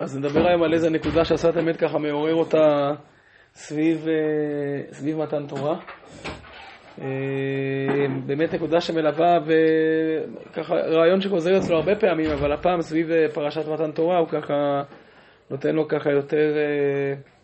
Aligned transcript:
אז 0.00 0.18
נדבר 0.18 0.48
היום 0.48 0.62
על 0.62 0.72
איזה 0.72 0.90
נקודה 0.90 1.24
שהשפת 1.24 1.56
אמת 1.58 1.76
ככה 1.76 1.98
מעורר 1.98 2.34
אותה 2.34 2.90
סביב, 3.54 4.06
אה, 4.08 4.92
סביב 4.92 5.18
מתן 5.18 5.46
תורה. 5.46 5.76
אה, 7.00 7.06
באמת 8.26 8.54
נקודה 8.54 8.80
שמלווה, 8.80 9.38
וככה 9.46 10.74
רעיון 10.74 11.20
שחוזר 11.20 11.56
אצלו 11.58 11.76
הרבה 11.76 11.94
פעמים, 11.96 12.30
אבל 12.30 12.52
הפעם 12.52 12.80
סביב 12.80 13.10
אה, 13.10 13.28
פרשת 13.34 13.68
מתן 13.68 13.92
תורה 13.92 14.18
הוא 14.18 14.28
ככה 14.28 14.82
נותן 15.50 15.74
לו 15.74 15.88
ככה 15.88 16.10
יותר, 16.10 16.56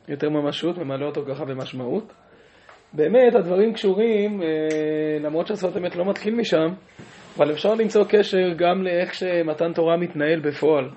יותר 0.08 0.28
ממשות, 0.30 0.78
ממלא 0.78 1.06
אותו 1.06 1.24
ככה 1.28 1.44
במשמעות. 1.44 2.12
באמת 2.92 3.34
הדברים 3.34 3.72
קשורים, 3.72 4.42
למרות 5.20 5.46
שהשפת 5.46 5.76
אמת 5.76 5.96
לא 5.96 6.04
מתחיל 6.04 6.34
משם, 6.34 6.66
אבל 7.36 7.52
אפשר 7.52 7.74
למצוא 7.74 8.04
קשר 8.08 8.52
גם 8.56 8.82
לאיך 8.82 9.14
שמתן 9.14 9.72
תורה 9.72 9.96
מתנהל 9.96 10.40
בפועל. 10.40 10.90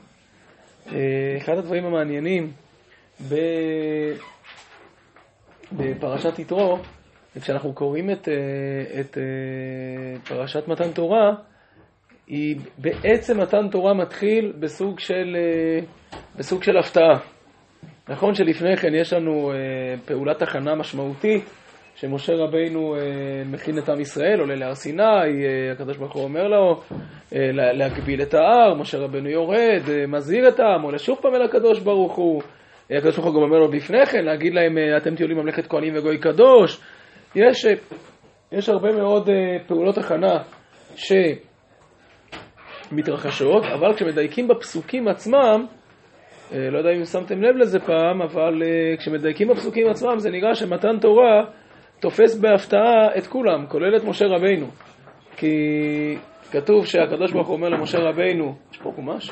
אחד 1.37 1.57
הדברים 1.57 1.85
המעניינים 1.85 2.51
בפרשת 5.71 6.39
יתרו, 6.39 6.77
וכשאנחנו 7.35 7.73
קוראים 7.73 8.11
את, 8.11 8.29
אה, 8.29 8.99
את 8.99 9.17
אה, 9.17 10.19
פרשת 10.27 10.67
מתן 10.67 10.91
תורה, 10.91 11.31
היא 12.27 12.59
בעצם 12.77 13.41
מתן 13.41 13.67
תורה 13.71 13.93
מתחיל 13.93 14.53
בסוג 14.59 14.99
של, 14.99 15.37
אה, 15.39 15.79
בסוג 16.37 16.63
של 16.63 16.77
הפתעה. 16.77 17.19
נכון 18.09 18.35
שלפני 18.35 18.77
כן 18.77 18.95
יש 18.95 19.13
לנו 19.13 19.51
פעולת 20.05 20.41
הכנה 20.41 20.75
משמעותית, 20.75 21.43
שמשה 21.99 22.33
רבינו 22.33 22.95
מכין 23.45 23.77
את 23.77 23.89
עם 23.89 23.99
ישראל, 23.99 24.39
עולה 24.39 24.55
להר 24.55 24.75
סיני, 24.75 25.45
הקדוש 25.71 25.97
ברוך 25.97 26.13
הוא 26.13 26.23
אומר 26.23 26.47
לו 26.47 26.81
להגביל 27.51 28.21
את 28.21 28.33
ההר, 28.33 28.73
משה 28.75 28.97
רבינו 28.97 29.29
יורד, 29.29 29.81
מזהיר 30.07 30.47
את 30.47 30.59
העם, 30.59 30.81
עולה 30.81 30.97
שוב 30.97 31.17
פעם 31.21 31.35
אל 31.35 31.41
הקדוש 31.41 31.79
ברוך 31.79 32.15
הוא. 32.15 32.41
הקדוש 32.91 33.15
ברוך 33.15 33.27
הוא 33.27 33.35
גם 33.35 33.41
אומר 33.41 33.57
לו 33.57 33.71
לפני 33.71 34.05
כן, 34.05 34.25
להגיד 34.25 34.53
להם, 34.53 34.77
אתם 34.97 35.15
תהיו 35.15 35.27
לי 35.27 35.33
ממלכת 35.33 35.67
כהנים 35.67 35.93
וגוי 35.97 36.17
קדוש. 36.17 36.81
יש, 37.35 37.65
יש 38.51 38.69
הרבה 38.69 38.91
מאוד 38.91 39.29
אה, 39.29 39.57
פעולות 39.67 39.97
הכנה 39.97 40.37
שמתרחשות, 42.91 43.63
אבל 43.73 43.93
כשמדייקים 43.93 44.47
בפסוקים 44.47 45.07
עצמם, 45.07 45.65
אה, 46.53 46.69
לא 46.69 46.77
יודע 46.77 46.89
אם 46.91 47.05
שמתם 47.05 47.41
לב 47.41 47.55
לזה 47.55 47.79
פעם, 47.79 48.21
אבל 48.21 48.63
אה, 48.63 48.97
כשמדייקים 48.97 49.47
בפסוקים 49.47 49.89
עצמם 49.89 50.17
זה 50.17 50.29
נראה 50.29 50.55
שמתן 50.55 50.99
תורה 51.01 51.43
תופס 51.99 52.35
בהפתעה 52.35 53.17
את 53.17 53.27
כולם, 53.27 53.65
כולל 53.67 53.97
את 53.97 54.03
משה 54.03 54.25
רבינו. 54.25 54.67
כי 55.37 55.55
כתוב 56.51 56.85
שהקדוש 56.85 57.31
ברוך 57.31 57.47
הוא 57.47 57.55
אומר 57.55 57.69
למשה 57.69 57.97
רבינו, 57.97 58.55
יש 58.71 58.77
פה 58.77 58.91
חומש? 58.95 59.31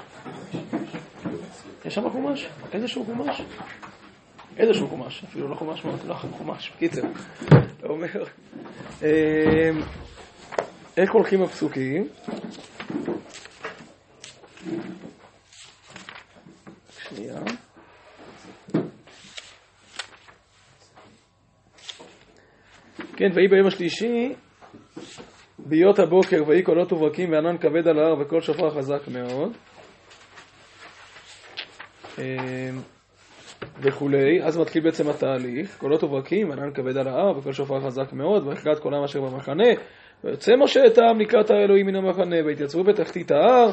יש 1.86 1.95
שם 1.95 2.10
חומש? 2.10 2.48
איזשהו 2.73 3.06
חומש? 3.06 3.42
איזשהו 4.58 4.88
חומש, 4.88 5.23
אפילו 5.23 5.48
לא 5.48 5.56
מאוד, 5.86 6.00
לא 6.08 6.14
חומש, 6.14 6.72
בקיצר. 6.76 7.02
אתה 7.48 7.88
אומר, 7.88 8.23
אמ, 9.02 9.08
איך 10.98 11.12
הולכים 11.12 11.44
הפסוקים? 11.44 12.08
שנייה. 17.10 17.42
כן, 23.18 23.30
ויהי 23.34 23.48
ביום 23.48 23.68
השלישי, 23.68 24.34
בהיות 25.60 26.00
הבוקר, 26.00 26.44
ויהי 26.48 26.64
קולות 26.64 26.94
וברקים 26.94 27.32
וענן 27.32 27.58
כבד 27.58 27.88
על 27.88 28.00
ההר 28.00 28.20
וקול 28.20 28.42
שופר 28.42 28.70
חזק 28.70 29.08
מאוד. 29.08 29.52
אמ, 32.18 32.23
וכולי, 33.82 34.44
אז 34.44 34.58
מתחיל 34.58 34.84
בעצם 34.84 35.10
התהליך, 35.10 35.78
קולות 35.78 36.04
וברקים, 36.04 36.52
ענן 36.52 36.73
כבד 36.73 36.98
על 36.98 37.08
ההר, 37.08 37.38
וכל 37.38 37.54
שופר 37.54 37.80
חזק 37.80 38.14
מאוד, 38.14 38.48
והחלט 38.48 38.80
כל 38.80 38.94
העם 38.94 39.04
אשר 39.04 39.22
במחנה, 39.22 39.70
ויוצא 40.23 40.52
משה 40.64 40.86
את 40.88 40.98
העם 40.98 41.20
לקראת 41.20 41.50
האלוהים 41.50 41.86
מן 41.86 41.95
המחנה, 41.95 42.36
והתייצבו 42.45 42.83
בתחתית 42.83 43.32
ההר, 43.32 43.70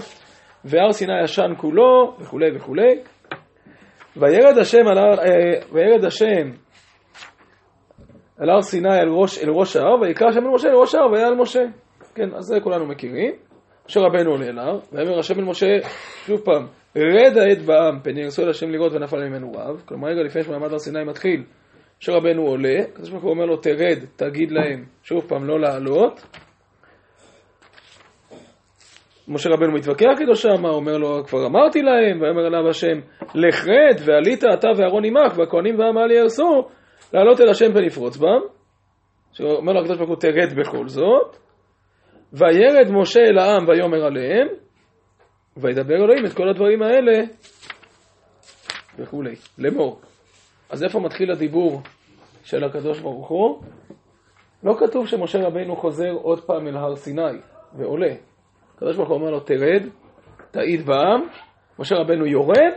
והר 0.64 0.92
סיני 0.92 1.22
ישן 1.24 1.52
כולו, 1.56 2.16
וכולי 2.20 2.56
וכולי. 2.56 2.98
וירד 4.16 4.58
השם 4.58 4.86
על 4.86 4.98
אה, 4.98 5.14
וירד 5.72 6.04
השם 6.04 6.63
על 8.38 8.50
הר 8.50 8.62
סיני 8.62 9.00
אל 9.00 9.08
ראש, 9.08 9.38
אל 9.38 9.50
ראש 9.50 9.76
ההר, 9.76 10.00
ויקרא 10.00 10.28
השם 10.28 10.44
אל 10.46 10.50
משה 10.50 10.68
אל 10.68 10.74
ראש 10.74 10.94
ההר, 10.94 11.10
והיה 11.12 11.26
על 11.26 11.34
משה. 11.34 11.62
כן, 12.14 12.34
אז 12.34 12.44
זה 12.44 12.60
כולנו 12.60 12.86
מכירים. 12.86 13.32
משה 13.88 14.00
רבנו 14.00 14.30
עולה 14.30 14.46
אל 14.46 14.58
הר, 14.58 14.78
ויאמר 14.92 15.18
השם 15.18 15.38
אל 15.38 15.44
משה, 15.44 15.66
שוב 16.26 16.40
פעם, 16.40 16.66
רד 16.96 17.38
העד 17.38 17.62
בעם, 17.62 18.00
פן 18.02 18.18
ירסו 18.18 18.42
אל 18.42 18.50
השם 18.50 18.70
לראות 18.70 18.92
ונפל 18.92 19.28
ממנו 19.28 19.52
רב. 19.52 19.82
כלומר, 19.86 20.08
רגע 20.08 20.22
לפני 20.22 20.42
שמעמד 20.42 20.72
הר 20.72 20.78
סיני 20.78 21.04
מתחיל, 21.04 21.42
משה 22.02 22.12
רבנו 22.12 22.42
עולה, 22.42 22.78
הקדוש 22.92 23.10
ברוך 23.10 23.22
הוא 23.22 23.30
אומר 23.30 23.44
לו, 23.44 23.56
תרד, 23.56 23.98
תגיד 24.16 24.50
להם, 24.50 24.84
שוב 25.02 25.24
פעם, 25.28 25.44
לא 25.44 25.60
לעלות. 25.60 26.20
משה 29.28 29.50
רבנו 29.50 29.72
מתווכח 29.72 30.20
איתו 30.20 30.34
שם, 30.34 30.64
אומר 30.64 30.96
לו, 30.96 31.24
כבר 31.24 31.46
אמרתי 31.46 31.82
להם, 31.82 32.22
ויאמר 32.22 32.46
אליו 32.46 32.68
השם, 32.68 32.98
לך 33.34 33.66
רד, 33.68 34.00
ועלית 34.04 34.44
אתה 34.44 34.68
ואהרון 34.76 35.04
עמך, 35.04 35.38
והכהנים 35.38 35.78
והעמל 35.78 36.10
יהרסו, 36.10 36.68
לעלות 37.14 37.40
אל 37.40 37.48
השם 37.48 37.72
פן 37.72 37.84
יפרוץ 37.84 38.16
בם. 38.16 38.40
שאומר 39.32 39.72
לו 39.72 39.80
הקדוש 39.80 39.96
ברוך 39.96 40.10
הוא, 40.10 40.16
תרד 40.16 40.58
בכל 40.58 40.88
זאת. 40.88 41.36
וירד 42.32 42.90
משה 42.90 43.20
אל 43.20 43.38
העם 43.38 43.68
ויאמר 43.68 44.04
עליהם, 44.04 44.48
וידבר 45.56 45.94
אלוהים 45.94 46.26
את 46.26 46.32
כל 46.32 46.48
הדברים 46.48 46.82
האלה 46.82 47.22
וכולי, 48.98 49.34
לאמור. 49.58 50.00
אז 50.70 50.84
איפה 50.84 51.00
מתחיל 51.00 51.30
הדיבור 51.30 51.80
של 52.44 52.64
הקדוש 52.64 53.00
ברוך 53.00 53.28
הוא? 53.28 53.62
לא 54.62 54.74
כתוב 54.78 55.06
שמשה 55.06 55.38
רבינו 55.38 55.76
חוזר 55.76 56.12
עוד 56.12 56.44
פעם 56.44 56.68
אל 56.68 56.76
הר 56.76 56.96
סיני 56.96 57.38
ועולה. 57.76 58.14
הקדוש 58.74 58.96
ברוך 58.96 59.08
הוא 59.08 59.16
אומר 59.16 59.30
לו, 59.30 59.40
תרד, 59.40 59.82
תעיד 60.50 60.86
בעם, 60.86 61.20
משה 61.78 61.96
רבנו 61.96 62.26
יורד, 62.26 62.72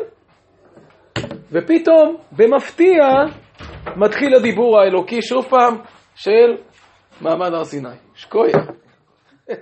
ופתאום, 1.51 2.17
במפתיע, 2.31 3.03
מתחיל 3.97 4.35
הדיבור 4.35 4.79
האלוקי 4.79 5.21
שוב 5.21 5.45
פעם 5.45 5.77
של 6.15 6.57
מעמד 7.21 7.53
הר 7.53 7.63
סיני. 7.63 7.89
שקויה. 8.15 8.57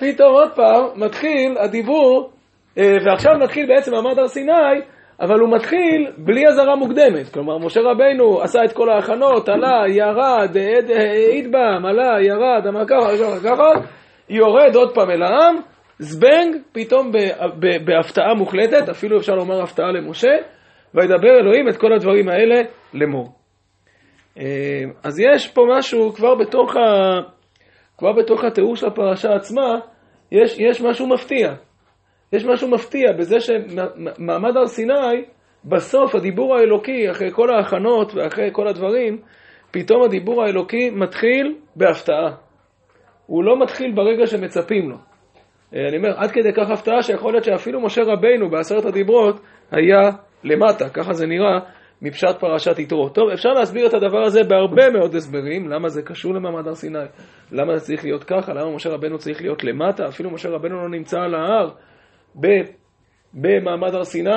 פתאום 0.00 0.32
עוד 0.32 0.52
פעם 0.54 0.84
מתחיל 0.96 1.58
הדיבור, 1.58 2.30
אה, 2.78 2.96
ועכשיו 3.06 3.32
מתחיל 3.42 3.66
בעצם 3.66 3.92
מעמד 3.92 4.18
הר 4.18 4.28
סיני, 4.28 4.80
אבל 5.20 5.40
הוא 5.40 5.54
מתחיל 5.54 6.12
בלי 6.18 6.48
אזהרה 6.48 6.76
מוקדמת. 6.76 7.28
כלומר, 7.34 7.58
משה 7.58 7.80
רבינו 7.80 8.42
עשה 8.42 8.64
את 8.64 8.72
כל 8.72 8.90
ההכנות, 8.90 9.48
עלה, 9.48 9.82
ירד, 9.88 10.56
העיד 10.56 11.52
בם, 11.52 11.86
עלה, 11.86 12.22
ירד, 12.22 12.66
אמר 12.68 12.86
ככה, 12.86 13.38
ככה, 13.44 13.88
יורד 14.28 14.74
עוד 14.74 14.94
פעם 14.94 15.10
אל 15.10 15.22
העם, 15.22 15.56
זבנג, 15.98 16.56
פתאום 16.72 17.12
בהפתעה 17.84 18.34
מוחלטת, 18.34 18.88
אפילו 18.88 19.18
אפשר 19.18 19.34
לומר 19.34 19.62
הפתעה 19.62 19.92
למשה, 19.92 20.36
וידבר 20.94 21.40
אלוהים 21.40 21.68
את 21.68 21.76
כל 21.76 21.92
הדברים 21.92 22.28
האלה 22.28 22.62
לאמור. 22.94 23.28
אה, 24.38 24.82
אז 25.04 25.20
יש 25.20 25.48
פה 25.48 25.62
משהו 25.78 26.12
כבר 26.12 26.34
בתוך 26.34 26.76
ה... 26.76 26.80
כבר 27.98 28.12
בתוך 28.12 28.44
התיאור 28.44 28.76
של 28.76 28.86
הפרשה 28.86 29.34
עצמה, 29.34 29.78
יש, 30.32 30.58
יש 30.58 30.82
משהו 30.82 31.06
מפתיע. 31.06 31.54
יש 32.32 32.44
משהו 32.44 32.68
מפתיע 32.70 33.12
בזה 33.12 33.36
שמעמד 33.40 34.56
הר 34.56 34.66
סיני, 34.66 35.24
בסוף 35.64 36.14
הדיבור 36.14 36.56
האלוקי, 36.56 37.10
אחרי 37.10 37.30
כל 37.32 37.50
ההכנות 37.50 38.14
ואחרי 38.14 38.48
כל 38.52 38.68
הדברים, 38.68 39.18
פתאום 39.70 40.02
הדיבור 40.02 40.42
האלוקי 40.42 40.90
מתחיל 40.90 41.54
בהפתעה. 41.76 42.34
הוא 43.26 43.44
לא 43.44 43.60
מתחיל 43.62 43.92
ברגע 43.94 44.26
שמצפים 44.26 44.90
לו. 44.90 44.96
אה, 45.74 45.88
אני 45.88 45.96
אומר, 45.96 46.12
עד 46.16 46.30
כדי 46.30 46.52
כך 46.52 46.70
הפתעה 46.70 47.02
שיכול 47.02 47.32
להיות 47.32 47.44
שאפילו 47.44 47.80
משה 47.80 48.02
רבינו 48.02 48.50
בעשרת 48.50 48.84
הדיברות 48.84 49.40
היה 49.70 50.10
למטה, 50.44 50.88
ככה 50.88 51.12
זה 51.12 51.26
נראה, 51.26 51.58
מפשט 52.02 52.40
פרשת 52.40 52.78
יתרו. 52.78 53.08
טוב, 53.08 53.28
אפשר 53.30 53.48
להסביר 53.48 53.86
את 53.86 53.94
הדבר 53.94 54.22
הזה 54.22 54.40
בהרבה 54.44 54.90
מאוד 54.90 55.14
הסברים, 55.14 55.68
למה 55.68 55.88
זה 55.88 56.02
קשור 56.02 56.34
למעמד 56.34 56.66
הר 56.66 56.74
סיני, 56.74 56.98
למה 57.52 57.76
זה 57.76 57.84
צריך 57.84 58.04
להיות 58.04 58.24
ככה, 58.24 58.52
למה 58.52 58.74
משה 58.74 58.90
רבנו 58.90 59.18
צריך 59.18 59.42
להיות 59.42 59.64
למטה, 59.64 60.08
אפילו 60.08 60.30
משה 60.30 60.48
רבנו 60.48 60.82
לא 60.82 60.88
נמצא 60.88 61.18
על 61.20 61.34
ההר 61.34 61.70
במעמד 63.34 63.94
הר 63.94 64.04
סיני. 64.04 64.30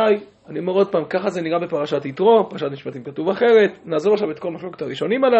אני 0.50 0.59
אומר 0.59 0.74
עוד 0.74 0.92
פעם, 0.92 1.06
ככה 1.06 1.30
זה 1.30 1.42
נראה 1.42 1.59
בפרשת 1.59 2.06
יתרו, 2.06 2.50
פרשת 2.50 2.71
משפטים 2.71 3.03
כתוב 3.03 3.30
אחרת, 3.30 3.80
נעזוב 3.86 4.13
עכשיו 4.13 4.31
את 4.31 4.39
כל 4.39 4.51
מחלוקת 4.51 4.81
הראשונים 4.81 5.24
על 5.24 5.33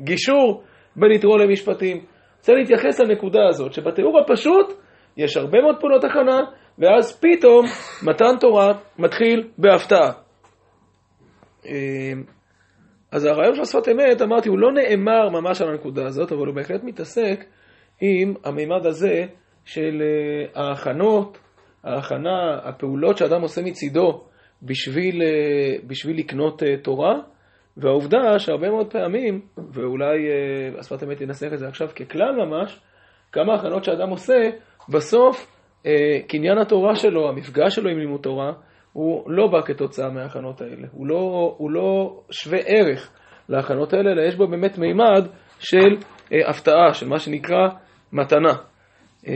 הגישור 0.00 0.62
בין 0.96 1.12
יתרו 1.12 1.36
למשפטים. 1.36 2.00
רוצה 2.38 2.52
להתייחס 2.52 3.00
לנקודה 3.00 3.46
הזאת, 3.48 3.72
שבתיאור 3.72 4.20
הפשוט 4.20 4.72
יש 5.16 5.36
הרבה 5.36 5.60
מאוד 5.60 5.76
פעולות 5.80 6.04
הכנה, 6.04 6.40
ואז 6.78 7.20
פתאום 7.20 7.66
מתן 8.02 8.38
תורה 8.40 8.72
מתחיל 8.98 9.48
בהפתעה. 9.58 10.12
אמ, 11.66 12.24
אז 13.12 13.24
הרעיון 13.24 13.54
של 13.54 13.64
שפת 13.64 13.88
אמת, 13.88 14.22
אמרתי, 14.22 14.48
הוא 14.48 14.58
לא 14.58 14.72
נאמר 14.72 15.28
ממש 15.28 15.62
על 15.62 15.68
הנקודה 15.68 16.06
הזאת, 16.06 16.32
אבל 16.32 16.46
הוא 16.46 16.54
בהחלט 16.54 16.84
מתעסק 16.84 17.44
עם 18.00 18.34
המימד 18.44 18.86
הזה 18.86 19.26
של 19.64 20.02
אה, 20.02 20.62
ההכנות 20.62 21.38
ההכנה, 21.84 22.58
הפעולות 22.64 23.18
שאדם 23.18 23.42
עושה 23.42 23.62
מצידו 23.62 24.24
בשביל, 24.62 25.22
אה, 25.22 25.76
בשביל 25.86 26.18
לקנות 26.18 26.62
אה, 26.62 26.76
תורה, 26.82 27.14
והעובדה 27.76 28.38
שהרבה 28.38 28.70
מאוד 28.70 28.92
פעמים, 28.92 29.40
ואולי 29.72 30.28
השפת 30.78 31.02
אמת 31.02 31.20
ינסח 31.20 31.46
את 31.52 31.58
זה 31.58 31.68
עכשיו 31.68 31.88
ככלל 31.88 32.32
ממש, 32.32 32.80
כמה 33.32 33.54
הכנות 33.54 33.84
שאדם 33.84 34.10
עושה, 34.10 34.50
בסוף 34.88 35.53
קניין 36.28 36.58
התורה 36.58 36.96
שלו, 36.96 37.28
המפגש 37.28 37.74
שלו 37.74 37.90
עם 37.90 37.98
לימוד 37.98 38.20
תורה, 38.20 38.52
הוא 38.92 39.30
לא 39.30 39.46
בא 39.46 39.60
כתוצאה 39.64 40.10
מההכנות 40.10 40.60
האלה. 40.60 40.86
הוא 40.92 41.06
לא, 41.06 41.54
הוא 41.58 41.70
לא 41.70 42.20
שווה 42.30 42.58
ערך 42.66 43.10
להכנות 43.48 43.92
האלה, 43.92 44.12
אלא 44.12 44.22
יש 44.22 44.36
בו 44.36 44.46
באמת 44.46 44.78
מימד 44.78 45.28
של 45.58 45.96
אה, 46.32 46.48
הפתעה, 46.50 46.94
של 46.94 47.08
מה 47.08 47.18
שנקרא 47.18 47.68
מתנה. 48.12 48.52
אה, 49.26 49.32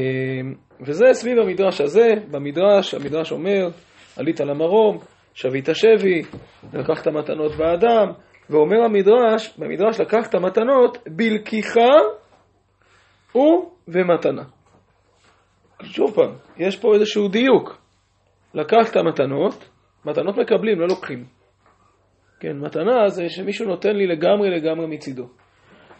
וזה 0.87 1.05
סביב 1.13 1.39
המדרש 1.39 1.81
הזה, 1.81 2.07
במדרש, 2.31 2.95
המדרש 2.95 3.33
אומר, 3.33 3.69
עלית 4.17 4.41
למרום, 4.41 4.99
שבית 5.35 5.69
שבי, 5.73 6.23
לקחת 6.73 7.09
מתנות 7.09 7.53
באדם, 7.57 8.13
ואומר 8.51 8.85
המדרש, 8.85 9.59
במדרש 9.59 10.01
לקחת 10.01 10.35
מתנות 10.35 10.99
בלקיחה 11.09 11.91
ומתנה. 13.89 14.43
שוב 15.83 16.15
פעם, 16.15 16.35
יש 16.57 16.77
פה 16.77 16.95
איזשהו 16.95 17.29
דיוק. 17.29 17.79
לקחת 18.55 18.97
מתנות, 18.97 19.69
מתנות 20.05 20.37
מקבלים, 20.37 20.81
לא 20.81 20.87
לוקחים. 20.89 21.25
כן, 22.41 22.59
מתנה 22.59 23.09
זה 23.09 23.29
שמישהו 23.29 23.67
נותן 23.67 23.97
לי 23.97 24.07
לגמרי 24.07 24.51
לגמרי 24.51 24.87
מצידו. 24.87 25.29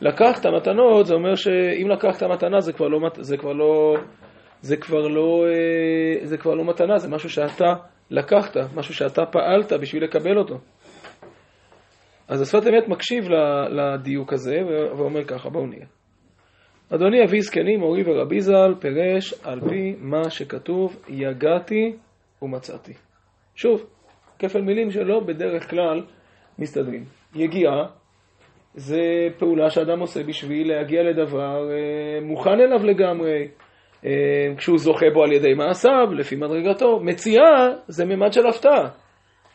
לקחת 0.01 0.47
מתנות, 0.47 1.07
זה 1.07 1.15
אומר 1.15 1.35
שאם 1.35 1.89
לקחת 1.91 2.23
מתנה 2.23 2.61
זה 2.61 2.73
כבר 2.73 2.89
לא, 2.89 2.99
זה 3.19 3.37
כבר 3.37 3.53
לא, 3.53 3.97
זה 4.61 4.77
כבר 4.77 5.09
לא, 5.09 5.45
אה, 5.47 6.27
זה 6.27 6.37
כבר 6.39 6.55
לא 6.55 6.65
מתנה, 6.65 6.99
זה 6.99 7.09
משהו 7.09 7.31
שאתה 7.31 7.75
לקחת, 8.11 8.57
משהו 8.75 8.95
שאתה 8.95 9.27
פעלת 9.27 9.73
בשביל 9.73 10.05
לקבל 10.05 10.39
אותו. 10.39 10.59
אז 12.29 12.41
השפת 12.43 12.67
אמת 12.67 12.89
מקשיב 12.89 13.25
לדיוק 13.71 14.33
הזה 14.33 14.57
ואומר 14.99 15.25
ככה, 15.25 15.51
בואו 15.51 15.67
נהיה. 15.67 15.87
אדוני 16.95 17.25
אבי 17.25 17.41
זקנים, 17.41 17.81
מורי 17.81 18.03
ורבי 18.07 18.41
ז"ל, 18.41 18.75
פירש 18.81 19.35
על 19.45 19.61
פי 19.61 19.95
מה 19.99 20.31
שכתוב, 20.31 20.97
יגעתי 21.09 21.97
ומצאתי. 22.43 22.93
שוב, 23.55 23.87
כפל 24.39 24.61
מילים 24.61 24.91
שלא 24.91 25.21
בדרך 25.21 25.71
כלל 25.71 26.03
מסתדרים. 26.59 27.05
יגיעה 27.35 27.87
זה 28.75 29.01
פעולה 29.39 29.71
שאדם 29.71 30.01
עושה 30.01 30.23
בשביל 30.23 30.69
להגיע 30.69 31.03
לדבר 31.03 31.71
אה, 31.71 32.21
מוכן 32.23 32.61
אליו 32.61 32.87
לגמרי, 32.87 33.49
אה, 34.05 34.11
כשהוא 34.57 34.79
זוכה 34.79 35.07
בו 35.15 35.25
על 35.25 35.33
ידי 35.33 35.55
מעשיו, 35.55 36.15
לפי 36.15 36.37
מדרגתו. 36.37 37.01
מציאה 37.01 37.69
זה 37.87 38.05
ממד 38.05 38.33
של 38.33 38.47
הפתעה. 38.47 38.89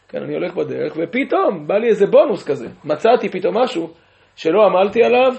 כן, 0.10 0.24
אני 0.24 0.34
הולך 0.34 0.56
בדרך, 0.56 0.94
ופתאום 0.98 1.68
בא 1.68 1.78
לי 1.78 1.88
איזה 1.88 2.06
בונוס 2.08 2.48
כזה. 2.48 2.68
מצאתי 2.86 3.30
פתאום 3.30 3.58
משהו 3.58 3.90
שלא 4.36 4.66
עמלתי 4.66 5.04
עליו 5.04 5.34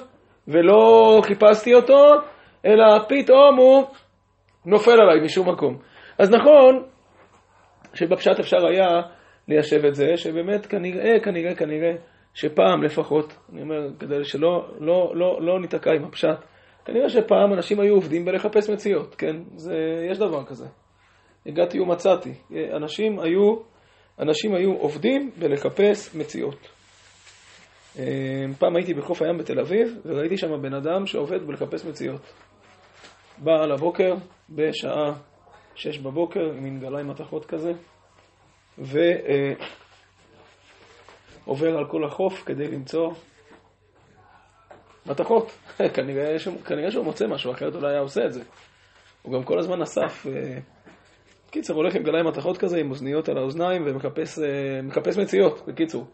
ולא 0.49 1.21
חיפשתי 1.25 1.75
אותו, 1.75 2.15
אלא 2.67 2.85
פתאום 3.09 3.57
הוא 3.59 3.85
נופל 4.67 5.01
עליי 5.01 5.21
משום 5.25 5.51
מקום. 5.51 5.79
אז 6.19 6.31
נכון 6.31 6.83
שבפשט 7.95 8.39
אפשר 8.41 8.67
היה 8.67 9.03
ליישב 9.49 9.85
את 9.85 9.95
זה, 9.95 10.17
שבאמת 10.17 10.67
כנראה, 10.67 11.21
כנראה, 11.23 11.55
כנראה, 11.55 11.93
שפעם 12.35 12.83
לפחות, 12.83 13.37
אני 13.53 13.63
אומר, 13.63 13.89
כדי 13.99 14.25
שלא 14.25 14.69
לא, 14.81 15.13
לא, 15.15 15.39
לא 15.43 15.61
ניתקע 15.61 15.91
עם 15.93 16.05
הפשט, 16.05 16.39
כנראה 16.85 17.09
שפעם 17.09 17.53
אנשים 17.53 17.81
היו 17.81 17.95
עובדים 17.95 18.25
בלחפש 18.25 18.71
מציאות, 18.71 19.15
כן? 19.15 19.37
זה, 19.57 19.77
יש 20.11 20.19
דבר 20.19 20.45
כזה. 20.45 20.67
הגעתי 21.47 21.81
ומצאתי. 21.81 22.35
אנשים 22.77 23.21
היו, 23.21 23.57
אנשים 24.19 24.55
היו 24.55 24.73
עובדים 24.73 25.31
בלחפש 25.39 26.15
מציאות. 26.15 26.74
אה, 27.99 28.45
פעם 28.59 28.77
הייתי 28.77 28.95
בחוף 28.95 29.23
הים 29.23 29.39
בתל 29.39 29.61
אביב, 29.61 29.99
וראיתי 30.07 30.37
שם 30.37 30.63
בן 30.63 30.75
אדם 30.75 31.07
שעובד 31.07 31.47
בלחפש 31.47 31.85
מציאות. 31.85 32.21
בא 33.39 33.63
על 33.63 33.73
הבוקר, 33.73 34.15
בשעה 34.51 35.13
שש 35.75 35.99
בבוקר, 35.99 36.53
עם 36.57 36.65
מין 36.65 36.81
גליים 36.81 37.09
מתכות 37.09 37.47
כזה, 37.47 37.73
ועובר 38.79 39.09
על 41.79 41.89
כל 41.91 42.05
החוף 42.05 42.43
כדי 42.47 42.69
למצוא 42.69 43.11
מתכות. 45.07 45.51
כנראה, 45.95 46.37
כנראה 46.65 46.91
שהוא 46.91 47.05
מוצא 47.05 47.27
משהו, 47.27 47.53
אחרת 47.53 47.75
אולי 47.75 47.93
היה 47.93 48.01
עושה 48.01 48.25
את 48.27 48.33
זה. 48.33 48.43
הוא 49.23 49.33
גם 49.33 49.43
כל 49.43 49.59
הזמן 49.59 49.83
אסף. 49.83 50.27
אה, 50.27 50.59
קיצר, 51.51 51.75
הולך 51.75 51.95
עם 51.95 52.03
גליים 52.03 52.27
מתכות 52.27 52.59
כזה, 52.59 52.79
עם 52.79 52.91
אוזניות 52.91 53.29
על 53.29 53.39
האוזניים, 53.39 53.83
ומחפש 53.87 54.39
אה, 54.39 55.23
מציאות, 55.23 55.69
בקיצור. 55.69 56.07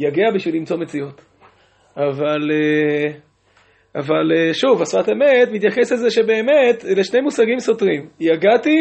יגע 0.00 0.30
בשביל 0.34 0.56
למצוא 0.56 0.76
מציאות. 0.76 1.20
אבל, 1.96 2.50
אה, 2.50 3.12
אבל 3.94 4.52
שוב, 4.52 4.82
השפת 4.82 5.08
אמת 5.08 5.48
מתייחס 5.52 5.92
לזה 5.92 6.10
שבאמת, 6.10 6.84
אלה 6.84 7.04
שני 7.04 7.20
מושגים 7.20 7.58
סותרים. 7.58 8.08
יגעתי 8.20 8.78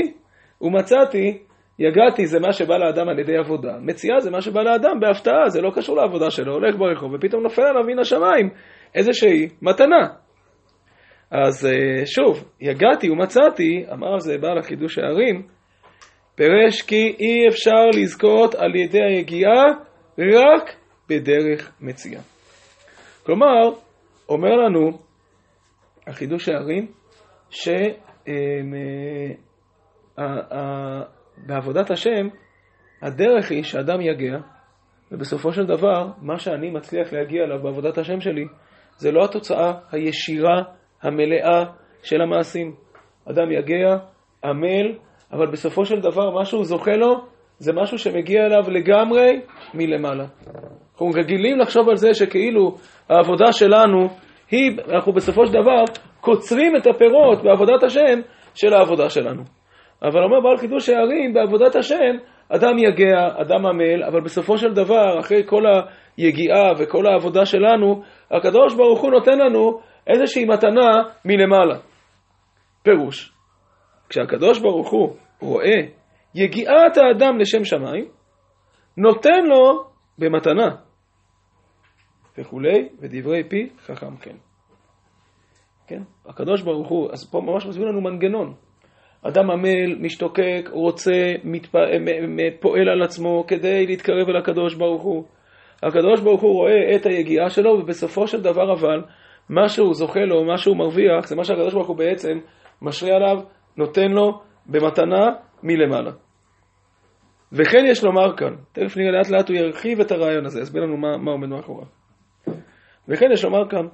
ומצאתי 0.62 1.38
יגעתי 1.80 2.26
זה 2.26 2.40
מה 2.40 2.54
שבא 2.54 2.78
לאדם 2.78 3.10
על 3.10 3.20
ידי 3.20 3.38
עבודה, 3.38 3.78
מציאה 3.82 4.20
זה 4.20 4.32
מה 4.32 4.42
שבא 4.42 4.62
לאדם 4.62 5.00
בהפתעה, 5.00 5.50
זה 5.50 5.62
לא 5.62 5.72
קשור 5.76 5.96
לעבודה 5.96 6.32
שלו, 6.32 6.54
הולך 6.54 6.76
ברחוב 6.76 7.14
ופתאום 7.14 7.44
נופל 7.44 7.62
עליו 7.62 7.84
מן 7.84 8.00
השמיים 8.00 8.50
איזושהי 8.96 9.48
מתנה. 9.62 10.08
אז 11.32 11.66
אה, 11.66 12.06
שוב, 12.06 12.50
יגעתי 12.62 13.10
ומצאתי, 13.10 13.86
אמר 13.94 14.14
על 14.14 14.20
זה 14.20 14.38
בעל 14.38 14.58
החידוש 14.58 15.00
הערים, 15.00 15.42
פירש 16.36 16.82
כי 16.82 17.16
אי 17.20 17.48
אפשר 17.50 17.86
לזכות 17.94 18.56
על 18.56 18.76
ידי 18.76 19.04
היגיעה 19.04 19.64
רק 20.20 20.76
בדרך 21.10 21.72
מציאה. 21.82 22.22
כלומר, 23.26 23.70
אומר 24.30 24.56
לנו 24.56 24.92
החידוש 26.08 26.50
הערים, 26.50 26.88
ש... 27.50 27.70
אה, 30.20 31.02
בעבודת 31.38 31.92
השם, 31.92 32.28
הדרך 33.02 33.52
היא 33.52 33.64
שאדם 33.64 34.02
יגיע, 34.02 34.38
ובסופו 35.12 35.54
של 35.54 35.66
דבר, 35.66 36.08
מה 36.22 36.40
שאני 36.40 36.70
מצליח 36.70 37.14
להגיע 37.14 37.44
אליו 37.44 37.64
בעבודת 37.64 37.98
השם 37.98 38.22
שלי, 38.22 38.46
זה 38.98 39.12
לא 39.12 39.26
התוצאה 39.26 39.74
הישירה, 39.92 40.62
המלאה 41.02 41.64
של 42.04 42.22
המעשים. 42.22 42.76
אדם 43.26 43.52
יגיע, 43.52 43.98
עמל, 44.44 44.98
אבל 45.32 45.52
בסופו 45.52 45.86
של 45.86 46.00
דבר 46.00 46.30
מה 46.30 46.46
שהוא 46.46 46.66
זוכה 46.66 46.96
לו, 46.96 47.26
זה 47.60 47.74
משהו 47.74 47.98
שמגיע 47.98 48.46
אליו 48.46 48.72
לגמרי 48.72 49.42
מלמעלה. 49.74 50.26
אנחנו 50.92 51.10
רגילים 51.16 51.60
לחשוב 51.60 51.90
על 51.90 51.96
זה 51.96 52.14
שכאילו 52.14 52.76
העבודה 53.10 53.52
שלנו 53.52 54.08
היא, 54.52 54.72
אנחנו 54.90 55.14
בסופו 55.14 55.46
של 55.46 55.54
דבר 55.54 55.84
קוצרים 56.22 56.76
את 56.76 56.88
הפירות 56.88 57.44
בעבודת 57.44 57.84
השם 57.84 58.20
של 58.56 58.74
העבודה 58.74 59.10
שלנו. 59.10 59.44
אבל 60.04 60.24
אומר 60.24 60.42
בעל 60.44 60.58
חידוש 60.58 60.90
הערים, 60.90 61.34
בעבודת 61.34 61.76
השם, 61.76 62.16
אדם 62.50 62.78
יגע, 62.78 63.28
אדם 63.42 63.66
עמל, 63.66 64.04
אבל 64.04 64.22
בסופו 64.22 64.58
של 64.58 64.74
דבר, 64.74 65.20
אחרי 65.20 65.44
כל 65.46 65.64
היגיעה 66.18 66.72
וכל 66.80 67.08
העבודה 67.08 67.46
שלנו, 67.46 68.02
הקדוש 68.32 68.76
ברוך 68.76 69.02
הוא 69.02 69.12
נותן 69.12 69.40
לנו 69.40 69.80
איזושהי 70.08 70.46
מתנה 70.46 71.04
מלמעלה. 71.26 71.76
פירוש, 72.84 73.32
כשהקדוש 74.10 74.60
ברוך 74.60 74.92
הוא 74.92 75.16
רואה 75.42 75.99
יגיעת 76.36 76.98
האדם 76.98 77.38
לשם 77.40 77.64
שמיים, 77.64 78.06
נותן 78.98 79.46
לו 79.46 79.84
במתנה. 80.18 80.76
וכולי, 82.38 82.90
ודברי 83.00 83.44
פי 83.50 83.70
חכם 83.86 84.16
כן. 84.18 84.36
כן? 85.88 86.02
הקדוש 86.26 86.62
ברוך 86.62 86.88
הוא, 86.90 87.12
אז 87.12 87.32
פה 87.32 87.42
ממש 87.42 87.66
מסביר 87.66 87.86
לנו 87.86 88.02
מנגנון. 88.02 88.54
אדם 89.22 89.52
עמל, 89.52 89.96
משתוקק, 90.00 90.70
רוצה, 90.72 91.34
מתפ... 91.44 91.72
פועל 92.60 92.90
על 92.90 93.02
עצמו 93.02 93.44
כדי 93.48 93.86
להתקרב 93.86 94.30
אל 94.30 94.38
הקדוש 94.38 94.76
ברוך 94.76 95.04
הוא. 95.04 95.24
הקדוש 95.84 96.22
ברוך 96.22 96.42
הוא 96.42 96.54
רואה 96.54 96.96
את 96.96 97.06
היגיעה 97.06 97.50
שלו, 97.50 97.72
ובסופו 97.72 98.28
של 98.28 98.42
דבר 98.42 98.74
אבל, 98.74 99.02
מה 99.50 99.70
שהוא 99.70 99.94
זוכה 99.94 100.20
לו, 100.20 100.46
מה 100.46 100.58
שהוא 100.58 100.78
מרוויח, 100.78 101.28
זה 101.28 101.36
מה 101.36 101.44
שהקדוש 101.44 101.74
ברוך 101.74 101.88
הוא 101.88 101.98
בעצם 101.98 102.40
משרה 102.82 103.16
עליו, 103.16 103.38
נותן 103.78 104.12
לו 104.12 104.42
במתנה 104.66 105.28
מלמעלה. 105.64 106.12
וכן 107.52 107.86
יש 107.88 108.04
לומר 108.04 108.38
כאן, 108.38 108.56
תכף 108.72 108.98
נראה 108.98 109.12
לאט 109.12 109.30
לאט 109.30 109.50
הוא 109.50 109.58
ירחיב 109.58 110.00
את 110.00 110.12
הרעיון 110.12 110.46
הזה, 110.46 110.62
יסביר 110.62 110.84
לנו 110.84 110.98
מה, 110.98 111.18
מה 111.18 111.32
עומד 111.32 111.48
מאחוריו. 111.48 111.88
וכן 113.08 113.26
יש 113.34 113.44
לומר 113.44 113.70
כאן, 113.70 113.88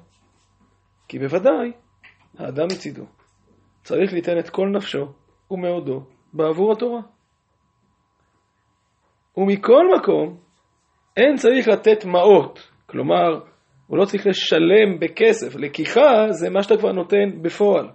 כי 1.07 1.19
בוודאי 1.19 1.72
האדם 2.38 2.65
מצידו 2.65 3.05
צריך 3.84 4.13
ליתן 4.13 4.39
את 4.39 4.50
כל 4.50 4.67
נפשו 4.75 5.05
ומאודו 5.51 6.03
בעבור 6.34 6.72
התורה. 6.72 7.01
ומכל 9.38 9.84
מקום, 10.00 10.38
אין 11.17 11.36
צריך 11.36 11.67
לתת 11.67 12.05
מעות, 12.05 12.72
כלומר, 12.86 13.39
הוא 13.88 13.98
לא 13.98 14.05
צריך 14.05 14.27
לשלם 14.27 15.00
בכסף, 15.00 15.55
לקיחה 15.55 16.25
זה 16.29 16.50
מה 16.50 16.63
שאתה 16.63 16.77
כבר 16.77 16.91
נותן 16.91 17.41
בפועל. 17.41 17.89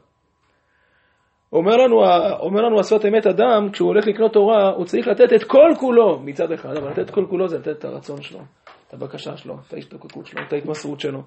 אומר 1.52 1.76
לנו, 1.76 1.96
אומר 2.40 2.60
לנו 2.60 2.80
השפת 2.80 3.06
אמת 3.06 3.26
אדם, 3.26 3.68
כשהוא 3.72 3.88
הולך 3.88 4.06
לקנות 4.06 4.32
תורה, 4.32 4.70
הוא 4.70 4.84
צריך 4.84 5.08
לתת 5.08 5.32
את 5.32 5.44
כל 5.44 5.70
כולו 5.80 6.18
מצד 6.18 6.52
אחד, 6.52 6.76
אבל 6.76 6.90
לתת 6.90 7.10
כל 7.10 7.26
כולו 7.30 7.48
זה 7.48 7.58
לתת 7.58 7.78
את 7.78 7.84
הרצון 7.84 8.22
שלו, 8.22 8.40
את 8.88 8.94
הבקשה 8.94 9.36
שלו, 9.36 9.54
את 9.68 9.72
ההשתוקקות 9.72 10.26
שלו, 10.26 10.42
את 10.48 10.52
ההתמסרות 10.52 11.00
שלו. 11.00 11.22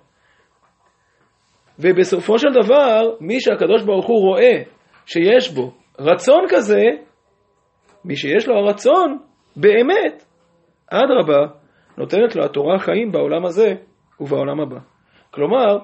ובסופו 1.79 2.39
של 2.39 2.47
דבר, 2.63 3.15
מי 3.19 3.39
שהקדוש 3.39 3.83
ברוך 3.83 4.05
הוא 4.05 4.21
רואה 4.21 4.61
שיש 5.05 5.51
בו 5.53 5.71
רצון 5.99 6.45
כזה, 6.49 6.81
מי 8.05 8.15
שיש 8.15 8.47
לו 8.47 8.55
הרצון, 8.55 9.17
באמת, 9.55 10.25
אדרבה, 10.87 11.53
נותנת 11.97 12.35
לו 12.35 12.45
התורה 12.45 12.79
חיים 12.79 13.11
בעולם 13.11 13.45
הזה 13.45 13.73
ובעולם 14.19 14.59
הבא. 14.59 14.79
כלומר, 15.31 15.77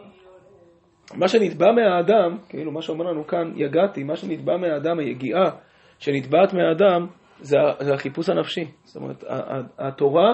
מה 1.15 1.27
שנתבע 1.27 1.71
מהאדם, 1.71 2.37
כאילו 2.49 2.71
מה 2.71 2.81
שאומר 2.81 3.05
לנו 3.05 3.27
כאן, 3.27 3.51
יגעתי, 3.55 4.03
מה 4.03 4.15
שנתבע 4.15 4.57
מהאדם, 4.57 4.99
היגיעה 4.99 5.49
שנתבעת 5.99 6.53
מהאדם, 6.53 7.07
זה, 7.39 7.57
זה 7.79 7.93
החיפוש 7.93 8.29
הנפשי. 8.29 8.65
זאת 8.83 8.95
אומרת, 8.95 9.23
התורה 9.79 10.33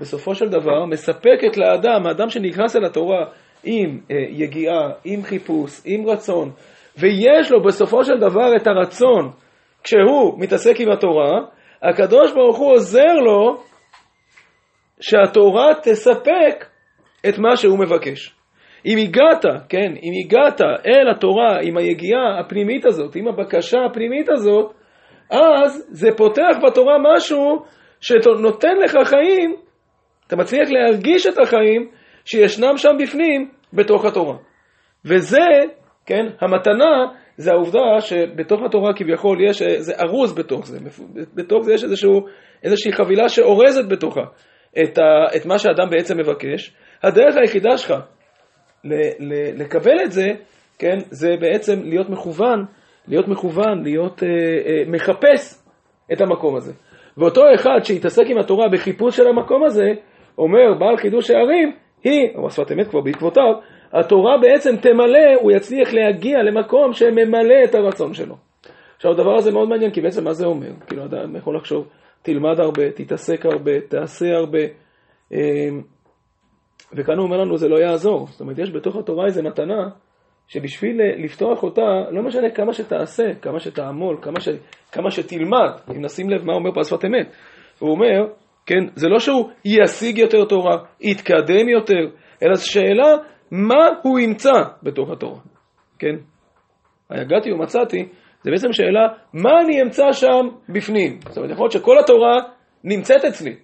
בסופו 0.00 0.34
של 0.34 0.48
דבר 0.48 0.84
מספקת 0.84 1.56
לאדם, 1.56 2.06
האדם 2.06 2.30
שנכנס 2.30 2.76
אל 2.76 2.84
התורה 2.84 3.24
עם 3.64 4.00
אה, 4.10 4.16
יגיעה, 4.30 4.90
עם 5.04 5.22
חיפוש, 5.22 5.80
עם 5.84 6.06
רצון, 6.06 6.50
ויש 6.98 7.50
לו 7.50 7.62
בסופו 7.62 8.04
של 8.04 8.18
דבר 8.18 8.56
את 8.56 8.66
הרצון 8.66 9.30
כשהוא 9.84 10.40
מתעסק 10.40 10.80
עם 10.80 10.90
התורה, 10.90 11.40
הקדוש 11.82 12.32
ברוך 12.32 12.58
הוא 12.58 12.72
עוזר 12.72 13.14
לו 13.24 13.62
שהתורה 15.00 15.74
תספק 15.82 16.64
את 17.28 17.38
מה 17.38 17.56
שהוא 17.56 17.78
מבקש. 17.78 18.35
אם 18.86 18.98
הגעת, 18.98 19.44
כן, 19.68 19.92
אם 20.02 20.12
הגעת 20.24 20.60
אל 20.60 21.10
התורה 21.10 21.58
עם 21.62 21.76
היגיעה 21.76 22.40
הפנימית 22.40 22.86
הזאת, 22.86 23.16
עם 23.16 23.28
הבקשה 23.28 23.78
הפנימית 23.90 24.28
הזאת, 24.28 24.72
אז 25.30 25.86
זה 25.90 26.08
פותח 26.16 26.56
בתורה 26.66 26.96
משהו 27.14 27.62
שנותן 28.00 28.76
לך 28.84 28.96
חיים, 29.04 29.56
אתה 30.26 30.36
מצליח 30.36 30.68
להרגיש 30.70 31.26
את 31.26 31.38
החיים 31.38 31.90
שישנם 32.24 32.76
שם 32.76 32.96
בפנים 33.02 33.50
בתוך 33.72 34.04
התורה. 34.04 34.36
וזה, 35.04 35.46
כן, 36.06 36.26
המתנה 36.40 37.06
זה 37.36 37.52
העובדה 37.52 38.00
שבתוך 38.00 38.60
התורה 38.66 38.92
כביכול 38.96 39.38
יש, 39.48 39.62
זה 39.62 39.92
ארוז 40.00 40.32
בתוך 40.34 40.66
זה, 40.66 40.78
בתוך 41.34 41.62
זה 41.64 41.74
יש 41.74 41.84
איזשהו, 41.84 42.20
איזושהי 42.64 42.92
חבילה 42.92 43.28
שאורזת 43.28 43.88
בתוכה 43.88 44.24
את, 44.82 44.98
ה, 44.98 45.36
את 45.36 45.46
מה 45.46 45.58
שאדם 45.58 45.90
בעצם 45.90 46.18
מבקש. 46.18 46.74
הדרך 47.02 47.36
היחידה 47.36 47.76
שלך 47.76 47.94
לקבל 49.56 50.00
את 50.04 50.12
זה, 50.12 50.26
כן, 50.78 50.98
זה 51.10 51.36
בעצם 51.40 51.82
להיות 51.82 52.10
מכוון, 52.10 52.64
להיות 53.08 53.28
מכוון, 53.28 53.82
להיות 53.82 54.22
אה, 54.22 54.28
אה, 54.28 54.82
מחפש 54.86 55.64
את 56.12 56.20
המקום 56.20 56.56
הזה. 56.56 56.72
ואותו 57.16 57.42
אחד 57.54 57.80
שהתעסק 57.84 58.24
עם 58.26 58.38
התורה 58.38 58.68
בחיפוש 58.68 59.16
של 59.16 59.26
המקום 59.26 59.64
הזה, 59.64 59.92
אומר 60.38 60.74
בעל 60.78 60.96
חידוש 60.96 61.30
הערים, 61.30 61.72
היא, 62.04 62.28
או 62.34 62.50
שפת 62.50 62.72
אמת 62.72 62.88
כבר 62.88 63.00
בעקבותיו, 63.00 63.52
התורה 63.92 64.38
בעצם 64.38 64.76
תמלא, 64.76 65.40
הוא 65.40 65.52
יצליח 65.52 65.92
להגיע 65.92 66.42
למקום 66.42 66.92
שממלא 66.92 67.64
את 67.64 67.74
הרצון 67.74 68.14
שלו. 68.14 68.36
עכשיו 68.96 69.10
הדבר 69.10 69.34
הזה 69.34 69.52
מאוד 69.52 69.68
מעניין, 69.68 69.90
כי 69.90 70.00
בעצם 70.00 70.24
מה 70.24 70.32
זה 70.32 70.46
אומר? 70.46 70.70
כאילו 70.86 71.04
אדם 71.04 71.36
יכול 71.36 71.56
לחשוב, 71.56 71.88
תלמד 72.22 72.60
הרבה, 72.60 72.90
תתעסק 72.90 73.46
הרבה, 73.46 73.80
תעשה 73.80 74.26
הרבה, 74.36 74.58
אמ, 75.32 75.82
וכאן 76.92 77.18
הוא 77.18 77.24
אומר 77.24 77.36
לנו 77.36 77.56
זה 77.56 77.68
לא 77.68 77.76
יעזור. 77.76 78.26
זאת 78.26 78.40
אומרת, 78.40 78.58
יש 78.58 78.70
בתוך 78.70 78.96
התורה 78.96 79.26
איזו 79.26 79.42
מתנה, 79.42 79.88
שבשביל 80.48 81.00
לפתוח 81.24 81.62
אותה, 81.62 82.10
לא 82.10 82.22
משנה 82.22 82.50
כמה 82.50 82.72
שתעשה, 82.72 83.24
כמה 83.42 83.60
שתעמול, 83.60 84.18
כמה, 84.22 84.40
ש, 84.40 84.48
כמה 84.92 85.10
שתלמד, 85.10 85.70
אם 85.90 86.04
נשים 86.04 86.30
לב 86.30 86.44
מה 86.44 86.52
אומר 86.52 86.74
פה 86.74 86.80
השפת 86.80 87.04
אמת, 87.04 87.32
הוא 87.78 87.90
אומר, 87.90 88.26
כן, 88.66 88.86
זה 88.94 89.08
לא 89.08 89.18
שהוא 89.18 89.50
ישיג 89.64 90.18
יותר 90.18 90.44
תורה, 90.44 90.76
יתקדם 91.00 91.68
יותר, 91.68 92.16
אלא 92.42 92.54
שאלה 92.56 93.16
מה 93.50 93.88
הוא 94.02 94.18
ימצא 94.18 94.52
בתוך 94.82 95.10
התורה, 95.10 95.40
כן? 95.98 96.16
היגעתי 97.10 97.52
ומצאתי, 97.52 98.08
זה 98.42 98.50
בעצם 98.50 98.72
שאלה, 98.72 99.08
מה 99.32 99.60
אני 99.60 99.82
אמצא 99.82 100.12
שם 100.12 100.48
בפנים? 100.68 101.18
זאת 101.28 101.36
אומרת, 101.36 101.50
יכול 101.50 101.64
להיות 101.64 101.72
שכל 101.72 101.98
התורה 101.98 102.36
נמצאת 102.84 103.24
אצלי. 103.24 103.56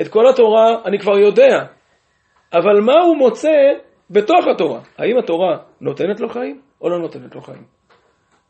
את 0.00 0.08
כל 0.08 0.28
התורה 0.28 0.66
אני 0.84 0.98
כבר 0.98 1.18
יודע, 1.18 1.64
אבל 2.52 2.80
מה 2.80 3.00
הוא 3.06 3.16
מוצא 3.16 3.72
בתוך 4.10 4.46
התורה? 4.54 4.80
האם 4.98 5.18
התורה 5.18 5.56
נותנת 5.80 6.20
לו 6.20 6.28
חיים 6.28 6.60
או 6.80 6.88
לא 6.88 6.98
נותנת 6.98 7.34
לו 7.34 7.40
חיים? 7.40 7.62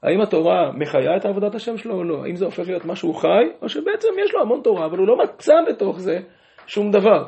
האם 0.03 0.21
התורה 0.21 0.73
מחיה 0.73 1.17
את 1.17 1.27
עבודת 1.27 1.55
השם 1.55 1.77
שלו 1.77 1.95
או 1.95 2.05
לא? 2.05 2.25
האם 2.25 2.37
זה 2.37 2.45
הופך 2.45 2.69
להיות 2.69 2.85
משהו 2.85 3.15
חי, 3.15 3.45
או 3.63 3.69
שבעצם 3.69 4.09
יש 4.25 4.35
לו 4.35 4.41
המון 4.43 4.61
תורה, 4.63 4.87
אבל 4.87 4.99
הוא 4.99 5.09
לא 5.09 5.17
מצא 5.17 5.55
בתוך 5.69 5.99
זה 5.99 6.19
שום 6.67 6.91
דבר. 6.91 7.25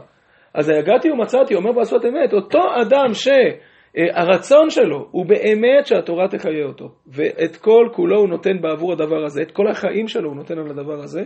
אז 0.55 0.69
היגעתי 0.69 1.11
ומצאתי, 1.11 1.55
אומר 1.55 1.73
בעשת 1.73 2.05
אמת, 2.05 2.33
אותו 2.33 2.59
אדם 2.83 3.13
שהרצון 3.13 4.71
שלו 4.71 5.09
הוא 5.11 5.27
באמת 5.27 5.87
שהתורה 5.87 6.29
תחיה 6.29 6.65
אותו, 6.65 6.89
ואת 7.07 7.57
כל 7.57 7.89
כולו 7.93 8.19
הוא 8.19 8.29
נותן 8.29 8.61
בעבור 8.61 8.93
הדבר 8.93 9.25
הזה, 9.25 9.43
את 9.43 9.51
כל 9.51 9.69
החיים 9.71 10.09
שלו 10.09 10.29
הוא 10.29 10.37
נותן 10.37 10.59
על 10.59 10.71
הדבר 10.71 11.01
הזה, 11.03 11.23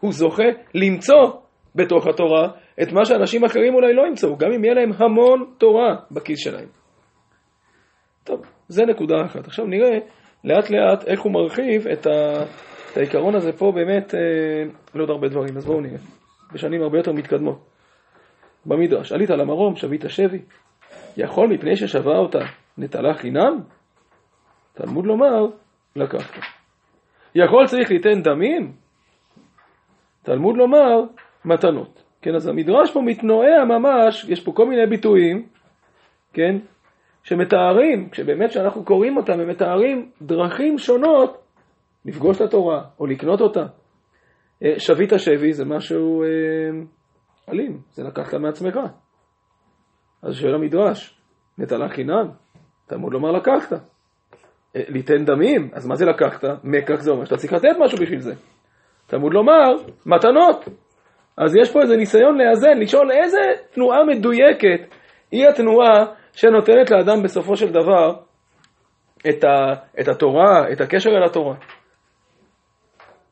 הוא 0.00 0.12
זוכה 0.12 0.48
למצוא 0.74 1.45
בתוך 1.76 2.06
התורה 2.06 2.48
את 2.82 2.92
מה 2.92 3.04
שאנשים 3.04 3.44
אחרים 3.44 3.74
אולי 3.74 3.94
לא 3.94 4.06
ימצאו, 4.06 4.36
גם 4.36 4.52
אם 4.52 4.64
יהיה 4.64 4.74
להם 4.74 4.90
המון 4.98 5.52
תורה 5.58 5.96
בכיס 6.10 6.38
שלהם. 6.38 6.68
טוב, 8.24 8.42
זה 8.68 8.84
נקודה 8.84 9.24
אחת. 9.24 9.46
עכשיו 9.46 9.66
נראה 9.66 9.98
לאט 10.44 10.70
לאט 10.70 11.04
איך 11.06 11.20
הוא 11.20 11.32
מרחיב 11.32 11.86
את, 11.86 12.06
ה... 12.06 12.42
את 12.92 12.96
העיקרון 12.96 13.34
הזה 13.34 13.52
פה 13.52 13.72
באמת 13.74 14.14
אה, 14.14 14.20
לעוד 14.94 15.10
הרבה 15.10 15.28
דברים, 15.28 15.56
אז 15.56 15.66
בואו 15.66 15.80
נראה, 15.80 15.98
בשנים 16.52 16.82
הרבה 16.82 16.98
יותר 16.98 17.12
מתקדמות. 17.12 17.58
במדרש, 18.66 19.12
עלית 19.12 19.30
למרום, 19.30 19.76
שבית 19.76 20.04
שבי, 20.08 20.42
יכול 21.16 21.48
מפני 21.48 21.76
ששבה 21.76 22.16
אותה 22.16 22.38
נטלה 22.78 23.14
חינם? 23.14 23.60
תלמוד 24.74 25.06
לומר, 25.06 25.46
לקחת. 25.96 26.40
יכול 27.34 27.66
צריך 27.66 27.90
ליתן 27.90 28.22
דמים? 28.22 28.72
תלמוד 30.22 30.56
לומר, 30.56 31.00
מתנות. 31.46 32.02
כן, 32.22 32.34
אז 32.34 32.48
המדרש 32.48 32.92
פה 32.92 33.00
מתנועע 33.00 33.64
ממש, 33.64 34.26
יש 34.28 34.44
פה 34.44 34.52
כל 34.52 34.66
מיני 34.66 34.86
ביטויים, 34.86 35.46
כן, 36.32 36.56
שמתארים, 37.22 38.08
כשבאמת 38.10 38.50
כשאנחנו 38.50 38.84
קוראים 38.84 39.16
אותם, 39.16 39.40
הם 39.40 39.48
מתארים 39.48 40.10
דרכים 40.22 40.78
שונות 40.78 41.42
לפגוש 42.04 42.36
את 42.36 42.40
התורה 42.40 42.84
או 43.00 43.06
לקנות 43.06 43.40
אותה. 43.40 43.66
אה, 44.64 44.74
שבית 44.78 45.12
השבי 45.12 45.52
זה 45.52 45.64
משהו 45.64 46.22
אה, 46.22 46.28
אלים, 47.52 47.80
זה 47.90 48.02
לקחת 48.02 48.34
מעצמך. 48.34 48.78
אז 50.22 50.34
שואל 50.34 50.54
המדרש, 50.54 51.20
נטלה 51.58 51.88
חינם? 51.88 52.28
תלמוד 52.86 53.12
לומר 53.12 53.32
לקחת. 53.32 53.72
אה, 54.76 54.82
ליתן 54.88 55.24
דמים, 55.24 55.70
אז 55.72 55.86
מה 55.86 55.94
זה 55.94 56.04
לקחת? 56.04 56.44
מקח 56.64 57.00
זה 57.00 57.10
אומר 57.10 57.24
שאתה 57.24 57.36
צריך 57.36 57.52
לתת 57.52 57.76
משהו 57.80 57.98
בשביל 57.98 58.20
זה. 58.20 58.34
תלמוד 59.06 59.32
לומר, 59.34 59.72
מתנות. 60.06 60.68
אז 61.38 61.56
יש 61.56 61.72
פה 61.72 61.82
איזה 61.82 61.96
ניסיון 61.96 62.38
לאזן, 62.38 62.78
לשאול 62.78 63.10
איזה 63.12 63.38
תנועה 63.70 64.04
מדויקת 64.04 64.94
היא 65.30 65.48
התנועה 65.48 66.04
שנותנת 66.32 66.90
לאדם 66.90 67.22
בסופו 67.22 67.56
של 67.56 67.72
דבר 67.72 68.16
את, 69.28 69.44
ה, 69.44 69.72
את 70.00 70.08
התורה, 70.08 70.72
את 70.72 70.80
הקשר 70.80 71.10
אל 71.10 71.24
התורה. 71.24 71.56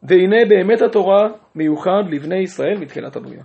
והנה 0.02 0.36
באמת 0.48 0.82
התורה 0.82 1.28
מיוחד 1.54 2.02
לבני 2.10 2.38
ישראל 2.38 2.78
מתחילת 2.78 3.16
הבריאה. 3.16 3.42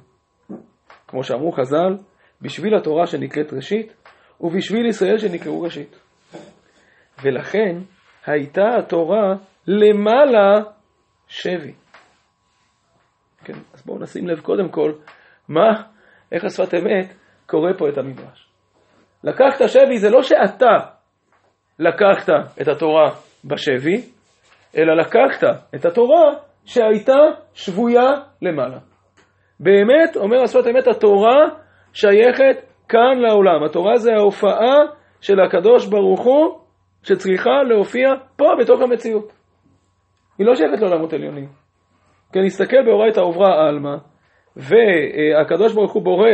כמו 1.07 1.23
שאמרו 1.23 1.51
חז"ל, 1.51 1.97
בשביל 2.41 2.75
התורה 2.75 3.07
שנקראת 3.07 3.53
ראשית, 3.53 3.93
ובשביל 4.41 4.85
ישראל 4.85 5.17
שנקראו 5.17 5.61
ראשית. 5.61 5.99
ולכן 7.23 7.75
הייתה 8.25 8.75
התורה 8.79 9.35
למעלה 9.67 10.63
שבי. 11.27 11.73
כן, 13.43 13.53
בואו 13.89 14.01
נשים 14.01 14.27
לב 14.27 14.39
קודם 14.39 14.69
כל, 14.69 14.91
מה, 15.47 15.83
איך 16.31 16.43
השפת 16.45 16.73
אמת 16.73 17.13
קורא 17.45 17.71
פה 17.77 17.89
את 17.89 17.97
המדרש. 17.97 18.49
לקחת 19.23 19.67
שבי 19.67 19.97
זה 19.97 20.09
לא 20.09 20.21
שאתה 20.21 20.75
לקחת 21.79 22.29
את 22.61 22.67
התורה 22.67 23.09
בשבי, 23.45 24.01
אלא 24.77 24.97
לקחת 24.97 25.43
את 25.75 25.85
התורה 25.85 26.33
שהייתה 26.65 27.19
שבויה 27.53 28.09
למעלה. 28.41 28.77
באמת, 29.59 30.15
אומר 30.15 30.43
השפת 30.43 30.67
אמת, 30.67 30.87
התורה 30.87 31.37
שייכת 31.93 32.57
כאן 32.89 33.17
לעולם. 33.17 33.63
התורה 33.63 33.97
זה 33.97 34.11
ההופעה 34.13 34.77
של 35.21 35.39
הקדוש 35.39 35.87
ברוך 35.87 36.21
הוא 36.21 36.59
שצריכה 37.03 37.63
להופיע 37.69 38.09
פה 38.37 38.45
בתוך 38.59 38.81
המציאות. 38.81 39.31
היא 40.37 40.47
לא 40.47 40.55
שייכת 40.55 40.81
לעולמות 40.81 41.13
עליונים. 41.13 41.49
כי 42.33 42.39
נסתכל 42.39 42.83
באורייתא 42.85 43.19
עוברה 43.19 43.67
עלמא, 43.67 43.95
והקדוש 44.55 45.73
ברוך 45.73 45.93
הוא 45.93 46.03
בורא 46.03 46.29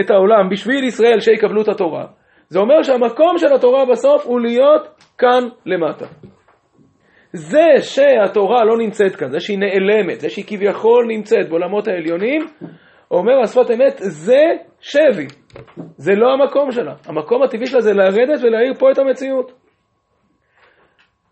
את 0.00 0.10
העולם 0.10 0.48
בשביל 0.50 0.84
ישראל 0.84 1.20
שיקבלו 1.20 1.62
את 1.62 1.68
התורה. 1.68 2.06
זה 2.48 2.58
אומר 2.58 2.82
שהמקום 2.82 3.38
של 3.38 3.52
התורה 3.54 3.84
בסוף 3.90 4.26
הוא 4.26 4.40
להיות 4.40 4.82
כאן 5.18 5.48
למטה. 5.66 6.06
זה 7.32 7.66
שהתורה 7.80 8.64
לא 8.64 8.78
נמצאת 8.78 9.16
כאן, 9.16 9.30
זה 9.30 9.40
שהיא 9.40 9.58
נעלמת, 9.58 10.20
זה 10.20 10.30
שהיא 10.30 10.44
כביכול 10.48 11.06
נמצאת 11.08 11.48
בעולמות 11.48 11.88
העליונים, 11.88 12.46
אומר 13.10 13.40
השפת 13.42 13.70
אמת, 13.70 13.94
זה 13.98 14.42
שבי. 14.80 15.26
זה 15.96 16.12
לא 16.14 16.32
המקום 16.32 16.70
שלה. 16.70 16.94
המקום 17.06 17.42
הטבעי 17.42 17.66
שלה 17.66 17.80
זה 17.80 17.92
לרדת 17.92 18.42
ולהאיר 18.42 18.74
פה 18.78 18.90
את 18.90 18.98
המציאות. 18.98 19.52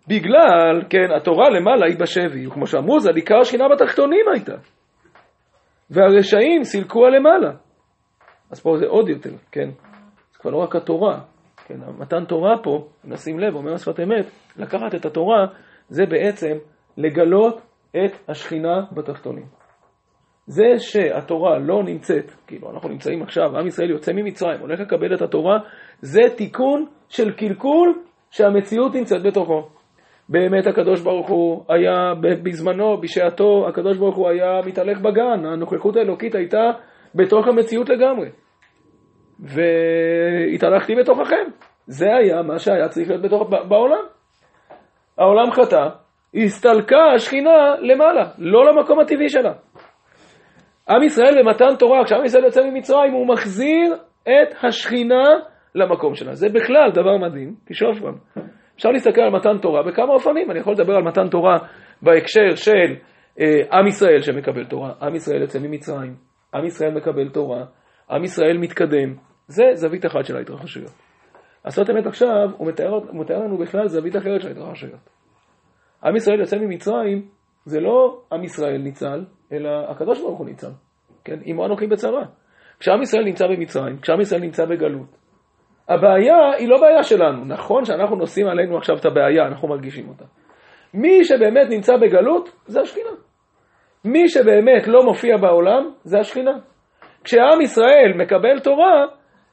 בגלל, 0.09 0.83
כן, 0.91 1.13
התורה 1.17 1.49
למעלה 1.51 1.87
היא 1.87 1.99
בשבי, 1.99 2.47
וכמו 2.47 2.67
שאמרו, 2.67 3.01
זה 3.01 3.11
עיקר 3.15 3.39
השכינה 3.41 3.65
בתחתונים 3.69 4.25
הייתה. 4.35 4.55
והרשעים 5.91 6.65
סילקו 6.65 7.07
הלמעלה. 7.07 7.51
אז 8.51 8.61
פה 8.61 8.77
זה 8.79 8.87
עוד 8.87 9.09
יותר, 9.09 9.31
כן? 9.53 9.71
זה 10.33 10.39
כבר 10.39 10.51
לא 10.51 10.57
רק 10.57 10.77
התורה, 10.77 11.21
כן? 11.67 11.75
מתן 11.99 12.25
תורה 12.25 12.63
פה, 12.63 12.89
נשים 13.05 13.39
לב, 13.39 13.55
אומר 13.55 13.75
השפת 13.75 14.01
אמת, 14.01 14.27
לקחת 14.57 14.95
את 14.95 15.07
התורה, 15.07 15.47
זה 15.89 16.07
בעצם 16.07 16.53
לגלות 16.97 17.61
את 17.91 18.29
השכינה 18.29 18.81
בתחתונים. 18.93 19.45
זה 20.47 20.65
שהתורה 20.79 21.59
לא 21.59 21.83
נמצאת, 21.83 22.31
כאילו 22.47 22.71
אנחנו 22.71 22.89
נמצאים 22.89 23.23
עכשיו, 23.23 23.59
עם 23.59 23.67
ישראל 23.67 23.91
יוצא 23.91 24.13
ממצרים, 24.13 24.61
הולך 24.61 24.81
לקבל 24.81 25.15
את 25.15 25.23
התורה, 25.23 25.59
זה 26.01 26.21
תיקון 26.37 26.87
של 27.09 27.33
קלקול 27.33 28.03
שהמציאות 28.31 28.95
נמצאת 28.95 29.23
בתוכו. 29.23 29.78
באמת 30.29 30.67
הקדוש 30.67 31.01
ברוך 31.01 31.29
הוא 31.29 31.65
היה 31.69 32.13
בזמנו, 32.43 33.01
בשעתו, 33.01 33.69
הקדוש 33.69 33.97
ברוך 33.97 34.17
הוא 34.17 34.29
היה 34.29 34.61
מתהלך 34.67 34.99
בגן, 34.99 35.47
הנוכחות 35.47 35.97
האלוקית 35.97 36.35
הייתה 36.35 36.71
בתוך 37.15 37.47
המציאות 37.49 37.89
לגמרי. 37.89 38.29
והתהלכתי 39.41 40.95
בתוככם. 40.95 41.45
זה 41.87 42.07
היה 42.17 42.43
מה 42.43 42.59
שהיה 42.59 42.89
צריך 42.89 43.09
להיות 43.09 43.23
בתוך, 43.23 43.49
בעולם. 43.69 44.05
העולם 45.19 45.51
חטא, 45.51 45.89
הסתלקה 46.35 47.13
השכינה 47.15 47.75
למעלה, 47.81 48.25
לא 48.39 48.65
למקום 48.65 49.01
הטבעי 49.01 49.29
שלה. 49.29 49.53
עם 50.89 51.03
ישראל 51.03 51.43
במתן 51.43 51.77
תורה, 51.79 52.05
כשעם 52.05 52.25
ישראל 52.25 52.45
יוצא 52.45 52.61
ממצרים, 52.63 53.13
הוא 53.13 53.29
מחזיר 53.29 53.95
את 54.23 54.55
השכינה 54.63 55.25
למקום 55.75 56.15
שלה. 56.15 56.35
זה 56.35 56.49
בכלל 56.49 56.91
דבר 56.95 57.17
מדהים, 57.17 57.55
שוב 57.73 58.01
פעם, 58.01 58.15
אפשר 58.79 58.91
להסתכל 58.91 59.21
על 59.21 59.31
מתן 59.31 59.59
תורה 59.59 59.83
בכמה 59.83 60.13
אופנים. 60.13 60.51
אני 60.51 60.59
יכול 60.59 60.73
לדבר 60.73 60.95
על 60.95 61.03
מתן 61.03 61.29
תורה 61.29 61.59
בהקשר 62.03 62.55
של 62.55 62.95
אה, 63.41 63.79
עם 63.79 63.87
ישראל 63.87 64.23
שמקבל 64.23 64.65
תורה, 64.65 64.93
עם 65.03 65.15
ישראל 65.15 65.41
יוצא 65.41 65.59
ממצרים, 65.59 66.15
עם 66.55 66.65
ישראל 66.65 66.95
מקבל 66.95 67.29
תורה, 67.29 67.65
עם 68.11 68.25
ישראל 68.25 68.59
מתקדם. 68.59 69.15
זה 69.47 69.65
זווית 69.75 70.07
אחת 70.07 70.25
של 70.25 70.37
ההתרחשויות. 70.37 70.93
לעשות 71.65 71.91
אמת 71.91 72.07
עכשיו, 72.07 72.51
הוא 72.57 72.69
מתאר, 72.69 72.89
הוא 72.89 73.21
מתאר 73.21 73.39
לנו 73.39 73.59
בכלל 73.59 73.89
זווית 73.89 74.17
אחרת 74.17 74.41
של 74.41 74.49
ההתרחשויות. 74.49 75.11
עם 76.05 76.17
ישראל 76.17 76.41
יוצא 76.41 76.59
ממצרים, 76.59 77.29
זה 77.65 77.81
לא 77.81 78.23
עם 78.33 78.45
ישראל 78.45 78.79
ניצל, 78.79 79.25
אלא 79.53 79.71
הקדוש 79.91 80.21
ברוך 80.21 80.39
הוא 80.39 80.47
ניצל. 80.47 80.71
כן? 81.25 81.39
עמו 81.45 81.67
אנוכי 81.67 81.87
בצרה. 81.87 82.25
כשעם 82.81 83.03
ישראל 83.03 83.25
נמצא 83.25 83.47
במצרים, 83.47 83.99
כשעם 83.99 84.21
ישראל 84.21 84.41
נמצא 84.41 84.65
בגלות, 84.65 85.17
הבעיה 85.89 86.51
היא 86.59 86.69
לא 86.69 86.81
בעיה 86.81 87.03
שלנו. 87.03 87.45
נכון 87.45 87.85
שאנחנו 87.85 88.17
נושאים 88.17 88.47
עלינו 88.47 88.77
עכשיו 88.77 88.97
את 88.97 89.05
הבעיה, 89.05 89.47
אנחנו 89.47 89.69
מרגישים 89.69 90.09
אותה. 90.09 90.25
מי 90.95 91.25
שבאמת 91.25 91.71
נמצא 91.71 91.97
בגלות, 91.97 92.49
זה 92.67 92.81
השכינה. 92.81 93.11
מי 94.05 94.29
שבאמת 94.29 94.89
לא 94.89 95.03
מופיע 95.03 95.37
בעולם, 95.37 95.91
זה 96.03 96.19
השכינה. 96.19 96.59
כשעם 97.25 97.61
ישראל 97.61 98.13
מקבל 98.17 98.59
תורה, 98.59 99.07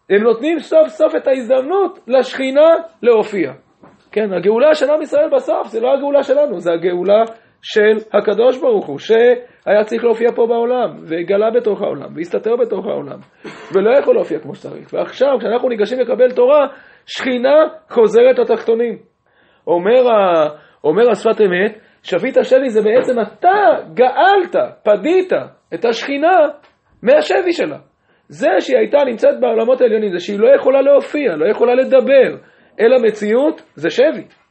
הם 0.09 0.23
נותנים 0.23 0.59
סוף 0.59 0.87
סוף 0.87 1.15
את 1.15 1.27
ההזדמנות 1.27 1.99
לשכינה 2.07 2.69
להופיע. 3.01 3.53
כן, 4.11 4.33
הגאולה 4.33 4.75
של 4.75 4.89
עם 4.89 5.01
ישראל 5.01 5.29
בסוף 5.35 5.67
זה 5.67 5.81
לא 5.81 5.93
הגאולה 5.93 6.23
שלנו, 6.23 6.59
זה 6.59 6.71
הגאולה 6.71 7.23
של 7.67 8.17
הקדוש 8.17 8.61
ברוך 8.61 8.85
הוא, 8.85 8.99
שהיה 8.99 9.83
צריך 9.85 10.03
להופיע 10.03 10.31
פה 10.35 10.45
בעולם, 10.47 10.97
והגלה 11.03 11.51
בתוך 11.51 11.81
העולם, 11.81 12.15
והסתתר 12.15 12.55
בתוך 12.55 12.85
העולם, 12.85 13.19
ולא 13.75 13.99
יכול 13.99 14.15
להופיע 14.15 14.39
כמו 14.39 14.55
שצריך. 14.55 14.93
ועכשיו, 14.93 15.29
כשאנחנו 15.39 15.69
ניגשים 15.69 15.99
לקבל 15.99 16.31
תורה, 16.31 16.67
שכינה 17.05 17.55
חוזרת 17.89 18.39
לתחתונים. 18.39 18.97
אומר, 19.67 20.11
ה... 20.11 20.47
אומר 20.83 21.09
השפת 21.11 21.41
אמת, 21.41 21.79
שביט 22.03 22.37
השבי 22.37 22.69
זה 22.69 22.81
בעצם 22.81 23.19
אתה 23.21 23.93
גאלת, 23.93 24.55
פדית 24.83 25.33
את 25.73 25.85
השכינה 25.85 26.37
מהשבי 27.03 27.51
שלה. 27.53 27.77
זה 28.27 28.47
שהיא 28.59 28.77
הייתה 28.77 28.97
נמצאת 29.05 29.39
בעולמות 29.39 29.81
העליונים, 29.81 30.11
זה 30.11 30.19
שהיא 30.19 30.39
לא 30.39 30.55
יכולה 30.55 30.81
להופיע, 30.81 31.35
לא 31.35 31.51
יכולה 31.51 31.75
לדבר, 31.75 32.37
אלא 32.79 32.97
מציאות 33.03 33.61
זה 33.75 33.89
שבי. 33.89 34.44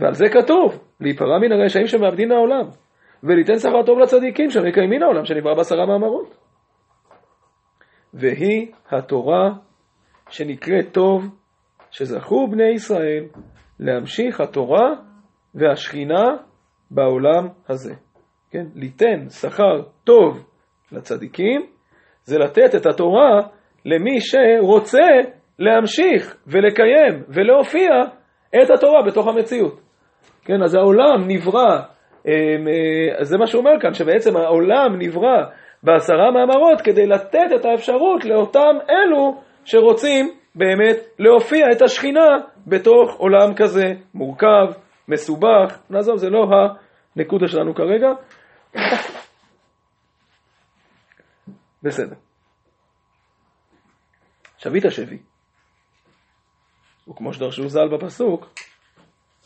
ועל 0.00 0.14
זה 0.14 0.24
כתוב, 0.28 0.78
להיפרע 1.00 1.38
מן 1.38 1.52
הרשעים 1.52 1.86
שמאבדים 1.86 2.32
העולם, 2.32 2.68
וליתן 3.22 3.58
שכר 3.58 3.82
טוב 3.86 3.98
לצדיקים 3.98 4.50
שמקיימים 4.50 5.02
העולם 5.02 5.24
שנברא 5.24 5.54
בעשרה 5.54 5.86
מאמרות. 5.86 6.36
והיא 8.14 8.72
התורה 8.90 9.50
שנקראת 10.28 10.92
טוב, 10.92 11.24
שזכו 11.90 12.48
בני 12.50 12.68
ישראל 12.74 13.24
להמשיך 13.80 14.40
התורה 14.40 14.94
והשכינה 15.54 16.24
בעולם 16.90 17.48
הזה. 17.68 17.94
כן? 18.50 18.64
ליתן 18.74 19.28
שכר 19.28 19.82
טוב 20.04 20.44
לצדיקים, 20.92 21.66
זה 22.24 22.38
לתת 22.38 22.74
את 22.74 22.86
התורה 22.86 23.40
למי 23.84 24.20
שרוצה 24.20 25.08
להמשיך 25.58 26.36
ולקיים 26.46 27.22
ולהופיע 27.28 27.90
את 28.62 28.70
התורה 28.70 29.02
בתוך 29.06 29.26
המציאות. 29.26 29.89
כן, 30.44 30.62
אז 30.62 30.74
העולם 30.74 31.24
נברא, 31.26 31.80
אמ, 32.26 32.32
אה, 32.68 33.24
זה 33.24 33.38
מה 33.38 33.46
שהוא 33.46 33.60
אומר 33.60 33.80
כאן, 33.80 33.94
שבעצם 33.94 34.36
העולם 34.36 34.96
נברא 34.98 35.44
בעשרה 35.82 36.30
מאמרות 36.30 36.80
כדי 36.80 37.06
לתת 37.06 37.48
את 37.56 37.64
האפשרות 37.64 38.24
לאותם 38.24 38.76
אלו 38.90 39.42
שרוצים 39.64 40.30
באמת 40.54 40.96
להופיע 41.18 41.66
את 41.72 41.82
השכינה 41.82 42.38
בתוך 42.66 43.14
עולם 43.16 43.54
כזה 43.56 43.92
מורכב, 44.14 44.66
מסובך, 45.08 45.78
נעזוב, 45.90 46.16
זה 46.16 46.30
לא 46.30 46.46
הנקודה 47.16 47.48
שלנו 47.48 47.74
כרגע. 47.74 48.08
בסדר. 51.82 52.16
שביט 54.58 54.84
השבי, 54.84 55.18
וכמו 57.08 57.32
שדרשו 57.32 57.68
ז"ל 57.68 57.88
בפסוק, 57.88 58.46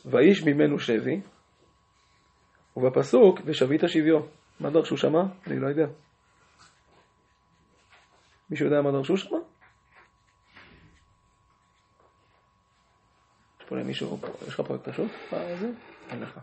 ואיש 0.04 0.42
ממנו 0.42 0.78
שבי, 0.78 1.20
ובפסוק, 2.76 3.40
ושבית 3.44 3.80
שביו. 3.86 4.20
מה 4.60 4.70
דרשו 4.70 4.96
שמה? 4.96 5.22
אני 5.46 5.60
לא 5.60 5.68
יודע. 5.68 5.86
מישהו 8.50 8.66
יודע 8.66 8.82
מה 8.82 8.90
דרשו 8.90 9.16
שמה? 9.16 9.38
יש 13.60 13.68
פה 13.68 13.76
למישהו, 13.76 14.18
יש 14.48 14.54
לך 14.54 14.66
פה 14.66 14.74
את 14.74 14.88
השו"ת? 14.88 15.34
אין 16.10 16.20
לך. 16.20 16.40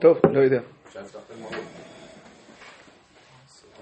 טוב, 0.00 0.18
לא 0.32 0.40
יודע. 0.40 0.60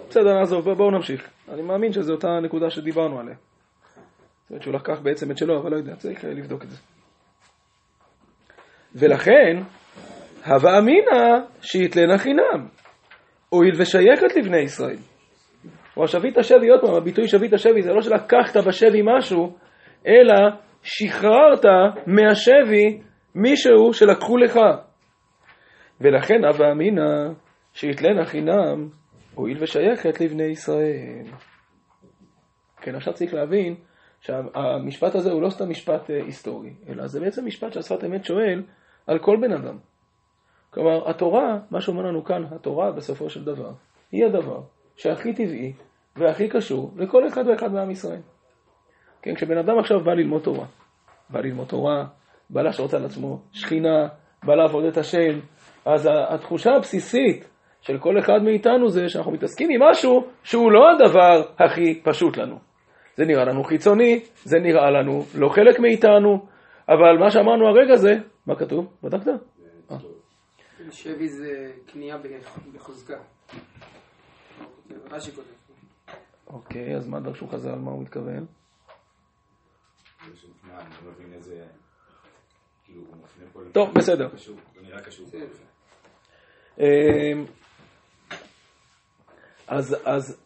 בסדר, 0.09 0.35
נעזוב, 0.39 0.71
בואו 0.71 0.91
נמשיך. 0.91 1.31
אני 1.53 1.63
מאמין 1.63 1.93
שזו 1.93 2.13
אותה 2.13 2.29
נקודה 2.43 2.71
שדיברנו 2.71 3.21
עליה. 3.21 3.35
זאת 3.35 4.51
אומרת 4.51 4.63
שהוא 4.63 4.75
לקח 4.75 5.01
בעצם 5.01 5.31
את 5.31 5.39
שלו, 5.39 5.61
אבל 5.61 5.71
לא 5.71 5.77
יודע, 5.77 5.97
צריך 5.97 6.25
לבדוק 6.25 6.63
את 6.63 6.71
זה. 6.71 6.77
ולכן, 8.95 9.57
הווה 10.47 10.79
אמינא 10.79 11.47
שיתלנה 11.61 12.19
חינם, 12.19 12.69
הואיל 13.49 13.75
ושייכת 13.81 14.37
לבני 14.37 14.59
ישראל. 14.59 14.97
או 15.97 16.09
שביט 16.09 16.39
השבי, 16.39 16.69
עוד 16.69 16.81
פעם, 16.81 16.95
הביטוי 16.95 17.29
שביט 17.29 17.53
השבי 17.53 17.83
זה 17.83 17.93
לא 17.93 18.03
שלקחת 18.03 18.57
בשבי 18.67 19.01
משהו, 19.05 19.57
אלא 20.07 20.35
שחררת 20.83 21.65
מהשבי 22.07 23.01
מישהו 23.35 23.93
שלקחו 23.93 24.37
לך. 24.37 24.59
ולכן 26.01 26.45
הווה 26.45 26.73
אמינא 26.73 27.33
שיתלנה 27.73 28.25
חינם, 28.25 28.89
הואיל 29.39 29.63
ושייכת 29.63 30.21
לבני 30.21 30.43
ישראל. 30.43 31.25
כן, 32.77 32.95
עכשיו 32.95 33.15
צריך 33.15 33.35
להבין 33.35 33.75
שהמשפט 34.21 35.15
הזה 35.15 35.33
הוא 35.33 35.43
לא 35.43 35.51
סתם 35.51 35.71
משפט 35.71 36.11
אה, 36.11 36.17
היסטורי, 36.17 36.75
אלא 36.89 37.07
זה 37.07 37.21
בעצם 37.21 37.47
משפט 37.47 37.73
שהשפת 37.73 38.05
אמת 38.05 38.25
שואל 38.25 38.63
על 39.07 39.19
כל 39.19 39.37
בן 39.41 39.53
אדם. 39.53 39.79
כלומר, 40.71 41.11
התורה, 41.11 41.59
מה 41.71 41.81
שאומר 41.81 42.03
לנו 42.03 42.25
כאן, 42.25 42.45
התורה 42.51 42.93
בסופו 42.93 43.31
של 43.31 43.45
דבר, 43.45 43.73
היא 44.13 44.27
הדבר 44.27 44.61
שהכי 44.97 45.33
טבעי 45.33 45.73
והכי 46.17 46.49
קשור 46.49 46.93
לכל 46.97 47.29
אחד 47.29 47.45
ואחד 47.47 47.73
מעם 47.73 47.91
ישראל. 47.91 48.21
כן, 49.23 49.35
כשבן 49.35 49.59
אדם 49.59 49.79
עכשיו 49.79 50.01
בא 50.05 50.13
ללמוד 50.13 50.43
תורה, 50.43 50.67
בא 51.31 51.41
ללמוד 51.41 51.69
תורה, 51.69 52.07
בא 52.51 52.63
להשרות 52.63 52.95
על 52.95 53.05
עצמו 53.05 53.41
שכינה, 53.53 54.09
בא 54.45 54.55
לעבוד 54.55 54.85
את 54.85 54.97
השם, 54.97 55.41
אז 55.85 56.09
התחושה 56.31 56.71
הבסיסית 56.71 57.58
של 57.81 57.99
כל 57.99 58.19
אחד 58.19 58.43
מאיתנו 58.43 58.89
זה 58.89 59.09
שאנחנו 59.09 59.33
מתעסקים 59.33 59.71
עם 59.71 59.91
משהו 59.91 60.29
שהוא 60.45 60.73
לא 60.73 60.81
הדבר 60.91 61.43
הכי 61.59 62.01
פשוט 62.05 62.37
לנו. 62.37 62.59
זה 63.17 63.25
נראה 63.25 63.45
לנו 63.45 63.65
חיצוני, 63.65 64.21
זה 64.35 64.59
נראה 64.59 64.91
לנו 64.91 65.25
לא 65.35 65.49
חלק 65.49 65.79
מאיתנו, 65.81 66.47
אבל 66.89 67.19
מה 67.21 67.31
שאמרנו 67.31 67.69
הרגע 67.69 67.97
זה, 67.97 68.11
מה 68.47 68.57
כתוב? 68.57 68.93
בדקת? 69.03 69.31
שבי 70.91 71.29
זה 71.29 71.73
קנייה 71.87 72.17
בחוזקה. 72.75 73.17
רש"י 75.11 75.31
כותב. 75.33 75.49
אוקיי, 76.47 76.97
אז 76.97 77.09
מה 77.09 77.21
דרשו 77.21 77.47
חז"ל, 77.47 77.75
מה 77.75 77.91
הוא 77.91 78.03
מתכוון? 78.03 78.47
כאילו, 82.85 83.03
טוב, 83.73 83.95
בסדר. 83.95 84.29
אז, 89.69 89.97
אז 90.05 90.43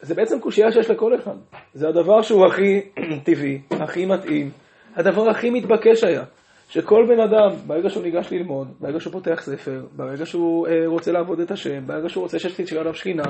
זה 0.00 0.14
בעצם 0.14 0.40
קושייה 0.40 0.72
שיש 0.72 0.90
לכל 0.90 1.14
אחד. 1.14 1.36
זה 1.74 1.88
הדבר 1.88 2.22
שהוא 2.22 2.46
הכי 2.46 2.80
טבעי, 3.26 3.60
הכי 3.70 4.06
מתאים, 4.06 4.50
הדבר 4.96 5.30
הכי 5.30 5.50
מתבקש 5.50 6.04
היה. 6.04 6.24
שכל 6.68 7.04
בן 7.08 7.20
אדם, 7.20 7.56
ברגע 7.66 7.90
שהוא 7.90 8.02
ניגש 8.02 8.32
ללמוד, 8.32 8.68
ברגע 8.80 9.00
שהוא 9.00 9.12
פותח 9.12 9.40
ספר, 9.40 9.82
ברגע 9.96 10.26
שהוא 10.26 10.68
אה, 10.68 10.86
רוצה 10.86 11.12
לעבוד 11.12 11.40
את 11.40 11.50
השם, 11.50 11.86
ברגע 11.86 12.08
שהוא 12.08 12.22
רוצה 12.22 12.38
שתשאיר 12.38 12.80
עליו 12.80 12.94
שכינה, 12.94 13.22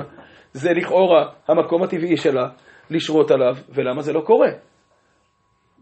זה 0.53 0.69
לכאורה 0.73 1.29
המקום 1.47 1.83
הטבעי 1.83 2.17
שלה 2.17 2.49
לשרות 2.89 3.31
עליו, 3.31 3.55
ולמה 3.69 4.01
זה 4.01 4.13
לא 4.13 4.21
קורה? 4.21 4.49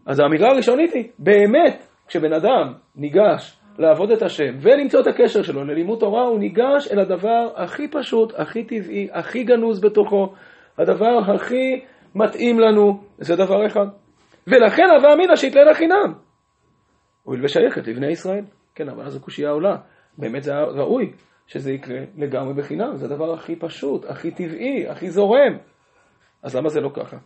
אז 0.06 0.20
האמירה 0.20 0.48
הראשונית 0.48 0.92
היא, 0.92 1.04
באמת, 1.18 1.86
כשבן 2.08 2.32
אדם 2.32 2.72
ניגש 2.96 3.59
לעבוד 3.80 4.10
את 4.10 4.22
השם 4.22 4.54
ולמצוא 4.60 5.00
את 5.00 5.06
הקשר 5.06 5.42
שלו 5.42 5.64
ללימוד 5.64 5.98
תורה, 5.98 6.22
הוא 6.22 6.38
ניגש 6.38 6.92
אל 6.92 6.98
הדבר 6.98 7.48
הכי 7.56 7.88
פשוט, 7.88 8.32
הכי 8.36 8.64
טבעי, 8.64 9.08
הכי 9.12 9.44
גנוז 9.44 9.80
בתוכו, 9.80 10.34
הדבר 10.78 11.18
הכי 11.34 11.80
מתאים 12.14 12.60
לנו, 12.60 13.00
זה 13.18 13.36
דבר 13.36 13.66
אחד. 13.66 13.86
ולכן 14.46 14.82
הווה 14.96 15.12
אמינא 15.14 15.36
שיתלה 15.36 15.64
לחינם. 15.70 16.14
הואיל 17.22 17.44
ושייכת 17.44 17.88
לבני 17.88 18.10
ישראל. 18.10 18.44
כן, 18.74 18.88
אבל 18.88 19.04
אז 19.04 19.16
הקושייה 19.16 19.50
עולה. 19.50 19.76
באמת 20.18 20.42
זה 20.42 20.52
ראוי 20.54 21.12
שזה 21.46 21.72
יקרה 21.72 21.98
לגמרי 22.16 22.54
בחינם, 22.54 22.96
זה 22.96 23.06
הדבר 23.06 23.32
הכי 23.34 23.56
פשוט, 23.56 24.04
הכי 24.04 24.30
טבעי, 24.30 24.88
הכי 24.88 25.10
זורם. 25.10 25.58
אז 26.42 26.56
למה 26.56 26.68
זה 26.68 26.80
לא 26.80 26.90
ככה? 26.94 27.16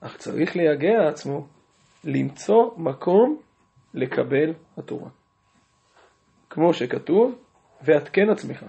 אך 0.00 0.16
צריך 0.16 0.56
לייגע 0.56 1.08
עצמו 1.08 1.46
למצוא 2.04 2.70
מקום 2.76 3.38
לקבל 3.94 4.52
התורה. 4.76 5.10
כמו 6.50 6.74
שכתוב, 6.74 7.38
ועדכן 7.82 8.30
עצמך. 8.30 8.64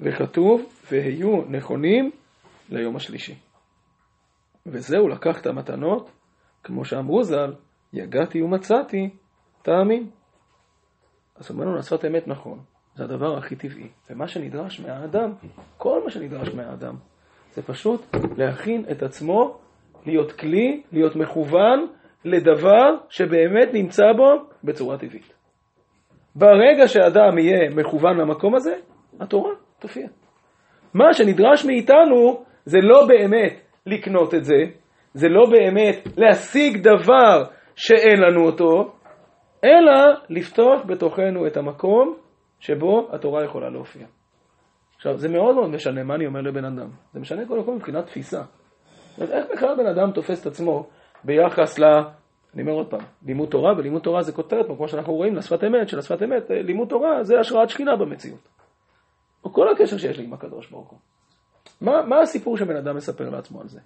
וכתוב, 0.00 0.62
והיו 0.90 1.42
נכונים 1.48 2.10
ליום 2.68 2.96
השלישי. 2.96 3.34
וזהו, 4.66 5.08
לקח 5.08 5.40
את 5.40 5.46
המתנות, 5.46 6.10
כמו 6.64 6.84
שאמרו 6.84 7.24
ז"ל, 7.24 7.54
יגעתי 7.92 8.42
ומצאתי, 8.42 9.10
תאמין. 9.62 10.10
אז 11.36 11.50
אומר 11.50 11.78
השפת 11.78 12.04
אמת 12.04 12.28
נכון, 12.28 12.58
זה 12.94 13.04
הדבר 13.04 13.38
הכי 13.38 13.56
טבעי. 13.56 13.88
ומה 14.10 14.28
שנדרש 14.28 14.80
מהאדם, 14.80 15.32
כל 15.76 16.04
מה 16.04 16.10
שנדרש 16.10 16.48
מהאדם, 16.48 16.94
זה 17.54 17.62
פשוט 17.62 18.06
להכין 18.36 18.84
את 18.90 19.02
עצמו, 19.02 19.58
להיות 20.06 20.32
כלי, 20.32 20.82
להיות 20.92 21.16
מכוון 21.16 21.86
לדבר 22.28 22.96
שבאמת 23.08 23.68
נמצא 23.72 24.12
בו 24.16 24.48
בצורה 24.64 24.98
טבעית. 24.98 25.34
ברגע 26.34 26.88
שאדם 26.88 27.38
יהיה 27.38 27.70
מכוון 27.70 28.16
למקום 28.16 28.54
הזה, 28.54 28.74
התורה 29.20 29.50
תופיע. 29.78 30.06
מה 30.94 31.12
שנדרש 31.12 31.64
מאיתנו 31.64 32.44
זה 32.64 32.78
לא 32.82 33.06
באמת 33.06 33.60
לקנות 33.86 34.34
את 34.34 34.44
זה, 34.44 34.64
זה 35.14 35.28
לא 35.28 35.50
באמת 35.50 36.08
להשיג 36.16 36.82
דבר 36.82 37.44
שאין 37.76 38.20
לנו 38.20 38.46
אותו, 38.46 38.92
אלא 39.64 39.92
לפתוח 40.30 40.82
בתוכנו 40.86 41.46
את 41.46 41.56
המקום 41.56 42.16
שבו 42.60 43.08
התורה 43.12 43.44
יכולה 43.44 43.70
להופיע. 43.70 44.06
עכשיו, 44.96 45.16
זה 45.16 45.28
מאוד 45.28 45.54
מאוד 45.54 45.70
משנה 45.70 46.02
מה 46.02 46.14
אני 46.14 46.26
אומר 46.26 46.40
לבן 46.40 46.64
אדם. 46.64 46.88
זה 47.12 47.20
משנה 47.20 47.46
קודם 47.46 47.64
כל 47.64 47.74
מבחינת 47.74 48.06
תפיסה. 48.06 48.42
איך 49.20 49.46
בכלל 49.52 49.76
בן 49.76 49.86
אדם 49.86 50.12
תופס 50.12 50.40
את 50.42 50.46
עצמו 50.46 50.88
ביחס 51.24 51.78
ל... 51.78 51.84
אני 52.54 52.62
אומר 52.62 52.72
עוד 52.72 52.90
פעם, 52.90 53.00
לימוד 53.26 53.48
תורה, 53.48 53.72
ולימוד 53.78 54.02
תורה 54.02 54.22
זה 54.22 54.32
כותרת, 54.32 54.66
כמו 54.66 54.88
שאנחנו 54.88 55.14
רואים 55.14 55.36
לשפת 55.36 55.64
אמת, 55.64 55.88
של 55.88 55.98
השפת 55.98 56.22
אמת, 56.22 56.50
לימוד 56.50 56.88
תורה 56.88 57.24
זה 57.24 57.40
השראת 57.40 57.70
שכינה 57.70 57.96
במציאות. 57.96 58.48
או 59.44 59.52
כל 59.52 59.68
הקשר 59.72 59.98
שיש 59.98 60.18
לי 60.18 60.24
עם 60.24 60.32
הקדוש 60.32 60.70
ברוך 60.70 60.90
הוא. 60.90 60.98
מה, 61.80 62.02
מה 62.06 62.20
הסיפור 62.20 62.56
שבן 62.56 62.76
אדם 62.76 62.96
מספר 62.96 63.30
לעצמו 63.30 63.60
על 63.60 63.68
זה? 63.68 63.80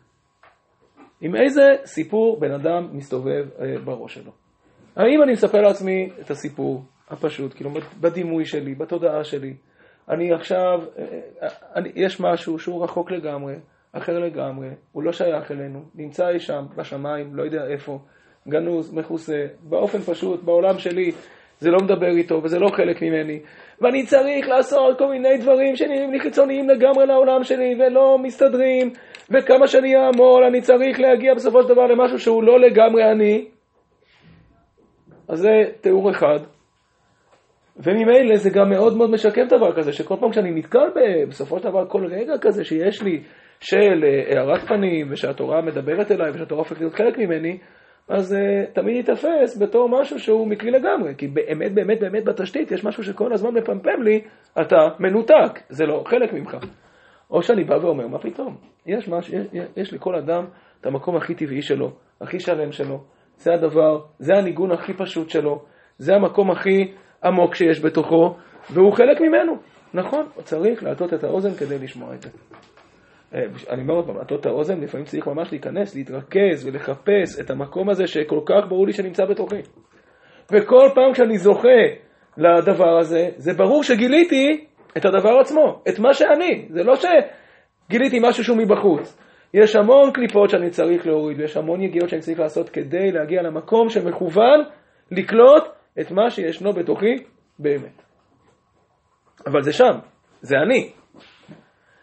עם 1.21 1.37
איזה 1.37 1.63
סיפור 1.85 2.41
בן 2.41 2.53
אדם 2.53 2.89
מסתובב 2.93 3.47
אה, 3.61 3.75
בראש 3.85 4.15
שלו. 4.15 4.33
האם 4.97 5.23
אני 5.23 5.33
מספר 5.33 5.61
לעצמי 5.61 6.11
את 6.21 6.31
הסיפור 6.31 6.85
הפשוט, 7.11 7.55
כאילו 7.55 7.71
בדימוי 8.01 8.45
שלי, 8.45 8.75
בתודעה 8.75 9.25
שלי, 9.25 9.55
אני 10.09 10.33
עכשיו, 10.33 10.81
אה, 10.99 11.21
אה, 11.43 11.49
אני, 11.75 11.93
יש 11.95 12.21
משהו 12.21 12.59
שהוא 12.59 12.85
רחוק 12.85 13.11
לגמרי, 13.11 13.55
אחר 13.93 14.19
לגמרי, 14.19 14.69
הוא 14.93 15.03
לא 15.03 15.13
שייך 15.13 15.51
אלינו, 15.51 15.83
נמצא 15.95 16.29
אי 16.29 16.41
שם, 16.41 16.65
בשמיים, 16.77 17.35
לא 17.35 17.43
יודע 17.43 17.67
איפה, 17.67 17.99
גנוז, 18.49 18.95
מכוסה, 18.95 19.47
באופן 19.61 19.99
פשוט, 19.99 20.43
בעולם 20.43 20.79
שלי, 20.79 21.13
זה 21.59 21.71
לא 21.71 21.79
מדבר 21.79 22.11
איתו 22.17 22.41
וזה 22.43 22.59
לא 22.59 22.69
חלק 22.69 23.03
ממני, 23.03 23.41
ואני 23.81 24.07
צריך 24.07 24.49
לעשות 24.49 24.99
כל 24.99 25.09
מיני 25.09 25.39
דברים 25.39 25.77
שנראים 25.77 26.13
לי 26.13 26.21
חיצוניים 26.21 26.69
לגמרי 26.69 27.07
לעולם 27.07 27.45
שלי 27.45 27.75
ולא 27.79 28.19
מסתדרים, 28.19 28.93
וכמה 29.31 29.67
שאני 29.67 29.97
אעמול 29.97 30.45
אני 30.45 30.61
צריך 30.61 31.01
להגיע 31.01 31.35
בסופו 31.35 31.63
של 31.63 31.69
דבר 31.69 31.87
למשהו 31.87 32.19
שהוא 32.19 32.43
לא 32.43 32.61
לגמרי 32.61 33.13
אני. 33.13 33.49
אז 35.29 35.39
זה 35.39 35.51
תיאור 35.81 36.11
אחד. 36.11 36.39
וממילא 37.77 38.37
זה 38.37 38.51
גם 38.51 38.71
מאוד 38.71 38.97
מאוד 38.97 39.11
משקף 39.11 39.45
דבר 39.49 39.77
כזה, 39.77 39.93
שכל 39.93 40.17
פעם 40.21 40.33
שאני 40.33 40.51
נתקל 40.51 40.89
בסופו 41.29 41.59
של 41.59 41.65
דבר 41.65 41.87
כל 41.89 42.07
רגע 42.07 42.39
כזה 42.41 42.65
שיש 42.65 43.03
לי 43.03 43.23
של 43.63 44.05
אה, 44.05 44.39
הארת 44.41 44.61
פנים, 44.61 45.07
ושהתורה 45.11 45.63
מדברת 45.63 46.11
אליי, 46.11 46.31
ושהתורה 46.31 46.61
הופכת 46.61 46.81
להיות 46.81 46.95
חלק 46.95 47.19
ממני, 47.19 47.59
אז 48.09 48.33
uh, 48.33 48.75
תמיד 48.75 48.97
ייתפס 48.97 49.59
בתור 49.63 49.89
משהו 50.01 50.19
שהוא 50.19 50.49
מקרי 50.49 50.71
לגמרי, 50.71 51.15
כי 51.19 51.29
באמת 51.29 51.75
באמת 51.75 52.01
באמת 52.01 52.25
בתשתית 52.25 52.73
יש 52.73 52.85
משהו 52.85 53.03
שכל 53.03 53.33
הזמן 53.33 53.55
מפמפם 53.55 54.03
לי, 54.03 54.21
אתה 54.61 54.77
מנותק, 55.01 55.61
זה 55.69 55.87
לא 55.87 56.03
חלק 56.07 56.33
ממך. 56.33 56.57
או 57.31 57.43
שאני 57.43 57.65
בא 57.65 57.75
ואומר, 57.75 58.07
מה 58.07 58.19
פתאום? 58.19 58.57
יש, 58.87 59.09
מש, 59.09 59.31
יש, 59.31 59.47
יש 59.77 59.95
לכל 59.95 60.15
אדם 60.15 60.45
את 60.81 60.87
המקום 60.87 61.17
הכי 61.17 61.35
טבעי 61.35 61.63
שלו, 61.63 61.93
הכי 62.21 62.41
שלם 62.41 62.73
שלו, 62.73 63.01
זה 63.37 63.55
הדבר, 63.55 64.01
זה 64.19 64.33
הניגון 64.35 64.73
הכי 64.73 64.93
פשוט 64.95 65.31
שלו, 65.31 65.63
זה 65.99 66.15
המקום 66.15 66.51
הכי 66.51 66.93
עמוק 67.25 67.55
שיש 67.55 67.85
בתוכו, 67.85 68.37
והוא 68.71 68.93
חלק 68.93 69.21
ממנו. 69.21 69.57
נכון, 69.95 70.27
צריך 70.45 70.83
להטות 70.83 71.15
את 71.15 71.25
האוזן 71.25 71.55
כדי 71.55 71.79
לשמוע 71.79 72.15
את 72.15 72.23
זה. 72.23 72.29
אה, 73.35 73.41
אני 73.71 73.83
אומר 73.83 73.95
עוד 73.95 74.07
פעם, 74.07 74.17
להטות 74.17 74.41
את 74.41 74.47
האוזן, 74.47 74.81
לפעמים 74.81 75.07
צריך 75.07 75.27
ממש 75.27 75.53
להיכנס, 75.53 75.95
להתרכז 75.95 76.67
ולחפש 76.67 77.41
את 77.41 77.51
המקום 77.51 77.89
הזה 77.89 78.07
שכל 78.07 78.41
כך 78.47 78.69
ברור 78.69 78.87
לי 78.87 78.93
שנמצא 78.93 79.25
בתוכי. 79.25 79.61
וכל 80.53 80.89
פעם 80.95 81.13
כשאני 81.13 81.39
זוכה 81.39 81.83
לדבר 82.37 82.99
הזה, 82.99 83.29
זה 83.37 83.53
ברור 83.55 83.83
שגיליתי 83.83 84.65
את 84.97 85.05
הדבר 85.05 85.39
עצמו, 85.41 85.83
את 85.89 85.99
מה 85.99 86.15
שאני. 86.15 86.67
זה 86.71 86.83
לא 86.83 86.95
שגיליתי 86.97 88.19
משהו 88.23 88.45
שהוא 88.45 88.59
מבחוץ. 88.59 89.19
יש 89.55 89.77
המון 89.77 90.13
קליפות 90.13 90.51
שאני 90.51 90.71
צריך 90.71 91.07
להוריד, 91.07 91.41
ויש 91.41 91.57
המון 91.57 91.83
יגיעות 91.83 92.09
שאני 92.09 92.21
צריך 92.21 92.41
לעשות 92.41 92.69
כדי 92.69 93.13
להגיע 93.13 93.43
למקום 93.43 93.89
שמכוון 93.89 94.65
לקלוט 95.11 95.65
את 96.01 96.11
מה 96.11 96.31
שישנו 96.31 96.73
בתוכי 96.73 97.17
באמת. 97.59 98.03
אבל 99.47 99.63
זה 99.63 99.73
שם, 99.73 99.99
זה 100.41 100.57
אני. 100.57 101.02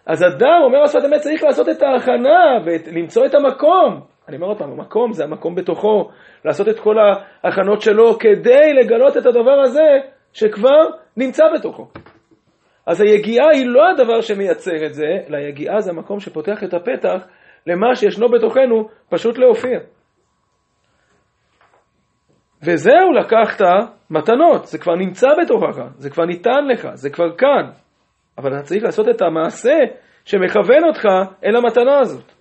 אז 0.09 0.23
אדם, 0.23 0.61
אומר 0.63 0.83
השפת 0.83 1.05
אמת, 1.05 1.21
צריך 1.21 1.43
לעשות 1.43 1.69
את 1.69 1.81
ההכנה 1.81 2.39
ולמצוא 2.65 3.25
את 3.25 3.35
המקום. 3.35 4.01
אני 4.27 4.35
אומר 4.35 4.47
עוד 4.47 4.57
פעם, 4.57 4.71
המקום 4.71 5.13
זה 5.13 5.23
המקום 5.23 5.55
בתוכו, 5.55 6.09
לעשות 6.45 6.69
את 6.69 6.79
כל 6.79 6.95
ההכנות 7.43 7.81
שלו 7.81 8.19
כדי 8.19 8.73
לגלות 8.73 9.17
את 9.17 9.25
הדבר 9.25 9.61
הזה 9.63 9.87
שכבר 10.33 10.81
נמצא 11.17 11.43
בתוכו. 11.55 11.87
אז 12.85 13.01
היגיעה 13.01 13.49
היא 13.49 13.65
לא 13.67 13.89
הדבר 13.89 14.21
שמייצר 14.21 14.85
את 14.85 14.93
זה, 14.93 15.07
אלא 15.29 15.37
היגיעה 15.37 15.79
זה 15.79 15.91
המקום 15.91 16.19
שפותח 16.19 16.63
את 16.63 16.73
הפתח 16.73 17.27
למה 17.67 17.95
שישנו 17.95 18.29
בתוכנו 18.29 18.89
פשוט 19.09 19.37
להופיע. 19.37 19.79
וזהו, 22.63 23.13
לקחת 23.13 23.61
מתנות, 24.09 24.65
זה 24.65 24.77
כבר 24.77 24.95
נמצא 24.95 25.27
בתוכך, 25.41 25.81
זה 25.97 26.09
כבר 26.09 26.25
ניתן 26.25 26.65
לך, 26.67 26.87
זה 26.93 27.09
כבר 27.09 27.35
כאן. 27.37 27.88
אבל 28.39 28.53
אתה 28.53 28.63
צריך 28.63 28.83
לעשות 28.83 29.09
את 29.09 29.21
המעשה 29.21 29.77
שמכוון 30.25 30.83
אותך 30.87 31.05
אל 31.45 31.55
המתנה 31.55 31.99
הזאת. 31.99 32.31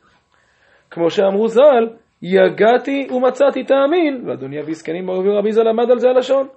כמו 0.90 1.10
שאמרו 1.10 1.48
ז"ל, 1.48 1.88
יגעתי 2.22 3.08
ומצאתי 3.10 3.64
תאמין, 3.64 4.28
ואדוני 4.28 4.60
אבי 4.60 4.74
זקנים 4.74 5.06
מורי 5.06 5.38
רבי 5.38 5.52
ז"ל 5.52 5.68
עמד 5.68 5.90
על 5.90 5.98
זה 5.98 6.08
הלשון. 6.08 6.48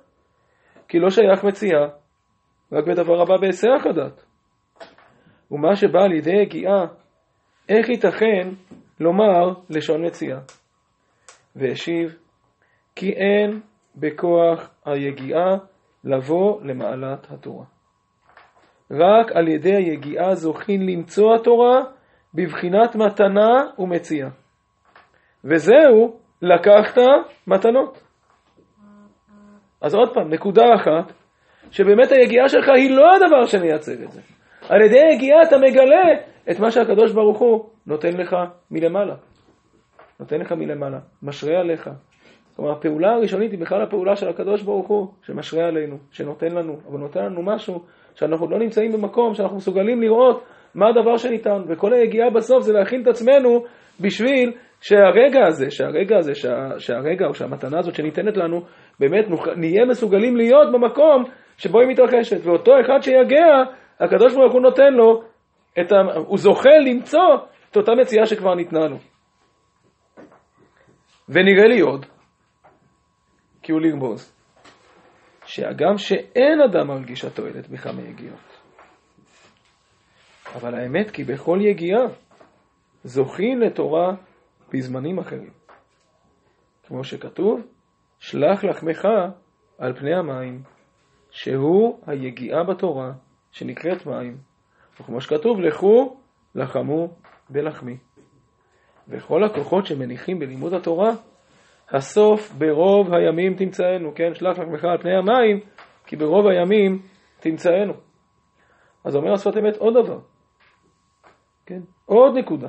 כי 0.88 1.00
לא 1.00 1.10
שייך 1.10 1.44
מציאה, 1.44 1.88
רק 2.72 2.88
בדבר 2.88 3.22
הבא 3.22 3.38
בהיסח 3.38 3.86
הדת. 3.90 4.26
ומה 5.52 5.76
שבא 5.76 6.04
על 6.04 6.14
ידי 6.14 6.42
הגיעה, 6.42 6.86
איך 7.70 7.90
ייתכן 7.90 8.50
לומר 9.00 9.54
לשון 9.70 10.06
מציאה. 10.06 10.40
והשיב, 11.56 12.18
כי 12.96 13.12
אין 13.12 13.62
בכוח 13.96 14.70
היגיעה 14.86 15.58
לבוא 16.04 16.62
למעלת 16.62 17.32
התורה. 17.32 17.66
רק 18.92 19.32
על 19.32 19.48
ידי 19.48 19.76
היגיעה 19.76 20.36
זוכין 20.36 20.86
למצוא 20.86 21.36
התורה 21.36 21.82
בבחינת 22.34 22.96
מתנה 22.96 23.66
ומציאה. 23.80 24.30
וזהו, 25.46 26.20
לקחת 26.42 26.98
מתנות. 27.48 28.04
אז 29.82 29.96
עוד 29.96 30.14
פעם, 30.14 30.30
נקודה 30.30 30.64
אחת, 30.76 31.14
שבאמת 31.72 32.12
היגיעה 32.12 32.50
שלך 32.50 32.70
היא 32.70 32.96
לא 32.96 33.16
הדבר 33.16 33.46
שמייצר 33.46 33.94
את 34.04 34.12
זה. 34.12 34.22
על 34.70 34.82
ידי 34.82 35.00
היגיעה 35.00 35.42
אתה 35.48 35.58
מגלה 35.58 36.24
את 36.52 36.60
מה 36.60 36.72
שהקדוש 36.72 37.14
ברוך 37.14 37.40
הוא 37.40 37.70
נותן 37.88 38.18
לך 38.18 38.36
מלמעלה. 38.72 39.16
נותן 40.20 40.40
לך 40.40 40.52
מלמעלה, 40.52 41.00
משרה 41.24 41.60
עליך. 41.60 41.90
כלומר, 42.56 42.72
הפעולה 42.72 43.12
הראשונית 43.12 43.52
היא 43.52 43.60
בכלל 43.60 43.82
הפעולה 43.82 44.16
של 44.16 44.30
הקדוש 44.30 44.64
ברוך 44.64 44.88
הוא, 44.88 45.08
שמשרה 45.26 45.68
עלינו, 45.68 45.98
שנותן 46.12 46.52
לנו, 46.52 46.78
אבל 46.90 47.00
נותן 47.00 47.26
לנו 47.26 47.42
משהו 47.42 47.84
שאנחנו 48.16 48.50
לא 48.50 48.60
נמצאים 48.60 48.92
במקום 48.92 49.34
שאנחנו 49.34 49.58
מסוגלים 49.58 50.02
לראות 50.02 50.44
מה 50.76 50.86
הדבר 50.90 51.18
שניתן. 51.18 51.62
וכל 51.68 51.94
היגיעה 51.94 52.30
בסוף 52.30 52.64
זה 52.64 52.74
להכין 52.74 53.02
את 53.02 53.08
עצמנו 53.08 53.64
בשביל 54.00 54.54
שהרגע 54.82 55.48
הזה, 55.48 55.72
שהרגע 55.72 56.18
הזה, 56.18 56.36
שה, 56.36 56.80
שהרגע 56.80 57.26
או 57.28 57.34
שהמתנה 57.34 57.80
הזאת 57.80 57.96
שניתנת 57.96 58.38
לנו, 58.38 58.62
באמת 59.00 59.30
נוכל, 59.30 59.56
נהיה 59.56 59.86
מסוגלים 59.86 60.38
להיות 60.38 60.72
במקום 60.74 61.24
שבו 61.58 61.80
היא 61.80 61.90
מתרחשת. 61.90 62.46
ואותו 62.46 62.72
אחד 62.82 63.02
שיגע, 63.02 63.64
הקדוש 64.00 64.36
ברוך 64.36 64.54
הוא 64.54 64.62
נותן 64.62 64.94
לו, 64.94 65.24
את 65.80 65.92
ה, 65.92 65.96
הוא 66.28 66.38
זוכה 66.38 66.78
למצוא 66.86 67.36
את 67.72 67.78
אותה 67.78 67.92
מציאה 68.02 68.26
שכבר 68.26 68.56
ניתנה 68.56 68.88
לו. 68.88 68.98
ונראה 71.30 71.68
לי 71.68 71.80
עוד, 71.80 72.06
כי 73.62 73.72
הוא 73.72 73.82
לרמוז, 73.82 74.41
שהגם 75.54 75.98
שאין 75.98 76.62
אדם 76.62 76.88
מרגיש 76.88 77.26
התועלת 77.26 77.70
בכמה 77.70 78.02
יגיעות, 78.02 78.60
אבל 80.56 80.76
האמת 80.76 81.12
כי 81.12 81.24
בכל 81.24 81.60
יגיעה 81.62 82.04
זוכים 83.04 83.60
לתורה 83.62 84.16
בזמנים 84.74 85.20
אחרים. 85.20 85.50
כמו 86.88 87.04
שכתוב, 87.04 87.62
שלח 88.20 88.64
לחמך 88.64 89.08
על 89.78 89.94
פני 89.94 90.16
המים, 90.16 90.64
שהוא 91.30 92.00
היגיעה 92.08 92.64
בתורה 92.64 93.12
שנקראת 93.52 94.06
מים, 94.06 94.38
וכמו 95.00 95.22
שכתוב, 95.22 95.60
לכו 95.60 96.18
לחמו 96.56 97.08
בלחמי. 97.50 97.98
וכל 99.08 99.44
הכוחות 99.44 99.86
שמניחים 99.86 100.40
בלימוד 100.40 100.74
התורה, 100.74 101.12
הסוף 101.92 102.52
ברוב 102.58 103.14
הימים 103.14 103.54
תמצאנו, 103.54 104.12
כן? 104.16 104.34
שלח 104.34 104.60
לחמך 104.60 104.84
על 104.84 104.98
פני 104.98 105.16
המים, 105.16 105.60
כי 106.06 106.16
ברוב 106.16 106.48
הימים 106.48 107.02
תמצאנו. 107.40 107.94
אז 109.06 109.16
אומר 109.16 109.34
השפת 109.34 109.58
אמת 109.58 109.78
עוד 109.78 109.94
דבר, 110.04 110.20
כן? 111.66 111.80
עוד 112.06 112.38
נקודה. 112.38 112.68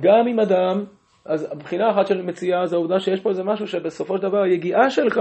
גם 0.00 0.28
אם 0.28 0.40
אדם, 0.40 0.84
אז 1.24 1.52
הבחינה 1.52 1.90
אחת 1.90 2.06
של 2.06 2.22
מציאה 2.22 2.66
זה 2.66 2.76
העובדה 2.76 3.00
שיש 3.00 3.20
פה 3.20 3.30
איזה 3.30 3.44
משהו 3.44 3.66
שבסופו 3.66 4.16
של 4.16 4.22
דבר 4.22 4.42
היגיעה 4.42 4.90
שלך 4.90 5.20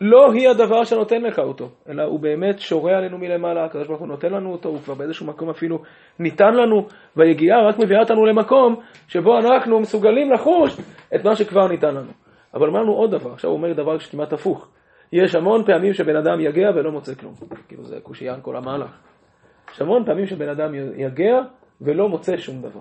לא 0.00 0.32
היא 0.32 0.48
הדבר 0.48 0.84
שנותן 0.84 1.22
לך 1.22 1.38
אותו, 1.38 1.68
אלא 1.88 2.02
הוא 2.02 2.20
באמת 2.20 2.60
שורה 2.60 2.98
עלינו 2.98 3.18
מלמעלה, 3.18 3.64
הקדוש 3.64 3.88
ברוך 3.88 4.00
הוא 4.00 4.08
נותן 4.08 4.32
לנו 4.32 4.52
אותו, 4.52 4.68
הוא 4.68 4.78
כבר 4.78 4.94
באיזשהו 4.94 5.26
מקום 5.26 5.50
אפילו 5.50 5.78
ניתן 6.18 6.54
לנו, 6.54 6.86
והיגיעה 7.16 7.68
רק 7.68 7.78
מביאה 7.78 8.00
אותנו 8.00 8.26
למקום 8.26 8.80
שבו 9.08 9.38
אנחנו 9.38 9.80
מסוגלים 9.80 10.32
לחוש 10.32 10.80
את 11.14 11.24
מה 11.24 11.36
שכבר 11.36 11.68
ניתן 11.68 11.94
לנו. 11.94 12.10
אבל 12.54 12.68
אמרנו 12.68 12.92
עוד 12.92 13.10
דבר, 13.10 13.32
עכשיו 13.32 13.50
הוא 13.50 13.56
אומר 13.56 13.72
דבר 13.72 13.98
שכמעט 13.98 14.32
הפוך. 14.32 14.68
יש 15.12 15.34
המון 15.34 15.64
פעמים 15.64 15.92
שבן 15.92 16.16
אדם 16.16 16.40
יגע 16.40 16.70
ולא 16.74 16.92
מוצא 16.92 17.14
כלום. 17.14 17.34
כאילו 17.68 17.84
זה 17.84 18.00
קושייה 18.02 18.34
על 18.34 18.40
כל 18.40 18.56
המהלך. 18.56 18.98
יש 19.72 19.82
המון 19.82 20.04
פעמים 20.04 20.26
שבן 20.26 20.48
אדם 20.48 20.74
יגע 20.96 21.38
ולא 21.80 22.08
מוצא 22.08 22.36
שום 22.36 22.62
דבר. 22.62 22.80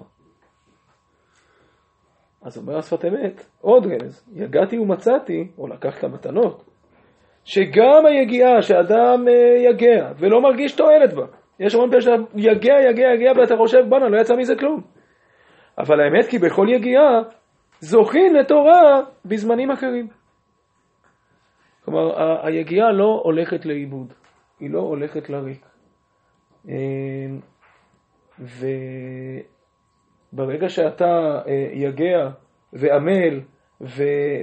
אז 2.41 2.57
אומר 2.57 2.77
השפת 2.77 3.05
אמת, 3.05 3.45
עוד 3.61 3.85
רמז, 3.85 4.29
יגעתי 4.33 4.77
ומצאתי, 4.77 5.47
או 5.57 5.67
לקח 5.67 6.01
כמה 6.01 6.13
מתנות, 6.13 6.63
שגם 7.45 8.05
היגיעה 8.05 8.61
שאדם 8.61 9.27
אה, 9.27 9.55
יגע 9.69 10.11
ולא 10.17 10.41
מרגיש 10.41 10.75
תועלת 10.75 11.13
בה, 11.13 11.25
יש 11.59 11.75
המון 11.75 11.89
פעמים 11.89 12.01
שאתה 12.01 12.15
יגע, 12.35 12.73
יגע, 12.89 13.03
יגע 13.13 13.31
ואתה 13.37 13.57
חושב, 13.57 13.79
בואנה, 13.89 14.09
לא 14.09 14.21
יצא 14.21 14.35
מזה 14.35 14.55
כלום. 14.55 14.81
אבל 15.77 16.01
האמת 16.01 16.25
כי 16.29 16.39
בכל 16.39 16.67
יגיעה 16.69 17.21
זוכים 17.79 18.35
לתורה 18.35 19.01
בזמנים 19.25 19.71
אחרים. 19.71 20.07
כלומר, 21.85 22.11
היגיעה 22.45 22.91
לא 22.91 23.21
הולכת 23.23 23.65
לאיבוד, 23.65 24.13
היא 24.59 24.69
לא 24.69 24.79
הולכת 24.79 25.29
לריק. 25.29 25.65
אה, 26.69 26.75
וברגע 30.33 30.69
שאתה 30.69 31.41
אה, 31.47 31.69
יגע 31.73 32.29
ועמל 32.73 33.41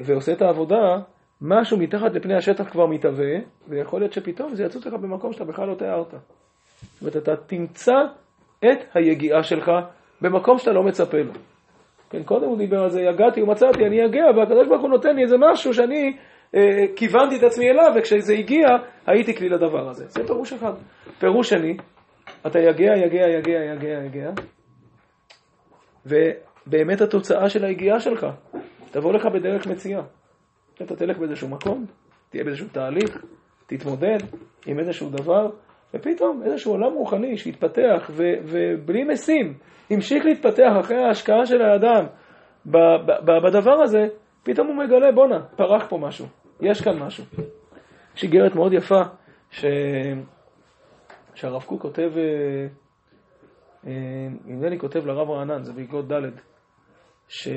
ועושה 0.04 0.32
את 0.32 0.42
העבודה, 0.42 0.98
משהו 1.42 1.78
מתחת 1.78 2.14
לפני 2.14 2.34
השטח 2.34 2.70
כבר 2.70 2.86
מתהווה, 2.86 3.34
ויכול 3.68 4.00
להיות 4.00 4.12
שפתאום 4.12 4.54
זה 4.54 4.64
יצוץ 4.64 4.86
לך 4.86 4.92
במקום 4.92 5.32
שאתה 5.32 5.44
בכלל 5.44 5.68
לא 5.68 5.74
תיארת. 5.74 6.10
זאת 6.10 7.00
אומרת, 7.00 7.16
אתה 7.16 7.36
תמצא 7.36 7.96
את 8.58 8.78
היגיעה 8.94 9.42
שלך 9.42 9.70
במקום 10.20 10.58
שאתה 10.58 10.72
לא 10.72 10.82
מצפה 10.82 11.18
לו. 11.18 11.32
כן, 12.10 12.22
קודם 12.22 12.48
הוא 12.48 12.58
דיבר 12.58 12.82
על 12.82 12.90
זה, 12.90 13.00
יגעתי 13.00 13.42
ומצאתי, 13.42 13.86
אני 13.86 14.06
אגיע, 14.06 14.24
והקדוש 14.36 14.68
ברוך 14.68 14.82
הוא 14.82 14.90
נותן 14.90 15.16
לי 15.16 15.22
איזה 15.22 15.36
משהו 15.38 15.74
שאני 15.74 16.16
אה, 16.56 16.60
כיוונתי 16.96 17.36
את 17.36 17.42
עצמי 17.42 17.70
אליו, 17.70 17.92
וכשזה 17.96 18.34
הגיע, 18.34 18.66
הייתי 19.06 19.36
כלי 19.36 19.48
לדבר 19.48 19.88
הזה. 19.88 20.04
זה 20.08 20.26
פירוש 20.26 20.52
אחד. 20.52 20.72
פירוש 21.18 21.48
שני, 21.48 21.76
אתה 22.46 22.58
יגע, 22.58 22.96
יגע, 22.96 23.28
יגע, 23.28 23.58
יגע, 23.72 24.04
יגע, 24.04 24.30
ובאמת 26.06 27.00
התוצאה 27.00 27.48
של 27.48 27.64
היגיעה 27.64 28.00
שלך 28.00 28.26
תבוא 28.90 29.12
לך 29.12 29.26
בדרך 29.26 29.66
מציאה. 29.66 30.02
אתה 30.82 30.96
תלך 30.96 31.18
באיזשהו 31.18 31.48
מקום, 31.48 31.86
תהיה 32.30 32.44
באיזשהו 32.44 32.66
תהליך, 32.72 33.24
תתמודד 33.66 34.18
עם 34.66 34.78
איזשהו 34.78 35.10
דבר, 35.10 35.50
ופתאום 35.94 36.42
איזשהו 36.42 36.72
עולם 36.72 36.92
רוחני 36.92 37.36
שהתפתח 37.36 38.10
ו- 38.10 38.40
ובלי 38.44 39.04
משים, 39.04 39.54
המשיך 39.90 40.24
להתפתח 40.24 40.72
אחרי 40.80 41.04
ההשקעה 41.04 41.46
של 41.46 41.62
האדם 41.62 42.04
בדבר 43.42 43.82
הזה, 43.82 44.06
פתאום 44.42 44.66
הוא 44.66 44.76
מגלה, 44.76 45.12
בואנה, 45.12 45.42
פרח 45.56 45.86
פה 45.88 45.98
משהו, 45.98 46.26
יש 46.60 46.82
כאן 46.82 46.98
משהו. 46.98 47.24
יש 48.16 48.24
איגרת 48.24 48.54
מאוד 48.54 48.72
יפה, 48.72 49.00
ש... 49.50 49.64
שהרב 51.34 51.62
קוק 51.62 51.82
כותב, 51.82 52.10
נדמה 54.44 54.64
אה, 54.64 54.70
לי 54.70 54.78
כותב 54.78 55.06
לרב 55.06 55.30
רענן, 55.30 55.62
זה 55.62 55.72
בעקבות 55.72 56.12
ד', 56.12 56.30
ש... 57.28 57.48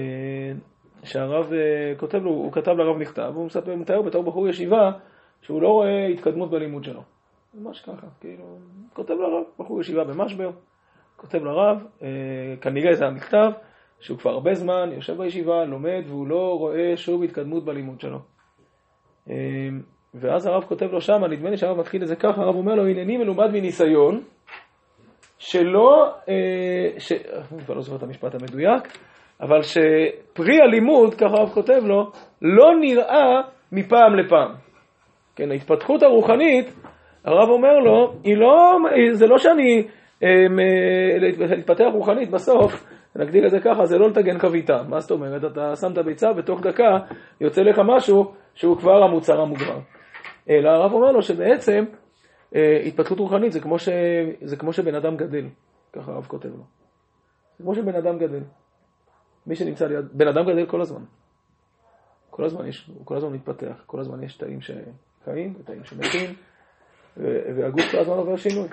שהרב 1.05 1.53
אה, 1.53 1.93
כותב 1.97 2.17
לו, 2.17 2.31
הוא 2.31 2.51
כתב 2.51 2.71
לרב 2.71 2.97
מכתב, 2.97 3.31
והוא 3.33 3.45
מספר, 3.45 3.75
מתאר 3.75 4.01
בתור 4.01 4.23
בחור 4.23 4.47
ישיבה 4.47 4.91
שהוא 5.41 5.61
לא 5.61 5.67
רואה 5.67 6.07
התקדמות 6.07 6.51
בלימוד 6.51 6.83
שלו. 6.83 7.01
ממש 7.53 7.81
ככה, 7.81 8.07
כאילו, 8.21 8.57
כותב 8.93 9.13
לרב, 9.13 9.43
בחור 9.59 9.81
ישיבה 9.81 10.03
במשבר, 10.03 10.51
כותב 11.15 11.43
לרב, 11.43 11.85
אה, 12.01 12.07
כנראה 12.61 12.95
זה 12.95 13.05
המכתב, 13.05 13.51
שהוא 13.99 14.17
כבר 14.17 14.31
הרבה 14.31 14.53
זמן 14.53 14.89
יושב 14.93 15.17
בישיבה, 15.17 15.65
לומד, 15.65 16.03
והוא 16.07 16.27
לא 16.27 16.57
רואה 16.59 16.97
שוב 16.97 17.23
התקדמות 17.23 17.65
בלימוד 17.65 17.99
שלו. 17.99 18.19
אה, 19.29 19.35
ואז 20.13 20.45
הרב 20.45 20.63
כותב 20.63 20.85
לו 20.91 21.01
שמה, 21.01 21.27
נדמה 21.27 21.49
לי 21.49 21.57
שהרב 21.57 21.79
מתחיל 21.79 22.03
את 22.03 22.07
זה 22.07 22.15
ככה, 22.15 22.41
הרב 22.41 22.55
אומר 22.55 22.75
לו, 22.75 22.87
הנני 22.87 23.17
מלומד 23.17 23.51
מניסיון, 23.53 24.21
שלא, 25.37 26.13
ש... 26.97 27.11
אני 27.11 27.61
כבר 27.65 27.75
לא 27.75 27.81
זוכר 27.81 27.97
את 27.97 28.03
המשפט 28.03 28.35
המדויק, 28.35 28.97
אבל 29.41 29.61
שפרי 29.61 30.61
הלימוד, 30.61 31.13
ככה 31.13 31.33
הרב 31.37 31.49
כותב 31.49 31.81
לו, 31.83 32.11
לא 32.41 32.75
נראה 32.79 33.41
מפעם 33.71 34.15
לפעם. 34.15 34.51
כן, 35.35 35.51
ההתפתחות 35.51 36.03
הרוחנית, 36.03 36.65
הרב 37.25 37.49
אומר 37.49 37.79
לו, 37.79 38.13
היא 38.23 38.37
לא, 38.37 38.77
זה 39.13 39.27
לא 39.27 39.37
שאני, 39.37 39.87
אה, 40.23 40.29
להתפתח 41.49 41.85
רוחנית 41.93 42.31
בסוף, 42.31 42.85
נגדיר 43.15 43.45
את 43.45 43.51
זה 43.51 43.59
ככה, 43.59 43.85
זה 43.85 43.97
לא 43.97 44.09
לטגן 44.09 44.39
חביתה. 44.39 44.83
מה 44.89 44.99
זאת 44.99 45.11
אומרת? 45.11 45.43
אתה 45.51 45.75
שם 45.75 45.91
את 45.93 45.97
הביצה, 45.97 46.33
בתוך 46.33 46.61
דקה 46.61 46.97
יוצא 47.41 47.61
לך 47.61 47.81
משהו 47.85 48.33
שהוא 48.55 48.77
כבר 48.77 49.03
המוצר 49.03 49.41
המוגבר. 49.41 49.79
אלא 50.49 50.69
הרב 50.69 50.93
אומר 50.93 51.11
לו 51.11 51.21
שבעצם 51.21 51.83
אה, 52.55 52.79
התפתחות 52.85 53.19
רוחנית 53.19 53.51
זה 53.51 53.59
כמו, 53.59 53.79
ש, 53.79 53.89
זה 54.41 54.57
כמו 54.57 54.73
שבן 54.73 54.95
אדם 54.95 55.17
גדל, 55.17 55.45
ככה 55.93 56.11
הרב 56.11 56.25
כותב 56.25 56.49
לו. 56.49 56.63
זה 57.57 57.63
כמו 57.63 57.75
שבן 57.75 57.95
אדם 57.95 58.17
גדל. 58.17 58.41
מי 59.47 59.55
שנמצא 59.55 59.85
ליד, 59.85 60.05
בן 60.13 60.27
אדם 60.27 60.43
גדל 60.45 60.65
כל 60.65 60.81
הזמן. 60.81 61.03
כל 62.29 62.43
הזמן 62.45 62.67
יש, 62.67 62.87
הוא 62.87 63.05
כל 63.05 63.17
הזמן 63.17 63.33
מתפתח, 63.33 63.83
כל 63.85 63.99
הזמן 63.99 64.23
יש 64.23 64.37
תאים 64.37 64.59
שחיים 64.61 65.53
ותאים 65.59 65.83
שמתים, 65.83 66.35
והגוף 67.17 67.91
כל 67.91 67.99
הזמן 67.99 68.13
עובר 68.13 68.35
שינוי. 68.35 68.67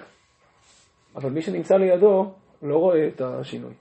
אבל 1.16 1.30
מי 1.30 1.42
שנמצא 1.42 1.74
לידו 1.74 2.35
לא 2.62 2.76
רואה 2.76 3.08
את 3.08 3.20
השינוי. 3.20 3.74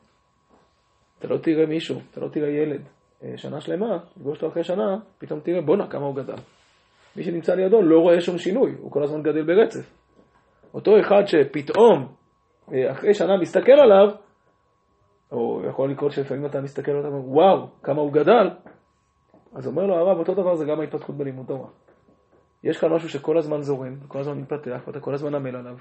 אתה 1.19 1.27
לא 1.27 1.37
תראה 1.37 1.65
מישהו, 1.65 1.99
אתה 2.11 2.21
לא 2.21 2.27
תראה 2.29 2.49
ילד 2.49 2.81
אה, 3.23 3.37
שנה 3.37 3.61
שלמה, 3.61 3.99
תפגוש 4.13 4.37
אותו 4.37 4.47
אחרי 4.47 4.63
שנה, 4.63 4.97
פתאום 5.17 5.39
תראה, 5.39 5.61
בואנה, 5.61 5.87
כמה 5.87 6.05
הוא 6.05 6.15
גדל. 6.15 6.35
מי 7.15 7.23
שנמצא 7.23 7.53
לידו 7.53 7.81
לא 7.81 7.99
רואה 7.99 8.21
שום 8.21 8.37
שינוי, 8.37 8.71
הוא 8.79 8.91
כל 8.91 9.03
הזמן 9.03 9.21
גדל 9.21 9.43
ברצף. 9.43 9.93
אותו 10.73 10.91
אחד 10.99 11.23
שפתאום, 11.25 12.07
אה, 12.73 12.91
אחרי 12.91 13.13
שנה 13.13 13.37
מסתכל 13.37 13.71
עליו, 13.71 14.15
או 15.31 15.61
יכול 15.69 15.91
לקרות 15.91 16.11
שלפעמים 16.11 16.45
אתה 16.45 16.61
מסתכל 16.61 16.91
עליו 16.91 17.11
ואומר, 17.11 17.29
וואו, 17.29 17.67
כמה 17.83 18.01
הוא 18.01 18.13
גדל, 18.13 18.49
אז 19.55 19.67
אומר 19.67 19.85
לו 19.85 19.95
הרב, 19.95 20.17
אותו 20.17 20.33
דבר 20.33 20.55
זה 20.55 20.65
גם 20.65 20.79
ההתפתחות 20.79 21.17
בלימוד 21.17 21.45
תורה. 21.45 21.67
יש 22.63 22.77
כאן 22.77 22.89
משהו 22.93 23.09
שכל 23.09 23.37
הזמן 23.37 23.61
זורם, 23.61 23.95
כל 24.07 24.19
הזמן 24.19 24.37
מתפתח, 24.37 24.81
ואתה 24.87 24.99
כל 24.99 25.13
הזמן 25.13 25.35
עמל 25.35 25.55
עליו, 25.55 25.77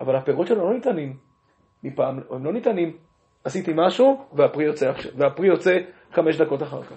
אבל 0.00 0.16
הפירות 0.16 0.46
שלו 0.46 0.68
לא 0.68 0.74
ניתנים 0.74 1.16
מפעם, 1.84 2.20
הם 2.30 2.44
לא 2.44 2.52
ניתנים, 2.52 2.96
עשיתי 3.44 3.72
משהו 3.74 4.24
והפרי 4.32 4.64
יוצא, 4.64 4.92
והפרי 5.16 5.48
יוצא 5.48 5.78
חמש 6.12 6.40
דקות 6.40 6.62
אחר 6.62 6.82
כך. 6.82 6.96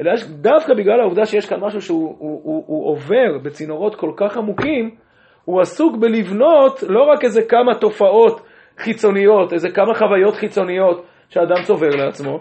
אלא 0.00 0.12
יש, 0.12 0.24
דווקא 0.28 0.74
בגלל 0.74 1.00
העובדה 1.00 1.26
שיש 1.26 1.46
כאן 1.46 1.60
משהו 1.60 1.82
שהוא 1.82 2.16
הוא, 2.18 2.40
הוא, 2.44 2.64
הוא 2.66 2.90
עובר 2.90 3.38
בצינורות 3.42 3.94
כל 3.94 4.12
כך 4.16 4.36
עמוקים, 4.36 4.96
הוא 5.44 5.60
עסוק 5.60 5.96
בלבנות 5.96 6.82
לא 6.82 7.02
רק 7.02 7.24
איזה 7.24 7.42
כמה 7.48 7.74
תופעות 7.80 8.40
חיצוניות, 8.78 9.52
איזה 9.52 9.70
כמה 9.70 9.94
חוויות 9.94 10.34
חיצוניות 10.34 11.06
שאדם 11.28 11.62
צובר 11.62 11.88
לעצמו, 11.88 12.40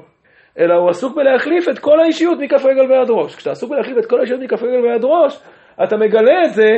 אלא 0.59 0.73
הוא 0.73 0.89
עסוק 0.89 1.15
בלהחליף 1.15 1.69
את 1.69 1.79
כל 1.79 1.99
האישיות 1.99 2.39
מכף 2.39 2.65
רגל 2.65 2.91
ועד 2.91 3.07
ראש. 3.09 3.35
כשאתה 3.35 3.51
עסוק 3.51 3.69
בלהחליף 3.71 3.97
את 3.97 4.05
כל 4.05 4.19
האישיות 4.19 4.41
מכף 4.41 4.63
רגל 4.63 4.85
ועד 4.85 5.01
ראש, 5.03 5.39
אתה 5.83 5.97
מגלה 5.97 6.45
את 6.45 6.53
זה 6.53 6.69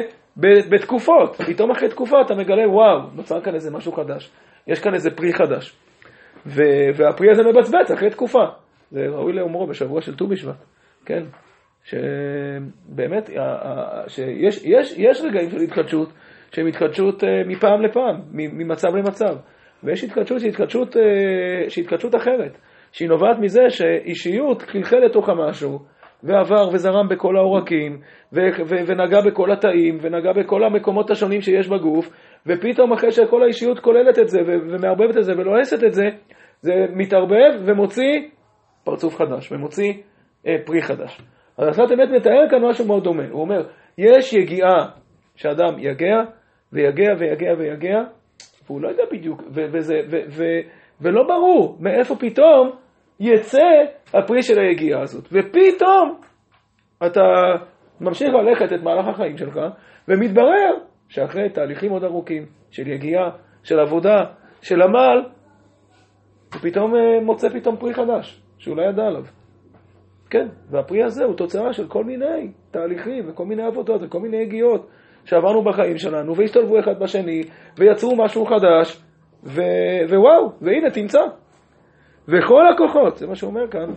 בתקופות. 0.70 1.36
פתאום 1.36 1.72
אחרי 1.72 1.90
תקופה 1.90 2.22
אתה 2.22 2.36
מגלה, 2.36 2.70
וואו, 2.70 3.00
נוצר 3.16 3.42
כאן 3.42 3.56
איזה 3.56 3.72
משהו 3.72 3.92
חדש. 3.92 4.32
יש 4.68 4.80
כאן 4.80 4.94
איזה 4.94 5.10
פרי 5.12 5.34
חדש. 5.34 5.76
והפרי 6.46 7.32
הזה 7.32 7.44
מבצבץ 7.44 7.92
אחרי 7.92 8.10
תקופה. 8.10 8.44
זה 8.92 9.06
ראוי 9.08 9.34
לאומרו 9.34 9.68
בשבוע 9.68 10.02
של 10.02 10.16
ט"ו 10.16 10.28
בשבט, 10.28 10.66
כן? 11.06 11.24
שבאמת, 11.84 13.30
שיש 14.08 14.66
יש, 14.66 14.94
יש 14.98 15.22
רגעים 15.22 15.50
של 15.50 15.58
התחדשות, 15.58 16.10
שהם 16.52 16.68
התחדשות 16.68 17.24
אה, 17.24 17.30
מפעם 17.46 17.82
לפעם, 17.82 18.22
ממצב 18.32 18.96
למצב. 18.96 19.36
ויש 19.84 20.04
התחדשות 20.04 20.40
שהיא 20.40 20.50
התחדשות, 20.50 20.98
אה, 20.98 21.70
שהיא 21.70 21.84
התחדשות 21.84 22.16
אחרת, 22.16 22.58
שהיא 22.92 23.10
נובעת 23.10 23.40
מזה 23.40 23.62
שאישיות 23.70 24.62
חלחל 24.62 24.98
לתוך 24.98 25.30
המשהו, 25.30 25.80
ועבר 26.24 26.70
וזרם 26.74 27.08
בכל 27.08 27.38
העורקים, 27.38 28.00
ו- 28.34 28.40
ו- 28.66 28.88
ונגע 28.88 29.22
בכל 29.26 29.52
התאים, 29.52 29.98
ונגע 30.02 30.32
בכל 30.34 30.64
המקומות 30.64 31.12
השונים 31.12 31.42
שיש 31.42 31.68
בגוף, 31.68 32.10
ופתאום 32.48 32.94
אחרי 32.94 33.12
שכל 33.12 33.44
האישיות 33.44 33.80
כוללת 33.80 34.20
את 34.20 34.28
זה, 34.28 34.40
ו- 34.48 34.72
ומערבבת 34.72 35.18
את 35.18 35.24
זה 35.24 35.34
ולועסת 35.38 35.84
את 35.84 35.94
זה, 35.94 36.06
זה 36.62 36.74
מתערבב 36.94 37.52
ומוציא 37.66 38.20
פרצוף 38.84 39.16
חדש, 39.16 39.52
ומוציא 39.52 39.94
אה, 40.48 40.56
פרי 40.66 40.82
חדש. 40.82 41.22
אז 41.58 41.68
השפת 41.68 41.92
אמת 41.92 42.10
מתאר 42.10 42.50
כאן 42.50 42.66
משהו 42.70 42.88
מאוד 42.88 43.04
דומה. 43.04 43.24
הוא 43.32 43.42
אומר, 43.42 43.68
יש 43.98 44.34
יגיעה 44.34 44.90
שאדם 45.36 45.80
יגע, 45.80 46.16
ויגע 46.74 47.14
ויגע 47.20 47.54
ויגע, 47.58 48.04
והוא 48.66 48.82
לא 48.82 48.88
יודע 48.88 49.04
בדיוק, 49.12 49.42
ו- 49.42 49.66
וזה, 49.72 49.96
ו- 50.10 50.24
ו- 50.30 50.62
ולא 51.02 51.24
ברור 51.28 51.78
מאיפה 51.80 52.16
פתאום 52.16 52.72
יצא 53.20 53.68
הפרי 54.14 54.42
של 54.42 54.60
היגיעה 54.60 55.02
הזאת. 55.02 55.28
ופתאום 55.32 56.22
אתה 57.06 57.22
ממשיך 58.02 58.30
ללכת 58.34 58.74
את 58.74 58.84
מהלך 58.84 59.08
החיים 59.08 59.38
שלך, 59.38 59.60
ומתברר 60.08 60.74
שאחרי 61.10 61.50
תהליכים 61.50 61.92
עוד 61.92 62.04
ארוכים 62.04 62.46
של 62.72 62.88
יגיעה, 62.88 63.30
של 63.64 63.80
עבודה, 63.80 64.26
של 64.62 64.82
עמל, 64.82 65.22
הוא 66.54 66.62
פתאום 66.62 66.96
אה, 66.96 67.20
מוצא 67.22 67.50
פתאום 67.50 67.78
פרי 67.78 67.94
חדש, 67.94 68.42
שהוא 68.58 68.78
לא 68.78 68.82
ידע 68.82 69.04
עליו. 69.04 69.24
כן, 70.30 70.48
והפרי 70.70 71.04
הזה 71.04 71.24
הוא 71.24 71.36
תוצאה 71.36 71.74
של 71.74 71.88
כל 71.88 72.04
מיני 72.04 72.52
תהליכים 72.72 73.30
וכל 73.30 73.46
מיני 73.46 73.64
עבודות 73.64 74.02
וכל 74.04 74.20
מיני 74.20 74.38
יגיעות 74.38 74.90
שעברנו 75.26 75.64
בחיים 75.64 75.98
שלנו, 75.98 76.36
והשתלבו 76.36 76.80
אחד 76.80 77.00
בשני, 77.00 77.44
ויצרו 77.78 78.16
משהו 78.16 78.46
חדש, 78.46 79.02
ו... 79.44 79.62
ווואו, 80.10 80.52
והנה 80.62 80.90
תמצא. 80.90 81.22
וכל 82.28 82.62
הכוחות, 82.74 83.18
זה 83.18 83.28
מה 83.28 83.36
שאומר 83.36 83.68
כאן, 83.68 83.90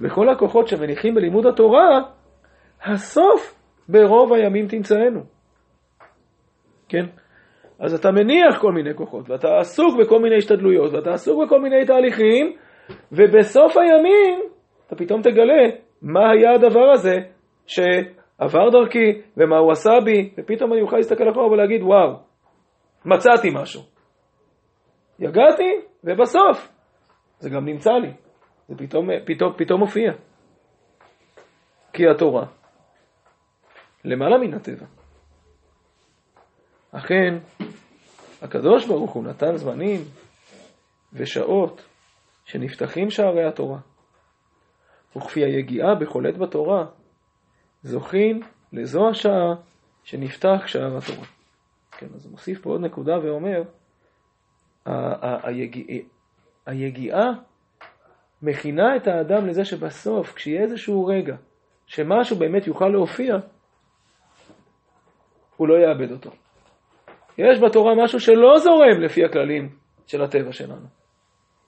וכל 0.00 0.28
הכוחות 0.28 0.68
שמניחים 0.68 1.14
בלימוד 1.14 1.46
התורה, 1.46 2.00
הסוף 2.84 3.54
ברוב 3.88 4.32
הימים 4.32 4.66
תמצאנו. 4.68 5.20
כן? 6.88 7.06
אז 7.78 7.94
אתה 7.94 8.10
מניח 8.10 8.60
כל 8.60 8.72
מיני 8.72 8.94
כוחות, 8.94 9.30
ואתה 9.30 9.58
עסוק 9.58 10.00
בכל 10.00 10.18
מיני 10.18 10.36
השתדלויות, 10.36 10.92
ואתה 10.92 11.12
עסוק 11.12 11.44
בכל 11.44 11.60
מיני 11.60 11.84
תהליכים, 11.86 12.56
ובסוף 13.12 13.76
הימים 13.76 14.40
אתה 14.86 14.96
פתאום 14.96 15.22
תגלה 15.22 15.62
מה 16.02 16.30
היה 16.30 16.54
הדבר 16.54 16.90
הזה 16.92 17.14
שעבר 18.40 18.70
דרכי, 18.70 19.22
ומה 19.36 19.58
הוא 19.58 19.72
עשה 19.72 19.90
בי, 20.04 20.34
ופתאום 20.38 20.72
אני 20.72 20.82
אוכל 20.82 20.96
להסתכל 20.96 21.30
אחורה 21.30 21.46
ולהגיד, 21.46 21.82
וואו, 21.82 22.16
מצאתי 23.04 23.48
משהו. 23.54 23.82
יגעתי, 25.18 25.80
ובסוף 26.04 26.68
זה 27.38 27.50
גם 27.50 27.64
נמצא 27.64 27.90
לי. 27.90 28.12
זה 28.68 28.74
פתאום, 28.78 29.08
פתאום, 29.26 29.52
פתאום 29.56 29.80
מופיע. 29.80 30.12
כי 31.92 32.08
התורה 32.08 32.46
למעלה 34.04 34.38
מן 34.38 34.54
הטבע. 34.54 34.86
אכן, 36.92 37.38
הקדוש 38.42 38.86
ברוך 38.86 39.10
הוא 39.10 39.24
נתן 39.24 39.56
זמנים 39.56 40.00
ושעות 41.12 41.88
שנפתחים 42.44 43.10
שערי 43.10 43.48
התורה. 43.48 43.78
וכפי 45.16 45.44
היגיעה 45.44 45.94
בחולט 45.94 46.36
בתורה, 46.36 46.86
זוכים 47.82 48.40
לזו 48.72 49.08
השעה 49.08 49.54
שנפתח 50.04 50.66
שער 50.66 50.96
התורה. 50.96 51.26
כן, 51.90 52.06
אז 52.14 52.24
הוא 52.24 52.30
מוסיף 52.30 52.62
פה 52.62 52.70
עוד 52.70 52.80
נקודה 52.80 53.18
ואומר, 53.18 53.62
היגיעה 56.66 57.30
מכינה 58.42 58.96
את 58.96 59.06
האדם 59.06 59.46
לזה 59.46 59.64
שבסוף, 59.64 60.34
כשיהיה 60.34 60.62
איזשהו 60.62 61.06
רגע 61.06 61.36
שמשהו 61.86 62.36
באמת 62.38 62.66
יוכל 62.66 62.88
להופיע, 62.88 63.36
הוא 65.56 65.68
לא 65.68 65.74
יאבד 65.74 66.12
אותו. 66.12 66.30
יש 67.38 67.58
בתורה 67.58 68.04
משהו 68.04 68.20
שלא 68.20 68.58
זורם 68.58 69.00
לפי 69.00 69.24
הכללים 69.24 69.68
של 70.06 70.22
הטבע 70.22 70.52
שלנו. 70.52 70.86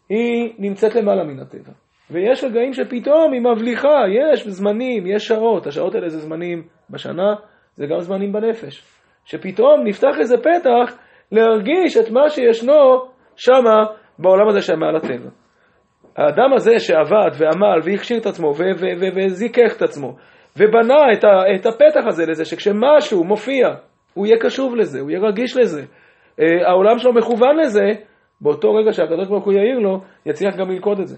היא 0.08 0.54
נמצאת 0.58 0.94
למעלה 0.94 1.24
מן 1.24 1.40
הטבע. 1.40 1.72
ויש 2.12 2.44
רגעים 2.44 2.72
שפתאום 2.72 3.32
היא 3.32 3.40
מבליחה, 3.40 4.02
יש 4.08 4.48
זמנים, 4.48 5.06
יש 5.06 5.26
שעות, 5.26 5.66
השעות 5.66 5.94
האלה 5.94 6.08
זה 6.08 6.18
זמנים 6.18 6.62
בשנה, 6.90 7.34
זה 7.74 7.86
גם 7.86 8.00
זמנים 8.00 8.32
בנפש. 8.32 8.84
שפתאום 9.24 9.80
נפתח 9.84 10.18
איזה 10.18 10.36
פתח 10.36 10.96
להרגיש 11.32 11.96
את 11.96 12.10
מה 12.10 12.28
שישנו 12.28 13.04
שמה 13.36 13.84
בעולם 14.18 14.48
הזה 14.48 14.60
שמעל 14.60 14.96
הטבע. 14.96 15.30
האדם 16.16 16.52
הזה 16.54 16.78
שעבד 16.78 17.30
ועמל 17.38 17.78
והכשיר 17.84 18.18
את 18.18 18.26
עצמו 18.26 18.52
וזיכך 19.16 19.76
את 19.76 19.82
עצמו 19.82 20.16
ובנה 20.56 21.12
את, 21.12 21.24
את 21.54 21.66
הפתח 21.66 22.06
הזה 22.06 22.26
לזה 22.26 22.44
שכשמשהו 22.44 23.24
מופיע 23.24 23.68
הוא 24.14 24.26
יהיה 24.26 24.38
קשוב 24.40 24.76
לזה, 24.76 25.00
הוא 25.00 25.10
יהיה 25.10 25.20
רגיש 25.20 25.56
לזה, 25.56 25.82
אה, 26.40 26.68
העולם 26.68 26.98
שלו 26.98 27.12
מכוון 27.12 27.56
לזה, 27.56 27.86
באותו 28.40 28.74
רגע 28.74 28.92
שהקדוש 28.92 29.28
ברוך 29.28 29.44
הוא 29.44 29.52
יעיר 29.52 29.78
לו, 29.78 30.00
יצליח 30.26 30.56
גם 30.56 30.70
ללכוד 30.70 31.00
את 31.00 31.08
זה. 31.08 31.16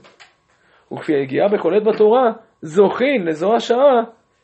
וכפי 0.92 1.14
היגיעה 1.14 1.48
בחולט 1.48 1.82
בתורה, 1.82 2.32
זוכין 2.62 3.24
לזו 3.24 3.54
השעה 3.54 4.02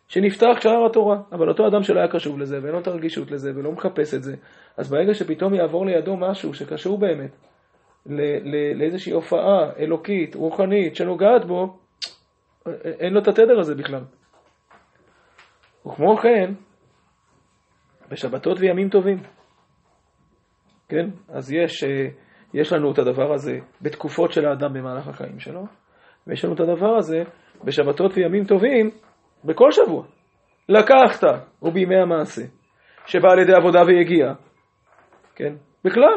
שנפתח 0.09 0.61
שער 0.61 0.87
התורה. 0.87 1.17
אבל 1.33 1.49
אותו 1.49 1.67
אדם 1.69 1.83
שלא 1.83 1.99
היה 1.99 2.09
קשוב 2.09 2.39
לזה, 2.39 2.59
ואין 2.63 2.73
לו 2.73 2.81
את 2.81 2.87
הרגישות 2.87 3.31
לזה, 3.31 3.51
ולא 3.55 3.73
מחפש 3.73 4.15
את 4.15 4.23
זה, 4.23 4.37
אז 4.77 4.91
ברגע 4.91 5.15
שפתאום 5.15 5.55
יעבור 5.55 5.87
לידו 5.87 6.17
משהו 6.17 6.55
שקשור 6.55 6.99
באמת 6.99 7.37
לאיזושהי 8.75 9.13
הופעה 9.13 9.73
אלוקית, 9.79 10.35
רוחנית, 10.35 10.97
שנוגעת 10.97 11.45
בו, 11.45 11.79
אין 12.85 13.13
לו 13.13 13.21
את 13.21 13.29
התדר 13.29 13.59
הזה 13.59 13.75
בכלל. 13.75 14.05
וכמו 15.87 16.17
כן, 16.17 16.53
בשבתות 18.11 18.59
וימים 18.61 18.89
טובים. 18.89 19.19
כן? 20.89 21.11
אז 21.29 21.53
יש, 21.53 21.85
אה, 21.85 22.09
יש 22.55 22.73
לנו 22.73 22.93
את 22.93 22.99
הדבר 22.99 23.33
הזה 23.33 23.59
בתקופות 23.83 24.33
של 24.33 24.47
האדם 24.47 24.73
במהלך 24.73 25.09
החיים 25.09 25.41
שלו, 25.41 25.65
ויש 26.27 26.45
לנו 26.45 26.55
את 26.55 26.61
הדבר 26.61 26.97
הזה 26.97 27.23
בשבתות 27.65 28.13
וימים 28.15 28.45
טובים 28.45 28.91
בכל 29.45 29.73
שבוע. 29.73 30.05
לקחת, 30.69 31.25
ובימי 31.63 31.97
המעשה, 31.97 32.43
שבא 33.07 33.29
על 33.33 33.39
ידי 33.39 33.53
עבודה 33.53 33.83
ויגיעה, 33.87 34.35
כן? 35.35 35.53
בכלל, 35.85 36.15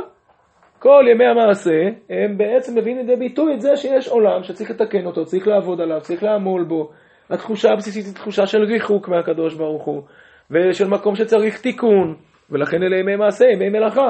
כל 0.79 1.05
ימי 1.11 1.25
המעשה 1.25 1.81
הם 2.09 2.37
בעצם 2.37 2.77
מביאים 2.77 2.97
לידי 2.97 3.15
ביטוי 3.15 3.53
את 3.53 3.61
זה 3.61 3.75
שיש 3.75 4.07
עולם 4.07 4.43
שצריך 4.43 4.71
לתקן 4.71 5.05
אותו, 5.05 5.25
צריך 5.25 5.47
לעבוד 5.47 5.81
עליו, 5.81 6.01
צריך 6.01 6.23
לעמול 6.23 6.63
בו. 6.63 6.91
התחושה 7.29 7.69
הבסיסית 7.71 8.05
היא 8.05 8.15
תחושה 8.15 8.45
של 8.45 8.63
ריחוק 8.63 9.07
מהקדוש 9.07 9.55
ברוך 9.55 9.83
הוא, 9.83 10.03
ושל 10.51 10.87
מקום 10.87 11.15
שצריך 11.15 11.61
תיקון, 11.61 12.15
ולכן 12.49 12.83
אלה 12.83 12.97
ימי 12.97 13.15
מעשה, 13.15 13.45
ימי 13.45 13.69
מלאכה. 13.69 14.09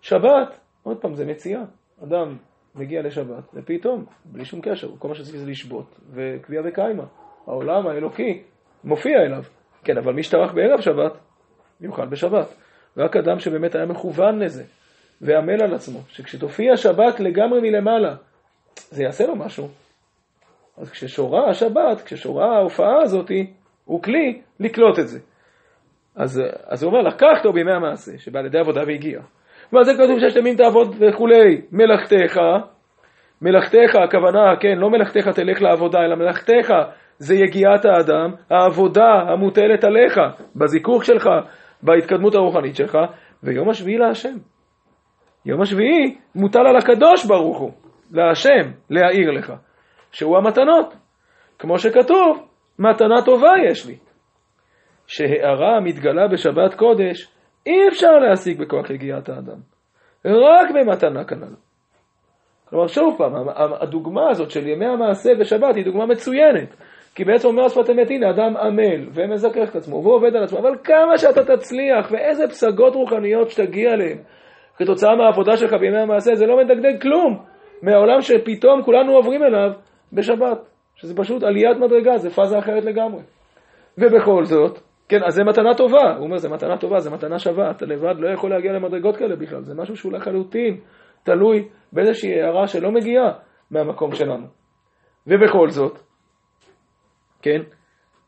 שבת, 0.00 0.58
עוד 0.82 0.96
פעם, 0.96 1.14
זה 1.14 1.24
מציאה. 1.24 1.62
אדם 2.02 2.36
מגיע 2.74 3.02
לשבת, 3.02 3.44
ופתאום, 3.54 4.04
בלי 4.24 4.44
שום 4.44 4.60
קשר, 4.60 4.88
כל 4.98 5.08
מה 5.08 5.14
שצריך 5.14 5.36
זה 5.36 5.46
לשבות, 5.46 6.00
וקביעה 6.10 6.62
וקיימא. 6.66 7.04
העולם 7.46 7.86
האלוקי 7.86 8.42
מופיע 8.84 9.22
אליו. 9.26 9.42
כן, 9.84 9.98
אבל 9.98 10.12
מי 10.12 10.22
שטרח 10.22 10.52
בערב 10.52 10.80
שבת, 10.80 11.12
יאכל 11.80 12.06
בשבת. 12.06 12.54
רק 12.96 13.16
אדם 13.16 13.38
שבאמת 13.38 13.74
היה 13.74 13.86
מכוון 13.86 14.38
לזה, 14.38 14.64
ועמל 15.20 15.62
על 15.62 15.74
עצמו, 15.74 15.98
שכשתופיע 16.08 16.76
שבת 16.76 17.20
לגמרי 17.20 17.60
מלמעלה, 17.60 18.14
זה 18.76 19.02
יעשה 19.02 19.26
לו 19.26 19.36
משהו. 19.36 19.68
אז 20.76 20.90
כששורה 20.90 21.50
השבת, 21.50 22.02
כששורה 22.04 22.56
ההופעה 22.56 23.02
הזאת, 23.02 23.30
הוא 23.84 24.02
כלי 24.02 24.42
לקלוט 24.60 24.98
את 24.98 25.08
זה. 25.08 25.18
אז, 26.16 26.42
אז 26.66 26.82
הוא 26.82 26.92
אומר, 26.92 27.02
לקחתו 27.02 27.52
בימי 27.52 27.72
המעשה, 27.72 28.18
שבא 28.18 28.40
לידי 28.40 28.58
עבודה 28.58 28.80
והגיע. 28.86 29.20
ועל 29.74 29.84
זה 29.84 29.92
כתוב 29.94 30.18
שיש 30.18 30.36
למין 30.36 30.56
תעבוד 30.56 30.96
וכולי, 31.00 31.60
מלאכתך, 31.72 32.40
מלאכתך, 33.42 33.94
הכוונה, 34.04 34.56
כן, 34.60 34.78
לא 34.78 34.90
מלאכתך 34.90 35.28
תלך 35.28 35.62
לעבודה, 35.62 35.98
אלא 35.98 36.16
מלאכתך 36.16 36.74
זה 37.18 37.34
יגיעת 37.34 37.84
האדם, 37.84 38.30
העבודה 38.50 39.12
המוטלת 39.28 39.84
עליך, 39.84 40.20
בזיכוך 40.56 41.04
שלך, 41.04 41.28
בהתקדמות 41.82 42.34
הרוחנית 42.34 42.76
שלך, 42.76 42.98
ויום 43.42 43.70
השביעי 43.70 43.98
להשם. 43.98 44.36
יום 45.46 45.60
השביעי 45.60 46.16
מוטל 46.34 46.66
על 46.66 46.76
הקדוש 46.76 47.26
ברוך 47.26 47.58
הוא, 47.58 47.72
להשם, 48.12 48.70
להעיר 48.90 49.30
לך, 49.30 49.52
שהוא 50.12 50.36
המתנות. 50.36 50.94
כמו 51.58 51.78
שכתוב, 51.78 52.48
מתנה 52.78 53.22
טובה 53.24 53.52
יש 53.70 53.86
לי. 53.86 53.96
שהארה 55.06 55.76
המתגלה 55.76 56.28
בשבת 56.28 56.74
קודש, 56.74 57.33
אי 57.66 57.88
אפשר 57.88 58.12
להשיג 58.12 58.60
בכוח 58.60 58.90
יגיעת 58.90 59.28
האדם. 59.28 59.58
רק 60.24 60.70
במתנה 60.74 61.24
כנ"ל. 61.24 61.54
כלומר, 62.68 62.86
שוב 62.86 63.14
פעם, 63.18 63.32
הדוגמה 63.80 64.30
הזאת 64.30 64.50
של 64.50 64.66
ימי 64.66 64.86
המעשה 64.86 65.30
בשבת 65.40 65.76
היא 65.76 65.84
דוגמה 65.84 66.06
מצוינת. 66.06 66.76
כי 67.14 67.24
בעצם 67.24 67.48
אומר 67.48 67.64
השפת 67.64 67.90
אמת, 67.90 68.10
הנה, 68.10 68.30
אדם 68.30 68.56
עמל 68.56 69.08
ומזכך 69.12 69.70
את 69.70 69.76
עצמו 69.76 70.02
ועובד 70.04 70.36
על 70.36 70.44
עצמו, 70.44 70.58
אבל 70.58 70.76
כמה 70.84 71.18
שאתה 71.18 71.56
תצליח 71.56 72.10
ואיזה 72.10 72.48
פסגות 72.48 72.94
רוחניות 72.94 73.50
שתגיע 73.50 73.92
אליהן 73.92 74.18
כתוצאה 74.76 75.16
מהעבודה 75.16 75.56
שלך 75.56 75.72
בימי 75.72 75.98
המעשה, 75.98 76.34
זה 76.34 76.46
לא 76.46 76.56
מדגדג 76.56 77.02
כלום 77.02 77.44
מהעולם 77.82 78.20
שפתאום 78.20 78.82
כולנו 78.82 79.12
עוברים 79.12 79.42
אליו 79.42 79.70
בשבת, 80.12 80.58
שזה 80.96 81.16
פשוט 81.16 81.42
עליית 81.42 81.76
מדרגה, 81.76 82.16
זה 82.16 82.30
פאזה 82.30 82.58
אחרת 82.58 82.84
לגמרי. 82.84 83.22
ובכל 83.98 84.44
זאת, 84.44 84.78
כן, 85.08 85.22
אז 85.26 85.34
זה 85.34 85.44
מתנה 85.44 85.74
טובה, 85.74 86.16
הוא 86.16 86.24
אומר, 86.24 86.36
זה 86.36 86.48
מתנה 86.48 86.78
טובה, 86.78 87.00
זה 87.00 87.10
מתנה 87.10 87.38
שווה, 87.38 87.70
אתה 87.70 87.86
לבד 87.86 88.14
לא 88.18 88.28
יכול 88.28 88.50
להגיע 88.50 88.72
למדרגות 88.72 89.16
כאלה 89.16 89.36
בכלל, 89.36 89.62
זה 89.62 89.74
משהו 89.74 89.96
שהוא 89.96 90.12
לחלוטין 90.12 90.80
תלוי 91.22 91.68
באיזושהי 91.92 92.42
הערה 92.42 92.66
שלא 92.66 92.90
מגיעה 92.92 93.32
מהמקום 93.70 94.14
שלנו. 94.14 94.46
ובכל 95.26 95.68
זאת, 95.68 95.98
כן, 97.42 97.62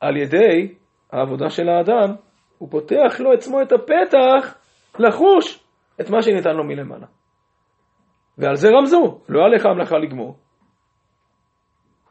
על 0.01 0.16
ידי 0.16 0.74
העבודה 1.12 1.51
של 1.51 1.68
האדם, 1.68 2.14
הוא 2.59 2.70
פותח 2.70 3.20
לו 3.20 3.33
עצמו 3.33 3.62
את 3.62 3.72
הפתח 3.72 4.59
לחוש 4.99 5.64
את 6.01 6.11
מה 6.11 6.22
שניתן 6.22 6.57
לו 6.57 6.64
מלמעלה. 6.64 7.07
ועל 8.39 8.55
זה 8.55 8.68
רמזו, 8.68 9.20
לא 9.29 9.45
עליך 9.45 9.66
המלאכה 9.66 9.99
לגמור. 9.99 10.37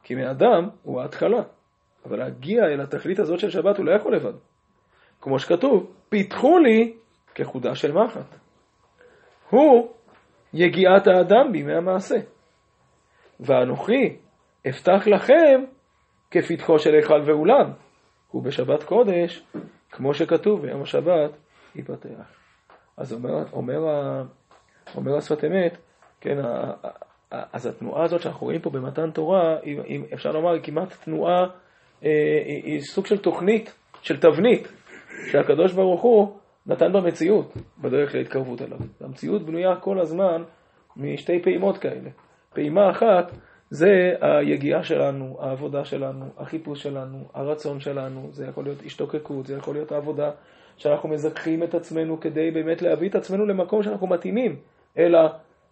כי 0.04 0.16
מאדם 0.16 0.70
הוא 0.84 1.02
ההתחלה, 1.02 1.44
אבל 2.06 2.18
להגיע 2.18 2.64
אל 2.64 2.82
התכלית 2.82 3.20
הזאת 3.20 3.40
של 3.40 3.50
שבת 3.50 3.78
הוא 3.78 3.86
לא 3.86 3.96
יכול 3.96 4.16
לבד. 4.16 4.34
כמו 5.26 5.40
שכתוב, 5.40 5.94
פיתחו 6.10 6.60
לי 6.60 6.94
כחודה 7.36 7.76
של 7.76 7.92
מחט. 7.92 8.36
הוא 9.50 9.92
יגיעת 10.54 11.08
האדם 11.08 11.52
בימי 11.52 11.74
המעשה. 11.74 12.16
ואנוכי 13.40 14.18
אפתח 14.70 15.08
לכם 15.08 15.64
כפתחו 16.32 16.80
של 16.80 16.94
היכל 16.94 17.22
ואולם, 17.26 17.72
ובשבת 18.34 18.84
קודש, 18.84 19.44
כמו 19.92 20.14
שכתוב, 20.14 20.62
ביום 20.62 20.82
השבת 20.82 21.32
ייפתח. 21.76 22.36
אז 22.98 23.14
אומר, 23.14 23.44
אומר, 23.54 23.80
אומר 24.96 25.18
השפת 25.18 25.44
אמת, 25.44 25.78
כן, 26.22 26.38
אז 27.32 27.66
התנועה 27.66 28.04
הזאת 28.04 28.22
שאנחנו 28.22 28.46
רואים 28.46 28.62
פה 28.62 28.70
במתן 28.70 29.12
תורה, 29.12 29.58
היא, 29.64 30.02
אפשר 30.14 30.32
לומר, 30.32 30.52
היא 30.52 30.64
כמעט 30.64 30.94
תנועה, 31.04 31.44
אה, 32.04 32.10
היא 32.46 32.82
סוג 32.82 33.06
של 33.06 33.18
תוכנית, 33.18 33.76
של 34.02 34.20
תבנית, 34.20 34.85
שהקדוש 35.32 35.74
ברוך 35.74 36.02
הוא 36.02 36.38
נתן 36.66 36.94
במציאות, 36.94 37.54
בדרך 37.82 38.16
להתקרבות 38.16 38.62
אליו. 38.62 38.78
המציאות 39.02 39.46
בנויה 39.46 39.76
כל 39.76 40.00
הזמן 40.00 40.44
משתי 40.98 41.42
פעימות 41.44 41.78
כאלה. 41.78 42.10
פעימה 42.54 42.92
אחת 42.92 43.32
זה 43.70 44.14
היגיעה 44.22 44.84
שלנו, 44.84 45.38
העבודה 45.40 45.86
שלנו, 45.86 46.26
החיפוש 46.38 46.84
שלנו, 46.84 47.18
הרצון 47.34 47.80
שלנו, 47.80 48.28
זה 48.32 48.46
יכול 48.46 48.64
להיות 48.64 48.82
השתוקקות, 48.86 49.46
זה 49.46 49.58
יכול 49.58 49.76
להיות 49.76 49.92
העבודה 49.92 50.32
שאנחנו 50.78 51.10
מזכחים 51.10 51.64
את 51.64 51.74
עצמנו 51.74 52.20
כדי 52.20 52.52
באמת 52.52 52.82
להביא 52.82 53.10
את 53.10 53.16
עצמנו 53.16 53.46
למקום 53.46 53.84
שאנחנו 53.84 54.08
מתאימים 54.08 54.56
אל, 54.98 55.16
ה, 55.16 55.28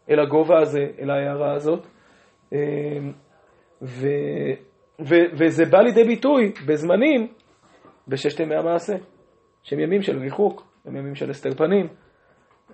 אל 0.10 0.20
הגובה 0.20 0.60
הזה, 0.62 0.88
אל 1.00 1.10
ההערה 1.10 1.54
הזאת. 1.54 1.88
אמ, 2.54 2.58
ו, 3.82 4.08
ו, 5.00 5.16
וזה 5.34 5.66
בא 5.66 5.78
לידי 5.82 6.04
ביטוי 6.04 6.54
בזמנים 6.68 7.28
בששת 8.08 8.40
ימי 8.40 8.56
המעשה, 8.56 8.94
שהם 9.64 9.80
ימים 9.80 10.02
של 10.02 10.20
ריחוק, 10.20 10.68
הם 10.86 10.96
ימים 10.96 11.16
של 11.16 11.30
הסתר 11.30 11.52
פנים. 11.52 11.88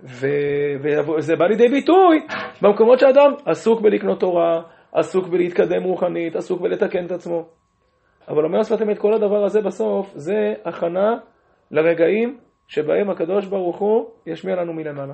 וזה 0.03 1.35
בא 1.35 1.45
לידי 1.45 1.67
ביטוי 1.69 2.21
במקומות 2.61 2.99
שאדם 2.99 3.31
עסוק 3.45 3.81
בלקנות 3.81 4.19
תורה, 4.19 4.61
עסוק 4.93 5.27
בלהתקדם 5.27 5.83
רוחנית, 5.83 6.35
עסוק 6.35 6.61
בלתקן 6.61 7.05
את 7.05 7.11
עצמו. 7.11 7.45
אבל 8.27 8.45
אומר 8.45 8.63
שפת 8.63 8.81
אמת, 8.81 8.99
כל 8.99 9.13
הדבר 9.13 9.43
הזה 9.45 9.61
בסוף 9.61 10.13
זה 10.15 10.53
הכנה 10.65 11.17
לרגעים 11.71 12.37
שבהם 12.67 13.09
הקדוש 13.09 13.45
ברוך 13.45 13.79
הוא 13.79 14.05
ישמיע 14.25 14.55
לנו 14.55 14.73
מלמעלה. 14.73 15.13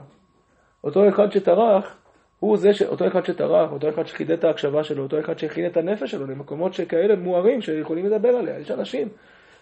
אותו 0.83 1.09
אחד 1.09 1.31
שטרח, 1.31 1.97
הוא 2.39 2.57
זה, 2.57 2.73
ש... 2.73 2.81
אותו 2.81 3.07
אחד 3.07 3.25
שטרח, 3.25 3.71
אותו 3.71 3.89
אחד 3.89 4.07
שחידד 4.07 4.31
את 4.31 4.43
ההקשבה 4.43 4.83
שלו, 4.83 5.03
אותו 5.03 5.19
אחד 5.19 5.39
שהכין 5.39 5.65
את 5.65 5.77
הנפש 5.77 6.11
שלו 6.11 6.27
למקומות 6.27 6.73
שכאלה 6.73 7.15
מוארים 7.15 7.61
שיכולים 7.61 8.05
לדבר 8.05 8.29
עליה. 8.29 8.59
יש 8.59 8.71
אנשים, 8.71 9.07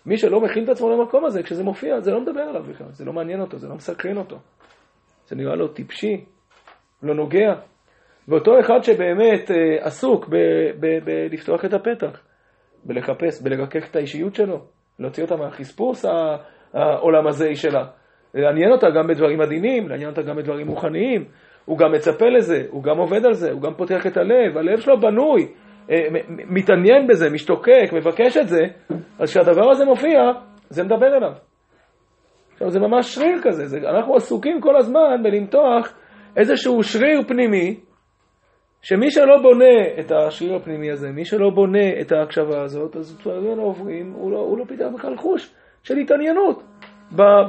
מי 0.05 0.17
שלא 0.17 0.41
מכין 0.41 0.63
את 0.63 0.69
עצמו 0.69 0.89
למקום 0.89 1.25
הזה, 1.25 1.43
כשזה 1.43 1.63
מופיע, 1.63 1.99
זה 1.99 2.11
לא 2.11 2.21
מדבר 2.21 2.41
עליו 2.41 2.63
בכלל, 2.63 2.87
זה 2.91 3.05
לא 3.05 3.13
מעניין 3.13 3.41
אותו, 3.41 3.57
זה 3.57 3.67
לא 3.67 3.75
מסקרן 3.75 4.17
אותו. 4.17 4.37
זה 5.27 5.35
נראה 5.35 5.55
לו 5.55 5.67
טיפשי, 5.67 6.25
לא 7.03 7.15
נוגע. 7.15 7.53
ואותו 8.27 8.59
אחד 8.59 8.83
שבאמת 8.83 9.51
אה, 9.51 9.85
עסוק 9.85 10.29
בלפתוח 11.05 11.65
את 11.65 11.73
הפתח, 11.73 12.21
בלחפש, 12.85 13.41
בלרכך 13.41 13.89
את 13.89 13.95
האישיות 13.95 14.35
שלו, 14.35 14.59
להוציא 14.99 15.23
אותה 15.23 15.35
מהחספוס 15.35 16.05
העולם 16.73 17.27
הזה 17.27 17.55
שלה, 17.55 17.85
לעניין 18.33 18.71
אותה 18.71 18.87
גם 18.89 19.07
בדברים 19.07 19.41
עדינים, 19.41 19.89
לעניין 19.89 20.09
אותה 20.09 20.21
גם 20.21 20.35
בדברים 20.35 20.67
רוחניים, 20.67 21.25
הוא 21.65 21.77
גם 21.77 21.91
מצפה 21.91 22.25
לזה, 22.25 22.63
הוא 22.69 22.83
גם 22.83 22.97
עובד 22.97 23.25
על 23.25 23.33
זה, 23.33 23.51
הוא 23.51 23.61
גם 23.61 23.73
פותח 23.73 24.07
את 24.07 24.17
הלב, 24.17 24.57
הלב 24.57 24.79
שלו 24.79 24.99
בנוי, 24.99 25.53
מתעניין 26.49 27.07
בזה, 27.07 27.29
משתוקק, 27.29 27.93
מבקש 27.93 28.37
את 28.37 28.47
זה, 28.47 28.61
אז 29.19 29.29
כשהדבר 29.29 29.71
הזה 29.71 29.85
מופיע, 29.85 30.19
זה 30.69 30.83
מדבר 30.83 31.17
אליו. 31.17 31.31
עכשיו 32.53 32.69
זה 32.69 32.79
ממש 32.79 33.15
שריר 33.15 33.39
כזה, 33.43 33.65
זה, 33.65 33.77
אנחנו 33.77 34.15
עסוקים 34.15 34.61
כל 34.61 34.77
הזמן 34.77 35.23
בלמתוח 35.23 35.93
איזשהו 36.37 36.83
שריר 36.83 37.21
פנימי, 37.27 37.79
שמי 38.81 39.11
שלא 39.11 39.41
בונה 39.41 39.99
את 39.99 40.11
השריר 40.11 40.55
הפנימי 40.55 40.91
הזה, 40.91 41.11
מי 41.11 41.25
שלא 41.25 41.49
בונה 41.49 42.01
את 42.01 42.11
ההקשבה 42.11 42.61
הזאת, 42.61 42.95
אז 42.95 43.17
דברים 43.17 43.59
עוברים, 43.59 44.11
הוא 44.11 44.31
לא, 44.31 44.55
לא 44.57 44.65
פיתח 44.67 44.85
בכלל 44.93 45.17
חוש 45.17 45.53
של 45.83 45.97
התעניינות 45.97 46.63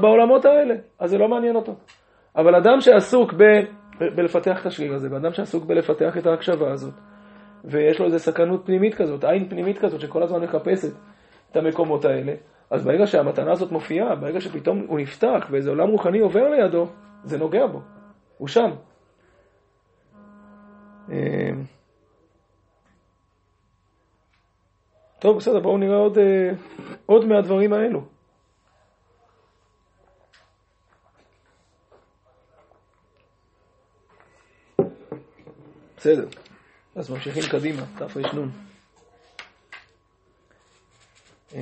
בעולמות 0.01 0.45
האלה, 0.45 0.75
אז 1.01 1.11
זה 1.11 1.19
לא 1.19 1.29
מעניין 1.29 1.57
אותו. 1.57 1.75
אבל 2.37 2.55
אדם 2.55 2.81
שעסוק 2.81 3.33
ב, 3.33 3.43
ב, 4.01 4.17
בלפתח 4.17 4.61
את 4.61 4.67
השריר 4.67 4.95
הזה, 4.95 5.09
ואדם 5.13 5.33
שעסוק 5.33 5.65
בלפתח 5.65 6.19
את 6.19 6.27
ההקשבה 6.27 6.73
הזאת, 6.73 6.95
ויש 7.65 7.99
לו 7.99 8.07
איזו 8.07 8.19
סכנות 8.19 8.67
פנימית 8.67 8.95
כזאת, 8.95 9.25
עין 9.25 9.49
פנימית 9.49 9.79
כזאת, 9.79 10.01
שכל 10.01 10.23
הזמן 10.23 10.43
מחפשת 10.43 10.93
את 11.51 11.57
המקומות 11.57 12.05
האלה, 12.05 12.35
אז 12.71 12.85
ברגע 12.85 13.07
שהמתנה 13.07 13.53
הזאת 13.53 13.73
מופיעה, 13.73 14.15
ברגע 14.15 14.41
שפתאום 14.41 14.85
הוא 14.89 15.01
נפתח 15.01 15.47
ואיזה 15.51 15.71
עולם 15.71 15.89
רוחני 15.89 16.19
עובר 16.19 16.49
לידו, 16.49 16.87
זה 17.25 17.39
נוגע 17.39 17.67
בו, 17.67 17.81
הוא 18.39 18.49
שם. 18.49 18.71
אמ, 21.09 21.15
טוב, 25.19 25.37
בסדר, 25.37 25.61
בואו 25.61 25.79
נראה 25.79 25.97
עוד, 25.97 26.19
אה, 26.19 26.51
עוד 27.07 27.25
מהדברים 27.25 27.73
האלו. 27.73 28.05
בסדר, 35.97 36.44
אז 36.97 37.11
ממשיכים 37.11 37.43
קדימה, 37.51 37.83
תרנ. 37.99 38.49
אמ, 41.55 41.61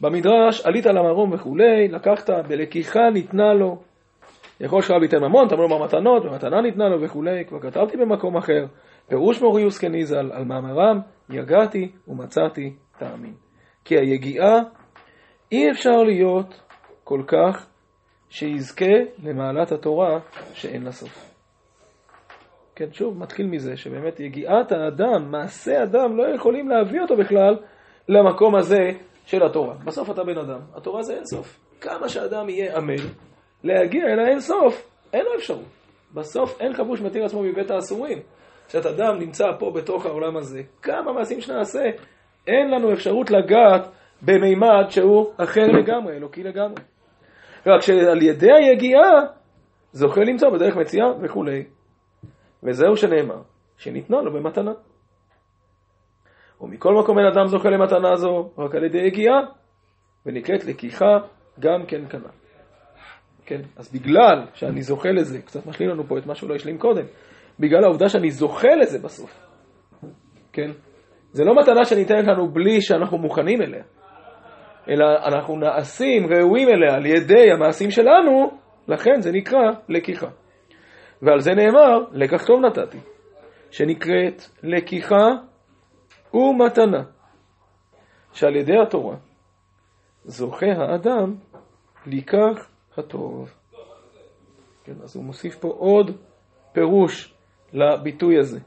במדרש 0.00 0.66
עלית 0.66 0.86
למרום 0.86 1.32
וכולי, 1.32 1.88
לקחת, 1.88 2.30
בלקיחה 2.48 3.10
ניתנה 3.12 3.54
לו, 3.54 3.82
יכול 4.60 4.82
שרב 4.82 5.02
ייתן 5.02 5.18
ממון, 5.18 5.48
תאמר 5.48 5.66
לו 5.66 5.84
מתנות, 5.84 6.24
ומתנה 6.24 6.60
ניתנה 6.60 6.88
לו 6.88 7.02
וכולי, 7.02 7.44
כבר 7.44 7.60
כתבתי 7.60 7.96
במקום 7.96 8.36
אחר, 8.36 8.66
פירוש 9.08 9.42
מוריוס 9.42 9.78
כניזל 9.78 10.32
על 10.32 10.44
מאמרם, 10.44 11.00
יגעתי 11.30 11.92
ומצאתי 12.08 12.76
טעמים. 12.98 13.34
כי 13.84 13.94
היגיעה 13.94 14.60
אי 15.52 15.70
אפשר 15.70 15.96
להיות 15.96 16.62
כל 17.04 17.22
כך 17.26 17.66
שיזכה 18.28 18.94
למעלת 19.22 19.72
התורה 19.72 20.20
שאין 20.54 20.82
לה 20.82 20.92
סוף. 20.92 21.35
כן, 22.76 22.92
שוב, 22.92 23.18
מתחיל 23.18 23.46
מזה 23.46 23.76
שבאמת 23.76 24.20
יגיעת 24.20 24.72
האדם, 24.72 25.30
מעשה 25.30 25.82
אדם, 25.82 26.16
לא 26.16 26.34
יכולים 26.34 26.68
להביא 26.68 27.00
אותו 27.00 27.16
בכלל 27.16 27.56
למקום 28.08 28.56
הזה 28.56 28.90
של 29.26 29.42
התורה. 29.42 29.74
בסוף 29.84 30.10
אתה 30.10 30.24
בן 30.24 30.38
אדם, 30.38 30.60
התורה 30.74 31.02
זה 31.02 31.14
אין 31.14 31.24
סוף. 31.24 31.60
כמה 31.80 32.08
שאדם 32.08 32.48
יהיה 32.48 32.76
עמל, 32.76 33.02
להגיע 33.64 34.04
אל 34.04 34.18
האין 34.18 34.40
סוף, 34.40 34.90
אין 35.12 35.24
לו 35.24 35.34
אפשרות. 35.34 35.66
בסוף 36.14 36.60
אין 36.60 36.72
חבוש 36.72 37.00
מתיר 37.00 37.24
עצמו 37.24 37.42
מבית 37.42 37.70
האסורים. 37.70 38.18
כשאתה 38.68 38.90
אדם 38.90 39.18
נמצא 39.18 39.44
פה 39.58 39.70
בתוך 39.70 40.06
העולם 40.06 40.36
הזה, 40.36 40.62
כמה 40.82 41.12
מעשים 41.12 41.40
שנעשה, 41.40 41.84
אין 42.46 42.70
לנו 42.70 42.92
אפשרות 42.92 43.30
לגעת 43.30 43.88
במימד 44.22 44.84
שהוא 44.88 45.26
אחר 45.36 45.66
לגמרי, 45.66 46.16
אלוקי 46.16 46.42
לגמרי. 46.42 46.82
רק 47.66 47.80
שעל 47.80 48.22
ידי 48.22 48.52
היגיעה 48.52 49.12
זוכה 49.92 50.20
למצוא 50.20 50.50
בדרך 50.50 50.76
מציאה 50.76 51.06
וכולי. 51.22 51.64
וזהו 52.62 52.96
שנאמר, 52.96 53.42
שניתנה 53.76 54.20
לו 54.22 54.32
במתנה. 54.32 54.72
ומכל 56.60 56.94
מקום 56.94 57.18
אין 57.18 57.26
אדם 57.26 57.46
זוכה 57.46 57.70
למתנה 57.70 58.16
זו 58.16 58.50
רק 58.58 58.74
על 58.74 58.84
ידי 58.84 58.98
יגיעה, 58.98 59.40
ונקראת 60.26 60.64
לקיחה 60.64 61.18
גם 61.60 61.86
כן 61.86 62.08
כנ"ל. 62.08 62.30
כן, 63.46 63.60
אז 63.76 63.92
בגלל 63.92 64.46
שאני 64.54 64.82
זוכה 64.82 65.08
לזה, 65.08 65.42
קצת 65.42 65.66
משלים 65.66 65.88
לנו 65.88 66.04
פה 66.04 66.18
את 66.18 66.26
מה 66.26 66.34
שהוא 66.34 66.50
לא 66.50 66.54
השלים 66.54 66.78
קודם, 66.78 67.04
בגלל 67.60 67.84
העובדה 67.84 68.08
שאני 68.08 68.30
זוכה 68.30 68.68
לזה 68.80 68.98
בסוף, 68.98 69.30
כן? 70.52 70.70
זה 71.30 71.44
לא 71.44 71.54
מתנה 71.56 71.84
שניתנת 71.84 72.26
לנו 72.26 72.48
בלי 72.48 72.80
שאנחנו 72.80 73.18
מוכנים 73.18 73.62
אליה, 73.62 73.84
אלא 74.88 75.04
אנחנו 75.24 75.56
נעשים, 75.56 76.26
ראויים 76.26 76.68
אליה 76.68 76.94
על 76.94 77.06
ידי 77.06 77.52
המעשים 77.52 77.90
שלנו, 77.90 78.50
לכן 78.88 79.20
זה 79.20 79.32
נקרא 79.32 79.60
לקיחה. 79.88 80.28
ועל 81.22 81.40
זה 81.40 81.50
נאמר, 81.54 81.98
לקח 82.12 82.46
טוב 82.46 82.60
נתתי, 82.60 82.98
שנקראת 83.70 84.42
לקיחה 84.62 85.26
ומתנה, 86.34 87.02
שעל 88.32 88.56
ידי 88.56 88.78
התורה 88.82 89.16
זוכה 90.24 90.66
האדם 90.66 91.34
לקח 92.06 92.68
הטוב. 92.96 93.54
כן, 94.84 94.94
אז 95.02 95.16
הוא 95.16 95.24
מוסיף 95.24 95.56
פה 95.56 95.68
עוד 95.68 96.10
פירוש 96.72 97.34
לביטוי 97.72 98.38
הזה. 98.38 98.60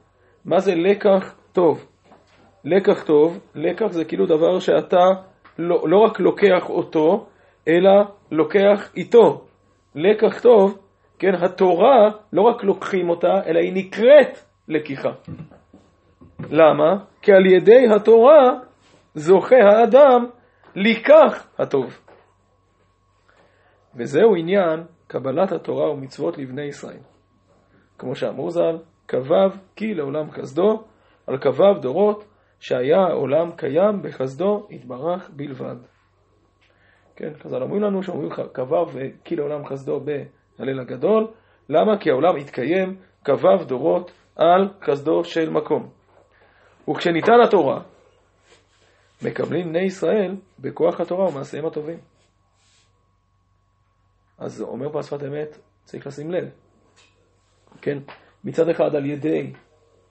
מה 0.46 0.60
זה 0.60 0.76
לקח 0.76 1.36
טוב? 1.52 1.86
לקח 2.66 3.04
טוב, 3.04 3.40
לקח 3.56 3.88
זה 3.88 4.06
כאילו 4.06 4.26
דבר 4.26 4.60
שאתה 4.60 5.06
לא, 5.60 5.90
לא 5.90 5.98
רק 5.98 6.20
לוקח 6.20 6.70
אותו, 6.70 7.28
אלא 7.68 7.92
לוקח 8.32 8.92
איתו. 8.98 9.46
לקח 9.96 10.42
טוב, 10.42 10.78
כן, 11.20 11.36
התורה, 11.36 12.12
לא 12.34 12.42
רק 12.42 12.64
לוקחים 12.64 13.10
אותה, 13.10 13.42
אלא 13.46 13.60
היא 13.60 13.74
נקראת 13.74 14.40
לקיחה. 14.68 15.12
למה? 16.50 17.06
כי 17.22 17.32
על 17.32 17.46
ידי 17.46 17.88
התורה 17.96 18.60
זוכה 19.16 19.56
האדם 19.56 20.26
לקח 20.76 21.48
הטוב. 21.58 22.00
וזהו 23.96 24.36
עניין 24.36 24.84
קבלת 25.08 25.52
התורה 25.52 25.92
ומצוות 25.92 26.38
לבני 26.38 26.62
ישראל. 26.62 27.00
כמו 27.98 28.16
שאמרו 28.16 28.52
ז"ל, 28.52 28.78
כבב 29.08 29.52
כי 29.76 29.94
לעולם 29.94 30.32
חסדו, 30.32 30.84
על 31.28 31.38
כבב 31.38 31.82
דורות 31.82 32.24
שהיה 32.60 33.02
העולם 33.02 33.52
קיים 33.52 34.02
בחסדו 34.02 34.68
יתברך 34.70 35.30
בלבד. 35.34 35.76
כן, 37.16 37.32
חז"ל 37.44 37.62
אומרים 37.62 37.82
לנו 37.82 38.04
שאומרים 38.04 38.30
כבב 38.54 38.88
כי 39.24 39.36
לעולם 39.36 39.66
חסדו 39.66 40.00
בהלל 40.60 40.80
הגדול, 40.80 41.28
למה? 41.70 42.00
כי 42.00 42.10
העולם 42.10 42.36
התקיים 42.36 42.98
כבב 43.26 43.68
דורות 43.68 44.12
על 44.36 44.70
חסדו 44.84 45.24
של 45.24 45.50
מקום. 45.50 45.90
וכשניתן 46.90 47.42
התורה, 47.48 47.82
מקבלים 49.26 49.70
בני 49.70 49.82
ישראל 49.86 50.36
בכוח 50.60 51.02
התורה 51.02 51.30
ומעשיהם 51.30 51.66
הטובים. 51.66 52.00
אז 54.38 54.62
אומר 54.62 54.92
פה 54.92 55.00
השפת 55.00 55.24
אמת, 55.24 55.58
צריך 55.84 56.08
לשים 56.08 56.32
לב. 56.32 56.50
כן, 57.82 57.98
מצד 58.44 58.70
אחד 58.70 58.96
על 58.96 59.06
ידי 59.06 59.54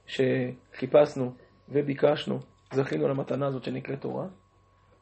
שחיפשנו 0.07 1.33
וביקשנו, 1.69 2.39
זכינו 2.73 3.09
למתנה 3.09 3.47
הזאת 3.47 3.65
שנקראת 3.65 4.01
תורה, 4.01 4.27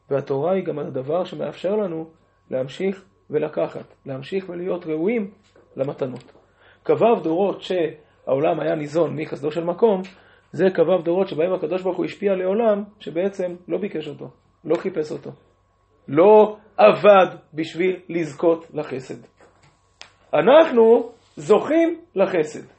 והתורה 0.09 0.53
היא 0.53 0.65
גם 0.65 0.79
הדבר 0.79 1.23
שמאפשר 1.23 1.75
לנו 1.75 2.09
להמשיך 2.49 3.05
ולקחת, 3.29 3.93
להמשיך 4.05 4.49
ולהיות 4.49 4.85
ראויים 4.85 5.31
למתנות. 5.77 6.33
קבב 6.83 7.23
דורות 7.23 7.61
שהעולם 7.61 8.59
היה 8.59 8.75
ניזון 8.75 9.21
מחסדו 9.21 9.51
של 9.51 9.63
מקום, 9.63 10.01
זה 10.51 10.65
קבב 10.73 11.03
דורות 11.03 11.27
שבהם 11.27 11.53
הקדוש 11.53 11.83
ברוך 11.83 11.97
הוא 11.97 12.05
השפיע 12.05 12.35
לעולם 12.35 12.83
שבעצם 12.99 13.55
לא 13.67 13.77
ביקש 13.77 14.07
אותו, 14.07 14.29
לא 14.65 14.75
חיפש 14.75 15.11
אותו, 15.11 15.31
לא 16.07 16.57
עבד 16.77 17.35
בשביל 17.53 17.99
לזכות 18.09 18.65
לחסד. 18.73 19.27
אנחנו 20.33 21.09
זוכים 21.35 21.99
לחסד. 22.15 22.77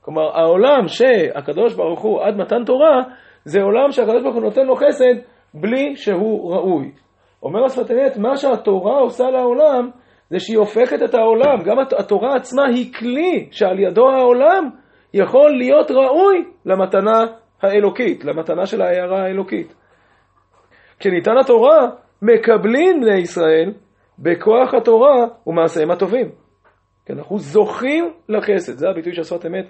כלומר, 0.00 0.38
העולם 0.38 0.88
שהקדוש 0.88 1.74
ברוך 1.74 2.00
הוא 2.00 2.22
עד 2.22 2.36
מתן 2.36 2.64
תורה, 2.66 3.02
זה 3.44 3.62
עולם 3.62 3.90
שהקדוש 3.90 4.22
ברוך 4.22 4.34
הוא 4.34 4.42
נותן 4.42 4.66
לו 4.66 4.76
חסד 4.76 5.14
בלי 5.54 5.96
שהוא 5.96 6.54
ראוי. 6.54 6.92
אומר 7.42 7.64
השפת 7.64 7.90
אמת, 7.90 8.16
מה 8.16 8.36
שהתורה 8.36 8.98
עושה 8.98 9.30
לעולם, 9.30 9.90
זה 10.30 10.40
שהיא 10.40 10.58
הופכת 10.58 11.02
את 11.04 11.14
העולם, 11.14 11.62
גם 11.64 11.76
התורה 11.98 12.36
עצמה 12.36 12.62
היא 12.66 12.92
כלי 12.92 13.48
שעל 13.50 13.78
ידו 13.78 14.08
העולם 14.10 14.70
יכול 15.14 15.50
להיות 15.56 15.90
ראוי 15.90 16.44
למתנה 16.66 17.24
האלוקית, 17.62 18.24
למתנה 18.24 18.66
של 18.66 18.82
ההערה 18.82 19.22
האלוקית. 19.22 19.74
כשניתן 20.98 21.38
התורה, 21.40 21.88
מקבלים 22.22 23.00
בני 23.00 23.18
ישראל 23.18 23.72
בכוח 24.18 24.74
התורה 24.74 25.26
ומעשיהם 25.46 25.90
הטובים. 25.90 26.30
כן, 27.06 27.18
אנחנו 27.18 27.38
זוכים 27.38 28.12
לחסד, 28.28 28.72
זה 28.72 28.88
הביטוי 28.88 29.14
שהשפת 29.14 29.46
אמת 29.46 29.66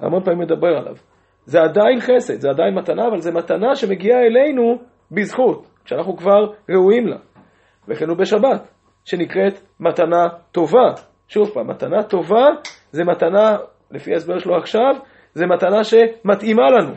המון 0.00 0.24
פעמים 0.24 0.40
מדבר 0.40 0.76
עליו. 0.76 0.96
זה 1.44 1.60
עדיין 1.60 2.00
חסד, 2.00 2.40
זה 2.40 2.50
עדיין 2.50 2.74
מתנה, 2.74 3.08
אבל 3.08 3.18
זה 3.18 3.32
מתנה 3.32 3.74
שמגיעה 3.74 4.20
אלינו 4.20 4.78
בזכות, 5.10 5.66
כשאנחנו 5.84 6.16
כבר 6.16 6.46
ראויים 6.70 7.06
לה. 7.06 7.16
וכן 7.88 8.08
הוא 8.08 8.16
בשבת, 8.16 8.68
שנקראת 9.04 9.60
מתנה 9.80 10.28
טובה. 10.52 10.88
שוב 11.28 11.50
פעם, 11.54 11.70
מתנה 11.70 12.02
טובה 12.02 12.46
זה 12.90 13.04
מתנה, 13.04 13.56
לפי 13.90 14.12
ההסבר 14.12 14.38
שלו 14.38 14.56
עכשיו, 14.56 14.94
זה 15.34 15.46
מתנה 15.46 15.84
שמתאימה 15.84 16.70
לנו. 16.70 16.94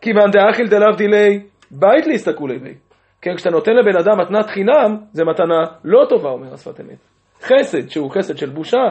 כי 0.00 0.12
מאן 0.12 0.30
דאכיל 0.30 0.66
דלאו 0.66 0.96
דילי 0.96 1.42
בית 1.70 2.06
להסתכלו 2.06 2.46
לבי. 2.46 2.74
כן, 3.22 3.36
כשאתה 3.36 3.50
נותן 3.50 3.72
לבן 3.72 3.96
אדם 3.96 4.20
מתנת 4.20 4.46
חינם, 4.46 4.96
זה 5.12 5.24
מתנה 5.24 5.62
לא 5.84 6.06
טובה, 6.08 6.28
אומר 6.28 6.54
השפת 6.54 6.80
אמת. 6.80 6.98
חסד, 7.42 7.88
שהוא 7.88 8.10
חסד 8.10 8.36
של 8.36 8.50
בושה, 8.50 8.84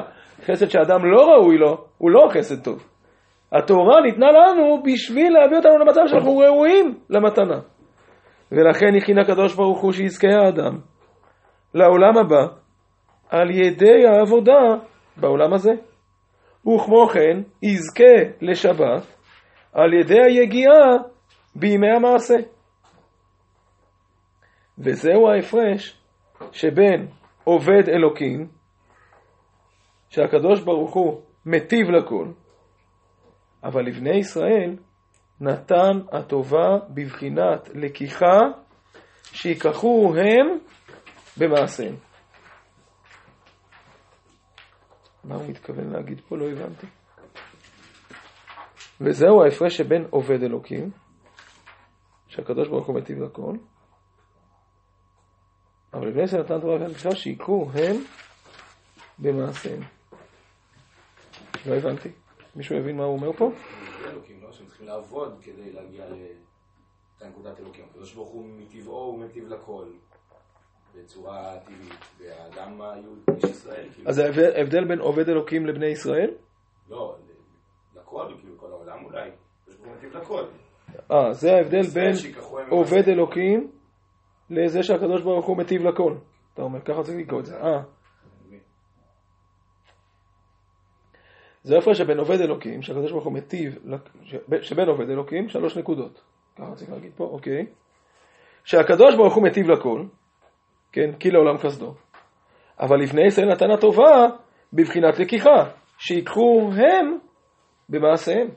חסד 0.45 0.70
שאדם 0.70 1.06
לא 1.06 1.22
ראוי 1.22 1.58
לו, 1.58 1.86
הוא 1.97 2.12
לא 2.12 2.28
חסד 2.34 2.64
טוב. 2.64 2.88
התורה 3.51 4.01
ניתנה 4.01 4.28
לנו 4.32 4.84
בשביל 4.84 5.34
להביא 5.34 5.58
אותנו 5.58 5.78
למצב 5.78 6.01
שאנחנו 6.08 6.38
ראויים 6.38 6.97
למתנה. 7.10 7.60
ולכן 8.54 8.95
הכין 8.97 9.20
הקדוש 9.20 9.56
ברוך 9.56 9.82
הוא 9.82 9.91
שיזכה 9.91 10.28
האדם 10.28 10.80
לעולם 11.74 12.18
הבא 12.18 12.56
על 13.30 13.49
ידי 13.51 14.08
העבודה 14.08 14.62
בעולם 15.18 15.54
הזה. 15.54 15.72
וכמו 16.68 17.08
כן 17.08 17.41
יזכה 17.64 18.38
לשבת 18.41 19.16
על 19.74 19.93
ידי 19.93 20.22
היגיעה 20.26 20.97
בימי 21.56 21.88
המעשה. 21.95 22.36
וזהו 24.78 25.30
ההפרש 25.30 26.01
שבין 26.51 27.08
עובד 27.43 27.89
אלוקים, 27.89 28.47
שהקדוש 30.10 30.62
ברוך 30.62 30.93
הוא 30.93 31.22
מטיב 31.45 31.89
לכל, 31.89 32.28
אבל 33.64 33.86
לבני 33.88 34.18
ישראל 34.18 34.76
נתן 35.41 35.99
הטובה 36.11 36.77
בבחינת 36.89 37.69
לקיחה 37.73 38.38
שיקחו 39.23 40.13
הם 40.15 40.57
במעשיהם. 41.38 41.95
מה 45.23 45.36
הוא 45.36 45.49
מתכוון 45.49 45.89
להגיד 45.89 46.21
פה? 46.27 46.38
לא 46.38 46.49
הבנתי. 46.49 46.88
וזהו 49.01 49.43
ההפרש 49.43 49.77
שבין 49.77 50.05
עובד 50.09 50.43
אלוקים, 50.43 50.91
שהקדוש 52.27 52.67
ברוך 52.67 52.88
הוא 52.88 52.95
מטיב 52.95 53.17
לכל, 53.19 53.53
אבל 55.93 56.07
לבני 56.07 56.23
ישראל 56.23 56.41
נתן 56.41 56.61
תורה 56.61 56.77
בכלל 56.89 57.15
שיקחו 57.15 57.69
הם 57.73 57.95
במעשיהם. 59.19 59.81
לא 61.65 61.75
הבנתי. 61.75 62.09
מישהו 62.55 62.77
הבין 62.77 62.97
מה 62.97 63.03
הוא 63.03 63.17
אומר 63.17 63.34
פה? 63.34 63.51
שהם 64.54 64.68
צריכים 64.68 64.88
לעבוד 64.88 65.39
כדי 65.41 65.72
להגיע 65.72 66.06
לנקודת 67.22 67.60
אלוקים. 67.60 67.86
הקדוש 67.89 68.14
ברוך 68.14 68.30
הוא 68.30 68.45
מטבעו 68.45 69.04
הוא 69.04 69.20
מטיב 69.20 69.47
לכל. 69.47 69.86
בצורה 70.95 71.60
טבעית, 71.66 72.06
והאדם 72.20 72.82
היהודי, 72.82 73.22
איש 73.36 73.43
ישראל, 73.43 73.89
כאילו, 73.93 74.10
אז 74.10 74.20
ההבדל 74.20 74.86
בין 74.88 74.99
עובד 74.99 75.30
אלוקים 75.30 75.66
לבני 75.66 75.86
ישראל? 75.86 76.32
לא, 76.89 77.16
לכל, 77.95 78.26
כאילו, 78.39 78.58
כל 78.58 78.72
העולם 78.72 79.06
אולי, 79.06 79.30
הקדוש 79.62 79.76
ברוך 79.76 79.88
הוא 79.88 79.95
מטיב 79.97 80.18
לכל. 80.18 80.43
אה, 81.12 81.34
זה 81.34 81.51
ההבדל 81.51 81.82
בין 81.93 82.14
עובד 82.70 83.08
אלוקים 83.08 83.72
לזה 84.49 84.84
שהקדוש 84.84 85.22
ברוך 85.22 85.45
הוא 85.45 85.58
מטיב 85.58 85.82
לכל. 85.82 86.16
אתה 86.54 86.62
אומר, 86.62 86.82
ככה 86.82 87.04
צריך 87.04 87.18
לקרוא 87.18 87.39
את 87.39 87.45
זה. 87.45 87.58
אה. 87.58 87.82
זה 91.64 91.76
ההפרש 91.76 91.97
שבין 91.97 92.20
עובד 92.20 92.41
אלוקים, 92.41 92.82
שהקדוש 92.82 93.11
ברוך 93.11 93.26
הוא 93.26 93.34
מטיב, 93.34 93.78
שבין 94.61 94.88
עובד 94.89 95.09
אלוקים, 95.09 95.49
שלוש 95.49 95.78
נקודות. 95.78 96.22
ככה 96.55 96.76
צריך 96.76 96.91
להגיד 96.91 97.11
פה, 97.16 97.24
אוקיי. 97.24 97.66
שהקדוש 98.64 99.16
ברוך 99.16 99.36
הוא 99.36 99.43
מטיב 99.43 99.70
לכל, 99.70 100.03
כן, 100.91 101.11
כי 101.20 101.32
לעולם 101.32 101.57
חסדו. 101.57 101.93
אבל 102.80 103.01
לבני 103.01 103.26
ישראל 103.28 103.51
נתן 103.51 103.72
הטובה 103.72 104.28
בבחינת 104.74 105.20
לקיחה, 105.20 105.70
שיקחו 105.97 106.72
הם 106.74 107.18
במעשיהם. 107.89 108.47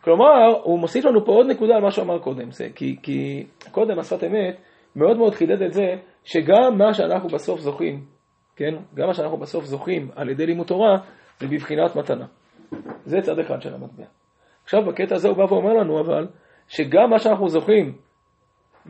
כלומר, 0.00 0.60
הוא 0.62 0.78
מוסיף 0.78 1.04
לנו 1.04 1.24
פה 1.24 1.32
עוד 1.32 1.46
נקודה 1.46 1.74
על 1.74 1.82
מה 1.82 1.90
שהוא 1.90 2.04
אמר 2.04 2.18
קודם, 2.18 2.50
זה, 2.50 2.68
כי, 2.74 2.96
כי 3.02 3.46
קודם 3.70 3.98
השפת 3.98 4.24
אמת 4.24 4.60
מאוד 4.96 5.16
מאוד 5.16 5.34
חידד 5.34 5.62
את 5.62 5.72
זה, 5.72 5.86
שגם 6.24 6.78
מה 6.78 6.94
שאנחנו 6.94 7.28
בסוף 7.28 7.60
זוכים, 7.60 8.04
כן, 8.56 8.74
גם 8.94 9.06
מה 9.06 9.14
שאנחנו 9.14 9.36
בסוף 9.36 9.64
זוכים 9.64 10.10
על 10.16 10.28
ידי 10.28 10.46
לימוד 10.46 10.66
תורה, 10.66 10.96
זה 11.38 11.46
בבחינת 11.46 11.96
מתנה. 11.96 12.26
זה 13.04 13.20
צד 13.20 13.38
אחד 13.38 13.62
של 13.62 13.74
המטבע. 13.74 14.04
עכשיו 14.64 14.80
בקטע 14.86 15.14
הזה 15.14 15.28
הוא 15.28 15.36
בא 15.36 15.42
ואומר 15.42 15.72
לנו 15.72 16.00
אבל, 16.00 16.26
שגם 16.68 17.10
מה 17.10 17.18
שאנחנו 17.18 17.48
זוכים, 17.48 17.94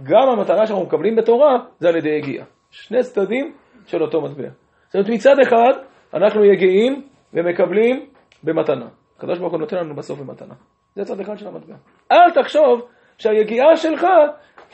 גם 0.02 0.28
המטרה 0.28 0.66
שאנחנו 0.66 0.84
מקבלים 0.84 1.16
בתורה, 1.16 1.56
זה 1.78 1.88
על 1.88 1.96
ידי 1.96 2.08
יגיעה. 2.08 2.46
שני 2.70 3.02
צדדים 3.02 3.54
של 3.86 4.02
אותו 4.02 4.20
מטבע. 4.20 4.48
זאת 4.86 4.94
אומרת, 4.94 5.08
מצד 5.10 5.34
אחד, 5.42 5.72
אנחנו 6.14 6.44
יגעים 6.44 7.02
ומקבלים 7.34 8.06
במתנה. 8.44 8.88
הקדוש 9.16 9.38
ברוך 9.38 9.52
הוא 9.52 9.60
נותן 9.60 9.76
לנו 9.76 9.94
בסוף 9.94 10.20
במתנה. 10.20 10.54
זה 10.94 11.04
צד 11.04 11.20
אחד 11.20 11.38
של 11.38 11.46
המטבע. 11.48 11.74
אל 12.12 12.42
תחשוב 12.42 12.88
שהיגיעה 13.18 13.76
שלך 13.76 14.06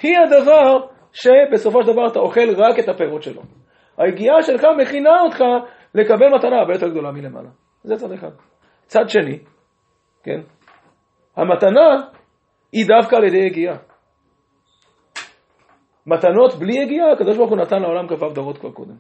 היא 0.02 0.18
הדבר 0.18 0.86
שבסופו 1.12 1.82
של 1.82 1.92
דבר 1.92 2.06
אתה 2.06 2.18
אוכל 2.18 2.54
רק 2.56 2.78
את 2.78 2.88
הפירות 2.88 3.22
שלו. 3.22 3.42
היגיעה 3.98 4.42
שלך 4.42 4.64
מכינה 4.78 5.20
אותך 5.20 5.44
לקבל 5.94 6.28
מתנה 6.34 6.56
הרבה 6.56 6.72
יותר 6.72 6.88
גדולה 6.88 7.12
מלמעלה. 7.12 7.48
זה 7.84 7.96
צד 7.96 8.12
אחד. 8.12 8.30
צד 8.86 9.08
שני, 9.08 9.38
כן? 10.22 10.40
המתנה 11.36 11.88
היא 12.72 12.86
דווקא 12.86 13.16
על 13.16 13.24
ידי 13.24 13.46
יגיעה. 13.46 13.76
מתנות 16.06 16.54
בלי 16.54 16.82
יגיעה, 16.82 17.12
הקדוש 17.12 17.36
ברוך 17.36 17.50
הוא 17.50 17.58
נתן 17.58 17.82
לעולם 17.82 18.08
כ"ו 18.08 18.28
דורות 18.28 18.58
כבר 18.58 18.70
קודם. 18.70 18.94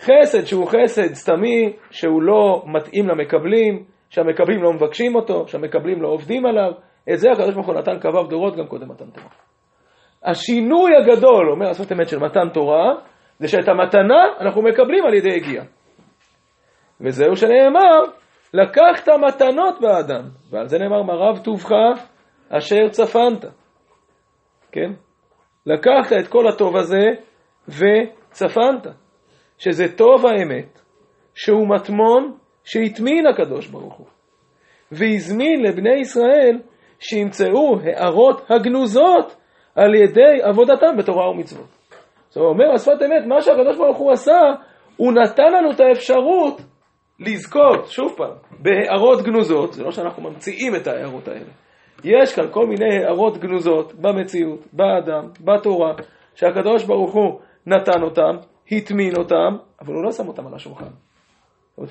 חסד 0.00 0.44
שהוא 0.44 0.66
חסד 0.66 1.14
סתמי, 1.14 1.76
שהוא 1.90 2.22
לא 2.22 2.62
מתאים 2.66 3.08
למקבלים, 3.08 3.84
שהמקבלים 4.10 4.62
לא 4.62 4.72
מבקשים 4.72 5.14
אותו, 5.14 5.48
שהמקבלים 5.48 6.02
לא 6.02 6.08
עובדים 6.08 6.46
עליו, 6.46 6.72
את 7.12 7.18
זה 7.18 7.32
הקדוש 7.32 7.54
ברוך 7.54 7.66
הוא 7.66 7.74
נתן 7.74 8.00
כ"ו 8.00 8.22
דורות 8.22 8.56
גם 8.56 8.66
קודם 8.66 8.88
מתן 8.88 9.10
תורה. 9.10 9.28
השינוי 10.24 10.90
הגדול, 10.96 11.50
אומר 11.50 11.70
השפת 11.70 11.92
אמת 11.92 12.08
של 12.08 12.18
מתן 12.18 12.48
תורה, 12.48 12.94
זה 13.38 13.48
שאת 13.48 13.68
המתנה 13.68 14.24
אנחנו 14.40 14.62
מקבלים 14.62 15.04
על 15.06 15.14
ידי 15.14 15.30
יגיעה. 15.30 15.64
וזהו 17.00 17.36
שנאמר, 17.36 18.00
לקחת 18.54 19.08
מתנות 19.08 19.80
באדם, 19.80 20.22
ועל 20.50 20.68
זה 20.68 20.78
נאמר 20.78 21.02
מרב 21.02 21.38
טובך 21.38 21.70
אשר 22.48 22.88
צפנת. 22.90 23.44
כן? 24.72 24.90
לקחת 25.66 26.12
את 26.20 26.28
כל 26.28 26.48
הטוב 26.48 26.76
הזה 26.76 27.04
וצפנת, 27.68 28.86
שזה 29.58 29.96
טוב 29.96 30.26
האמת, 30.26 30.80
שהוא 31.34 31.68
מטמון 31.68 32.34
שהטמין 32.64 33.26
הקדוש 33.26 33.66
ברוך 33.66 33.94
הוא, 33.94 34.06
והזמין 34.92 35.62
לבני 35.62 35.94
ישראל 36.00 36.58
שימצאו 37.00 37.78
הערות 37.84 38.50
הגנוזות 38.50 39.36
על 39.76 39.94
ידי 39.94 40.42
עבודתם 40.42 40.96
בתורה 40.98 41.30
ומצוות. 41.30 41.66
זאת 42.28 42.36
אומרת, 42.36 42.52
אומר 42.52 42.74
השפת 42.74 43.02
אמת, 43.02 43.26
מה 43.26 43.40
שהקדוש 43.40 43.76
ברוך 43.76 43.98
הוא 43.98 44.12
עשה, 44.12 44.40
הוא 44.96 45.12
נתן 45.12 45.52
לנו 45.52 45.70
את 45.70 45.80
האפשרות 45.80 46.60
לזכות, 47.20 47.86
שוב 47.86 48.14
פעם, 48.16 48.34
בהערות 48.58 49.22
גנוזות, 49.22 49.72
זה 49.72 49.84
לא 49.84 49.90
שאנחנו 49.90 50.22
ממציאים 50.22 50.76
את 50.76 50.86
ההערות 50.86 51.28
האלה. 51.28 51.50
יש 52.04 52.34
כאן 52.34 52.44
כל 52.50 52.66
מיני 52.66 53.04
הערות 53.04 53.38
גנוזות 53.38 53.94
במציאות, 53.94 54.60
באדם, 54.72 55.28
בתורה, 55.40 55.94
שהקדוש 56.34 56.84
ברוך 56.84 57.14
הוא 57.14 57.40
נתן 57.66 58.02
אותם, 58.02 58.36
הטמין 58.72 59.16
אותם, 59.16 59.56
אבל 59.80 59.94
הוא 59.94 60.04
לא 60.04 60.12
שם 60.12 60.28
אותם 60.28 60.46
על 60.46 60.54
השולחן. 60.54 60.90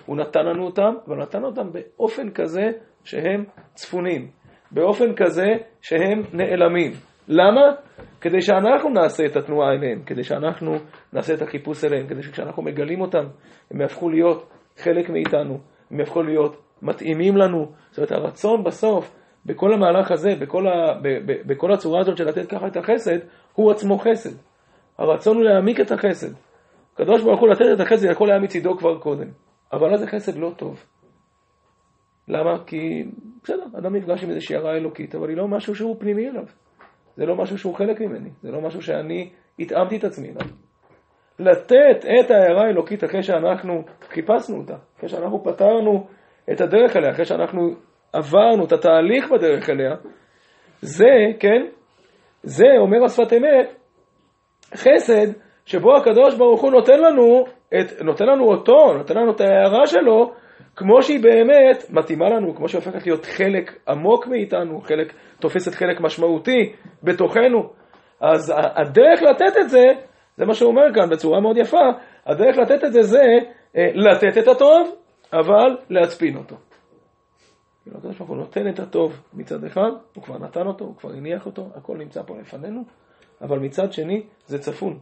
הוא 0.05 0.17
נתן 0.17 0.45
לנו 0.45 0.65
אותם, 0.65 0.93
אבל 1.07 1.17
נתן 1.17 1.43
אותם 1.43 1.67
באופן 1.71 2.29
כזה 2.29 2.63
שהם 3.03 3.43
צפונים, 3.73 4.27
באופן 4.71 5.15
כזה 5.15 5.47
שהם 5.81 6.21
נעלמים. 6.33 6.91
למה? 7.27 7.61
כדי 8.21 8.41
שאנחנו 8.41 8.89
נעשה 8.89 9.25
את 9.25 9.35
התנועה 9.35 9.71
אליהם, 9.71 10.01
כדי 10.05 10.23
שאנחנו 10.23 10.75
נעשה 11.13 11.33
את 11.33 11.41
החיפוש 11.41 11.83
אליהם, 11.83 12.07
כדי 12.07 12.23
שכשאנחנו 12.23 12.63
מגלים 12.63 13.01
אותם, 13.01 13.25
הם 13.71 13.81
יהפכו 13.81 14.09
להיות 14.09 14.49
חלק 14.77 15.09
מאיתנו, 15.09 15.59
הם 15.91 15.99
יהפכו 15.99 16.23
להיות 16.23 16.61
מתאימים 16.81 17.37
לנו. 17.37 17.71
זאת 17.89 17.97
אומרת, 17.97 18.11
הרצון 18.11 18.63
בסוף, 18.63 19.15
בכל 19.45 19.73
המהלך 19.73 20.11
הזה, 20.11 20.35
בכל, 20.39 20.67
ה, 20.67 20.93
ב, 21.01 21.07
ב, 21.07 21.53
בכל 21.53 21.73
הצורה 21.73 22.01
הזאת 22.01 22.17
של 22.17 22.25
לתת 22.25 22.49
ככה 22.49 22.67
את 22.67 22.77
החסד, 22.77 23.17
הוא 23.53 23.71
עצמו 23.71 23.97
חסד. 23.97 24.35
הרצון 24.97 25.37
הוא 25.37 25.43
להעמיק 25.43 25.79
את 25.79 25.91
החסד. 25.91 26.33
הקדוש 26.93 27.23
ברוך 27.23 27.39
הוא 27.41 27.49
לתת 27.49 27.65
את 27.73 27.79
החסד 27.79 28.11
יכול 28.11 28.29
היה 28.29 28.39
מצידו 28.39 28.77
כבר 28.77 28.99
קודם, 28.99 29.27
אבל 29.73 29.93
אז 29.93 30.03
החסד 30.03 30.37
לא 30.37 30.51
טוב. 30.57 30.83
למה? 32.27 32.63
כי 32.65 33.03
בסדר, 33.43 33.65
אדם 33.79 33.95
נפגש 33.95 34.23
עם 34.23 34.29
איזושהי 34.29 34.55
הערה 34.55 34.75
אלוקית, 34.75 35.15
אבל 35.15 35.29
היא 35.29 35.37
לא 35.37 35.47
משהו 35.47 35.75
שהוא 35.75 35.95
פנימי 35.99 36.29
אליו. 36.29 36.43
זה 37.15 37.25
לא 37.25 37.35
משהו 37.35 37.57
שהוא 37.57 37.75
חלק 37.75 38.01
ממני, 38.01 38.29
זה 38.41 38.51
לא 38.51 38.61
משהו 38.61 38.81
שאני 38.81 39.29
התאמתי 39.59 39.97
את 39.97 40.03
עצמי 40.03 40.27
אליו. 40.27 40.47
לתת 41.39 42.05
את 42.05 42.31
ההערה 42.31 42.65
האלוקית 42.65 43.03
אחרי 43.03 43.23
שאנחנו 43.23 43.83
חיפשנו 44.01 44.57
אותה, 44.57 44.75
אחרי 44.97 45.09
שאנחנו 45.09 45.43
פתרנו 45.43 46.07
את 46.51 46.61
הדרך 46.61 46.95
אליה, 46.95 47.11
אחרי 47.11 47.25
שאנחנו 47.25 47.71
עברנו 48.13 48.65
את 48.65 48.71
התהליך 48.71 49.31
בדרך 49.31 49.69
אליה, 49.69 49.95
זה, 50.81 51.15
כן, 51.39 51.65
זה 52.43 52.67
אומר 52.79 53.03
השפת 53.05 53.33
אמת, 53.33 53.75
חסד 54.75 55.27
שבו 55.65 55.97
הקדוש 55.97 56.35
ברוך 56.35 56.61
הוא 56.61 56.71
נותן 56.71 56.99
לנו, 56.99 57.45
את, 57.79 58.01
נותן 58.01 58.25
לנו 58.25 58.45
אותו, 58.45 58.93
נותן 58.97 59.17
לנו 59.17 59.31
את 59.31 59.41
ההערה 59.41 59.87
שלו, 59.87 60.31
כמו 60.75 61.01
שהיא 61.01 61.23
באמת 61.23 61.83
מתאימה 61.89 62.29
לנו, 62.29 62.55
כמו 62.55 62.69
שהיא 62.69 62.81
הופכת 62.85 63.05
להיות 63.05 63.25
חלק 63.25 63.79
עמוק 63.87 64.27
מאיתנו, 64.27 64.81
חלק, 64.81 65.13
תופסת 65.39 65.75
חלק 65.75 66.01
משמעותי 66.01 66.73
בתוכנו. 67.03 67.69
אז 68.21 68.53
הדרך 68.57 69.21
לתת 69.21 69.57
את 69.61 69.69
זה, 69.69 69.83
זה 70.37 70.45
מה 70.45 70.53
שהוא 70.53 70.71
אומר 70.71 70.93
כאן 70.95 71.09
בצורה 71.09 71.39
מאוד 71.41 71.57
יפה, 71.57 71.91
הדרך 72.25 72.57
לתת 72.57 72.83
את 72.83 72.93
זה 72.93 73.01
זה 73.01 73.23
אה, 73.75 73.91
לתת 73.93 74.37
את 74.37 74.47
הטוב, 74.47 74.95
אבל 75.33 75.77
להצפין 75.89 76.37
אותו. 76.37 76.55
כאילו, 77.83 77.97
הקדוש 77.97 78.17
ברוך 78.17 78.29
הוא 78.29 78.37
נותן 78.37 78.69
את 78.69 78.79
הטוב 78.79 79.21
מצד 79.33 79.63
אחד, 79.63 79.89
הוא 80.13 80.23
כבר 80.23 80.37
נתן 80.37 80.67
אותו, 80.67 80.85
הוא 80.85 80.95
כבר 80.95 81.11
הניח 81.11 81.45
אותו, 81.45 81.69
הכל 81.75 81.97
נמצא 81.97 82.21
פה 82.21 82.37
לפנינו, 82.37 82.83
אבל 83.41 83.59
מצד 83.59 83.93
שני 83.93 84.23
זה 84.45 84.59
צפון, 84.59 84.99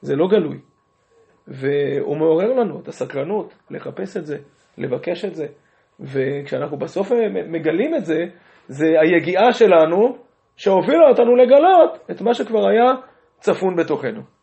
זה 0.00 0.16
לא 0.16 0.28
גלוי. 0.28 0.58
והוא 1.48 2.16
מעורר 2.16 2.52
לנו 2.52 2.80
את 2.80 2.88
הסקרנות 2.88 3.54
לחפש 3.70 4.16
את 4.16 4.26
זה, 4.26 4.38
לבקש 4.78 5.24
את 5.24 5.34
זה, 5.34 5.46
וכשאנחנו 6.00 6.76
בסוף 6.76 7.12
מגלים 7.48 7.94
את 7.94 8.04
זה, 8.04 8.24
זה 8.68 8.86
היגיעה 9.00 9.52
שלנו 9.52 10.16
שהובילה 10.56 11.08
אותנו 11.08 11.36
לגלות 11.36 11.98
את 12.10 12.20
מה 12.20 12.34
שכבר 12.34 12.68
היה 12.68 12.92
צפון 13.40 13.76
בתוכנו. 13.76 14.37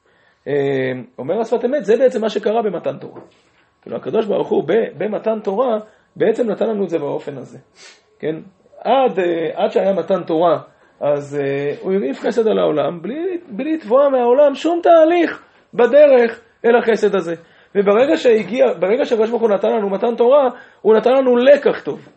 אומר 1.19 1.39
השפת 1.41 1.65
אמת, 1.65 1.85
זה 1.85 1.97
בעצם 1.97 2.21
מה 2.21 2.29
שקרה 2.29 2.61
במתן 2.61 2.97
תורה. 2.97 3.21
כאילו 3.81 3.97
הקדוש 3.97 4.25
ברוך 4.25 4.49
הוא 4.49 4.63
במתן 4.97 5.39
תורה 5.43 5.79
בעצם 6.15 6.51
נתן 6.51 6.65
לנו 6.69 6.83
את 6.83 6.89
זה 6.89 6.99
באופן 6.99 7.37
הזה. 7.37 7.57
כן? 8.19 8.35
עד, 8.79 9.19
עד 9.53 9.71
שהיה 9.71 9.93
מתן 9.93 10.23
תורה, 10.23 10.59
אז 10.99 11.39
הוא 11.81 11.93
הרעיף 11.93 12.19
חסד 12.19 12.47
על 12.47 12.59
העולם, 12.59 13.01
בלי, 13.01 13.39
בלי 13.49 13.77
לתבוע 13.77 14.09
מהעולם 14.09 14.55
שום 14.55 14.79
תהליך 14.83 15.43
בדרך 15.73 16.41
אל 16.65 16.75
החסד 16.75 17.15
הזה. 17.15 17.35
וברגע 17.75 18.17
שהגיע, 18.17 18.65
ברגע 18.79 19.05
שהקדוש 19.05 19.29
ברוך 19.29 19.41
הוא 19.41 19.49
נתן 19.49 19.69
לנו 19.69 19.89
מתן 19.89 20.15
תורה, 20.15 20.49
הוא 20.81 20.95
נתן 20.95 21.11
לנו 21.11 21.35
לקח 21.37 21.81
טוב. 21.83 22.09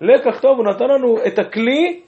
לקח 0.00 0.40
טוב, 0.40 0.58
הוא 0.58 0.66
נתן 0.66 0.84
לנו 0.84 1.18
את 1.26 1.38
הכלי, 1.38 2.00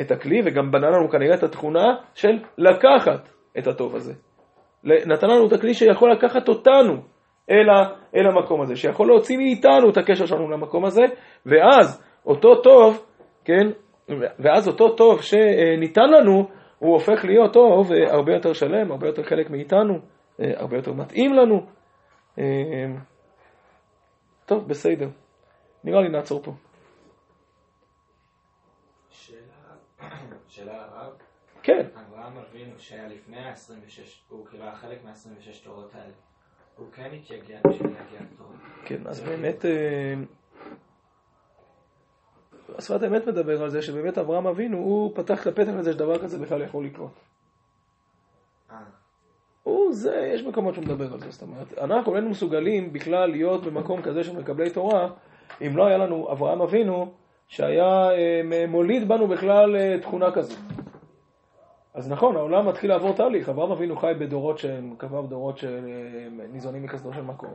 את 0.00 0.10
הכלי, 0.10 0.40
וגם 0.44 0.70
בנה 0.70 0.90
לנו 0.90 1.08
כנראה 1.10 1.34
את 1.34 1.42
התכונה 1.42 1.94
של 2.14 2.38
לקחת 2.58 3.28
את 3.58 3.66
הטוב 3.66 3.96
הזה. 3.96 4.12
נתן 4.84 5.26
לנו 5.26 5.46
את 5.46 5.52
הכלי 5.52 5.74
שיכול 5.74 6.12
לקחת 6.12 6.48
אותנו 6.48 6.94
אל, 7.50 7.70
ה, 7.70 7.88
אל 8.14 8.26
המקום 8.26 8.62
הזה, 8.62 8.76
שיכול 8.76 9.06
להוציא 9.06 9.36
מאיתנו 9.36 9.90
את 9.90 9.96
הקשר 9.96 10.26
שלנו 10.26 10.50
למקום 10.50 10.84
הזה, 10.84 11.02
ואז 11.46 12.04
אותו 12.26 12.62
טוב, 12.62 13.06
כן, 13.44 13.66
ואז 14.38 14.68
אותו 14.68 14.96
טוב 14.96 15.22
שניתן 15.22 16.10
לנו, 16.10 16.48
הוא 16.78 16.92
הופך 16.92 17.24
להיות 17.24 17.52
טוב 17.52 17.92
אה, 17.92 18.14
הרבה 18.14 18.32
יותר 18.32 18.52
שלם, 18.52 18.92
הרבה 18.92 19.06
יותר 19.06 19.22
חלק 19.22 19.50
מאיתנו, 19.50 19.94
אה, 20.40 20.52
הרבה 20.56 20.76
יותר 20.76 20.92
מתאים 20.92 21.34
לנו. 21.34 21.66
אה, 22.38 22.44
טוב, 24.46 24.68
בסדר. 24.68 25.08
נראה 25.84 26.00
לי 26.00 26.08
נעצור 26.08 26.42
פה. 26.42 26.52
שאלה 30.48 30.72
הרב? 30.92 31.12
כן. 31.62 31.86
אברהם 32.28 32.44
אבינו 32.50 32.72
שהיה 32.78 33.08
לפני 33.08 33.38
ה-26, 33.38 34.00
הוא 34.28 34.46
כאילו 34.46 34.64
היה 34.64 34.74
חלק 34.74 34.98
מה-26 35.04 35.64
תורות 35.64 35.90
האלה. 35.94 36.12
הוא 36.76 36.86
כן 36.92 37.10
התייגע 37.12 37.58
בשביל 37.68 37.90
להגיע 37.90 38.20
לתורה. 38.20 38.56
כן, 38.84 39.06
אז 39.06 39.20
באמת, 39.20 39.64
השפת 42.78 43.02
האמת 43.02 43.26
מדבר 43.26 43.62
על 43.62 43.70
זה 43.70 43.82
שבאמת 43.82 44.18
אברהם 44.18 44.46
אבינו, 44.46 44.76
הוא 44.76 45.12
פתח 45.14 45.42
את 45.42 45.46
הפתח 45.46 45.72
לזה 45.78 45.92
שדבר 45.92 46.18
כזה 46.18 46.38
בכלל 46.38 46.62
יכול 46.62 46.84
לקרות. 46.84 47.10
הוא 49.62 49.92
זה, 49.92 50.30
יש 50.34 50.42
מקומות 50.42 50.74
שהוא 50.74 50.84
מדבר 50.84 51.12
על 51.12 51.20
זה, 51.20 51.30
זאת 51.30 51.42
אומרת, 51.42 51.78
אנחנו 51.78 52.16
איננו 52.16 52.30
מסוגלים 52.30 52.92
בכלל 52.92 53.30
להיות 53.30 53.64
במקום 53.64 54.02
כזה 54.02 54.24
של 54.24 54.36
מקבלי 54.36 54.70
תורה, 54.70 55.10
אם 55.66 55.76
לא 55.76 55.86
היה 55.86 55.98
לנו 55.98 56.32
אברהם 56.32 56.60
אבינו, 56.60 57.12
שהיה 57.48 58.10
אה, 58.10 58.64
מוליד 58.68 59.08
בנו 59.08 59.26
בכלל 59.26 59.76
אה, 59.76 59.96
תכונה 60.02 60.30
כזו. 60.30 60.54
אז 61.98 62.10
נכון, 62.10 62.36
העולם 62.36 62.68
מתחיל 62.68 62.90
לעבור 62.90 63.12
תהליך, 63.12 63.48
אברהם 63.48 63.70
אבינו 63.72 63.96
חי 63.96 64.12
בדורות 64.20 64.58
שהם, 64.58 64.94
קבע 64.98 65.20
בדורות 65.20 65.58
שניזונים 65.58 66.82
מחסדו 66.82 67.12
של 67.12 67.22
מקום. 67.22 67.54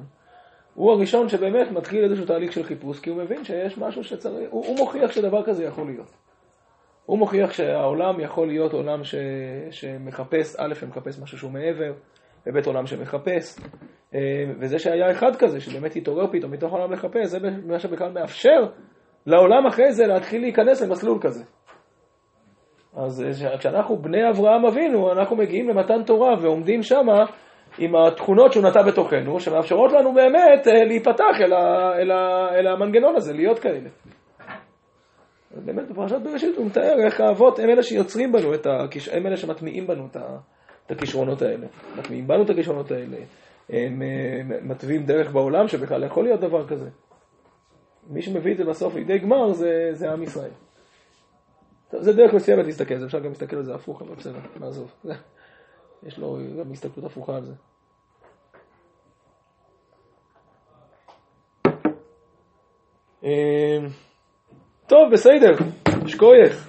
הוא 0.73 0.91
הראשון 0.91 1.29
שבאמת 1.29 1.71
מתחיל 1.71 2.03
איזשהו 2.03 2.25
תהליך 2.25 2.51
של 2.51 2.63
חיפוש, 2.63 2.99
כי 2.99 3.09
הוא 3.09 3.17
מבין 3.17 3.43
שיש 3.43 3.77
משהו 3.77 4.03
שצריך, 4.03 4.49
הוא, 4.51 4.65
הוא 4.65 4.77
מוכיח 4.77 5.11
שדבר 5.11 5.43
כזה 5.43 5.63
יכול 5.63 5.85
להיות. 5.85 6.11
הוא 7.05 7.17
מוכיח 7.17 7.53
שהעולם 7.53 8.19
יכול 8.19 8.47
להיות 8.47 8.73
עולם 8.73 9.03
ש, 9.03 9.15
שמחפש, 9.71 10.55
א', 10.57 10.73
שמחפש 10.73 11.19
משהו 11.19 11.37
שהוא 11.37 11.51
מעבר, 11.51 11.93
ובית 12.47 12.65
עולם 12.65 12.85
שמחפש, 12.85 13.59
אה, 14.15 14.19
וזה 14.59 14.79
שהיה 14.79 15.11
אחד 15.11 15.35
כזה, 15.35 15.59
שבאמת 15.59 15.95
התעורר 15.95 16.27
פתאום 16.31 16.51
מתוך 16.51 16.73
העולם 16.73 16.91
לחפש, 16.91 17.25
זה 17.25 17.37
מה 17.65 17.79
שבכלל 17.79 18.11
מאפשר 18.11 18.67
לעולם 19.25 19.65
אחרי 19.67 19.93
זה 19.93 20.07
להתחיל 20.07 20.41
להיכנס 20.41 20.81
למסלול 20.81 21.17
כזה. 21.21 21.43
אז 22.95 23.23
אה, 23.23 23.57
כשאנחנו 23.57 23.97
בני 23.97 24.29
אברהם 24.29 24.65
אבינו, 24.65 25.11
אנחנו 25.11 25.35
מגיעים 25.35 25.69
למתן 25.69 26.03
תורה 26.03 26.33
ועומדים 26.41 26.83
שמה 26.83 27.25
עם 27.77 27.95
התכונות 27.95 28.53
שהוא 28.53 28.63
נטע 28.63 28.81
בתוכנו, 28.81 29.39
שמאפשרות 29.39 29.91
לנו 29.91 30.13
באמת 30.13 30.67
אה, 30.67 30.83
להיפתח 30.85 31.41
אל, 31.41 31.53
ה, 31.53 31.93
אל, 31.95 32.11
ה, 32.11 32.49
אל 32.55 32.67
המנגנון 32.67 33.15
הזה, 33.15 33.33
להיות 33.33 33.59
כאלה. 33.59 33.89
באמת 35.65 35.89
בפרשת 35.89 36.21
בראשית 36.23 36.57
הוא 36.57 36.65
מתאר 36.65 36.95
איך 37.05 37.21
האבות 37.21 37.59
הם 37.59 37.69
אלה 37.69 37.83
שיוצרים 37.83 38.31
בנו, 38.31 38.53
את 38.53 38.67
הכיש... 38.67 39.09
הם 39.09 39.27
אלה 39.27 39.37
שמטמיעים 39.37 39.87
בנו 39.87 40.07
את, 40.11 40.15
ה... 40.15 40.37
את 40.85 40.91
הכישרונות 40.91 41.41
האלה. 41.41 41.67
מטמיעים 41.97 42.27
בנו 42.27 42.43
את 42.43 42.49
הכישרונות 42.49 42.91
האלה. 42.91 43.17
הם 43.69 44.01
אה, 44.01 44.57
מתווים 44.61 45.05
דרך 45.05 45.31
בעולם 45.31 45.67
שבכלל 45.67 46.03
יכול 46.03 46.23
להיות 46.23 46.39
דבר 46.39 46.67
כזה. 46.67 46.89
מי 48.09 48.21
שמביא 48.21 48.51
את 48.51 48.57
זה 48.57 48.63
בסוף 48.65 48.95
לידי 48.95 49.17
גמר 49.17 49.51
זה, 49.51 49.89
זה 49.91 50.11
עם 50.11 50.23
ישראל. 50.23 50.51
טוב, 51.93 52.01
זה 52.01 52.13
דרך 52.13 52.33
מסוימת 52.33 52.65
להסתכל, 52.65 53.05
אפשר 53.05 53.19
גם 53.19 53.29
להסתכל 53.29 53.55
על 53.55 53.63
זה 53.63 53.75
הפוך, 53.75 54.01
אבל 54.01 54.15
בסדר, 54.15 54.39
נעזוב. 54.59 54.91
יש 56.03 56.17
לו 56.17 56.37
גם 56.59 56.71
הסתכלות 56.71 57.05
הפוכה 57.05 57.35
על 57.35 57.45
זה. 57.45 57.53
אמ, 63.23 63.87
טוב, 64.87 64.99
בסדר, 65.11 65.51
שכוייך. 66.07 66.61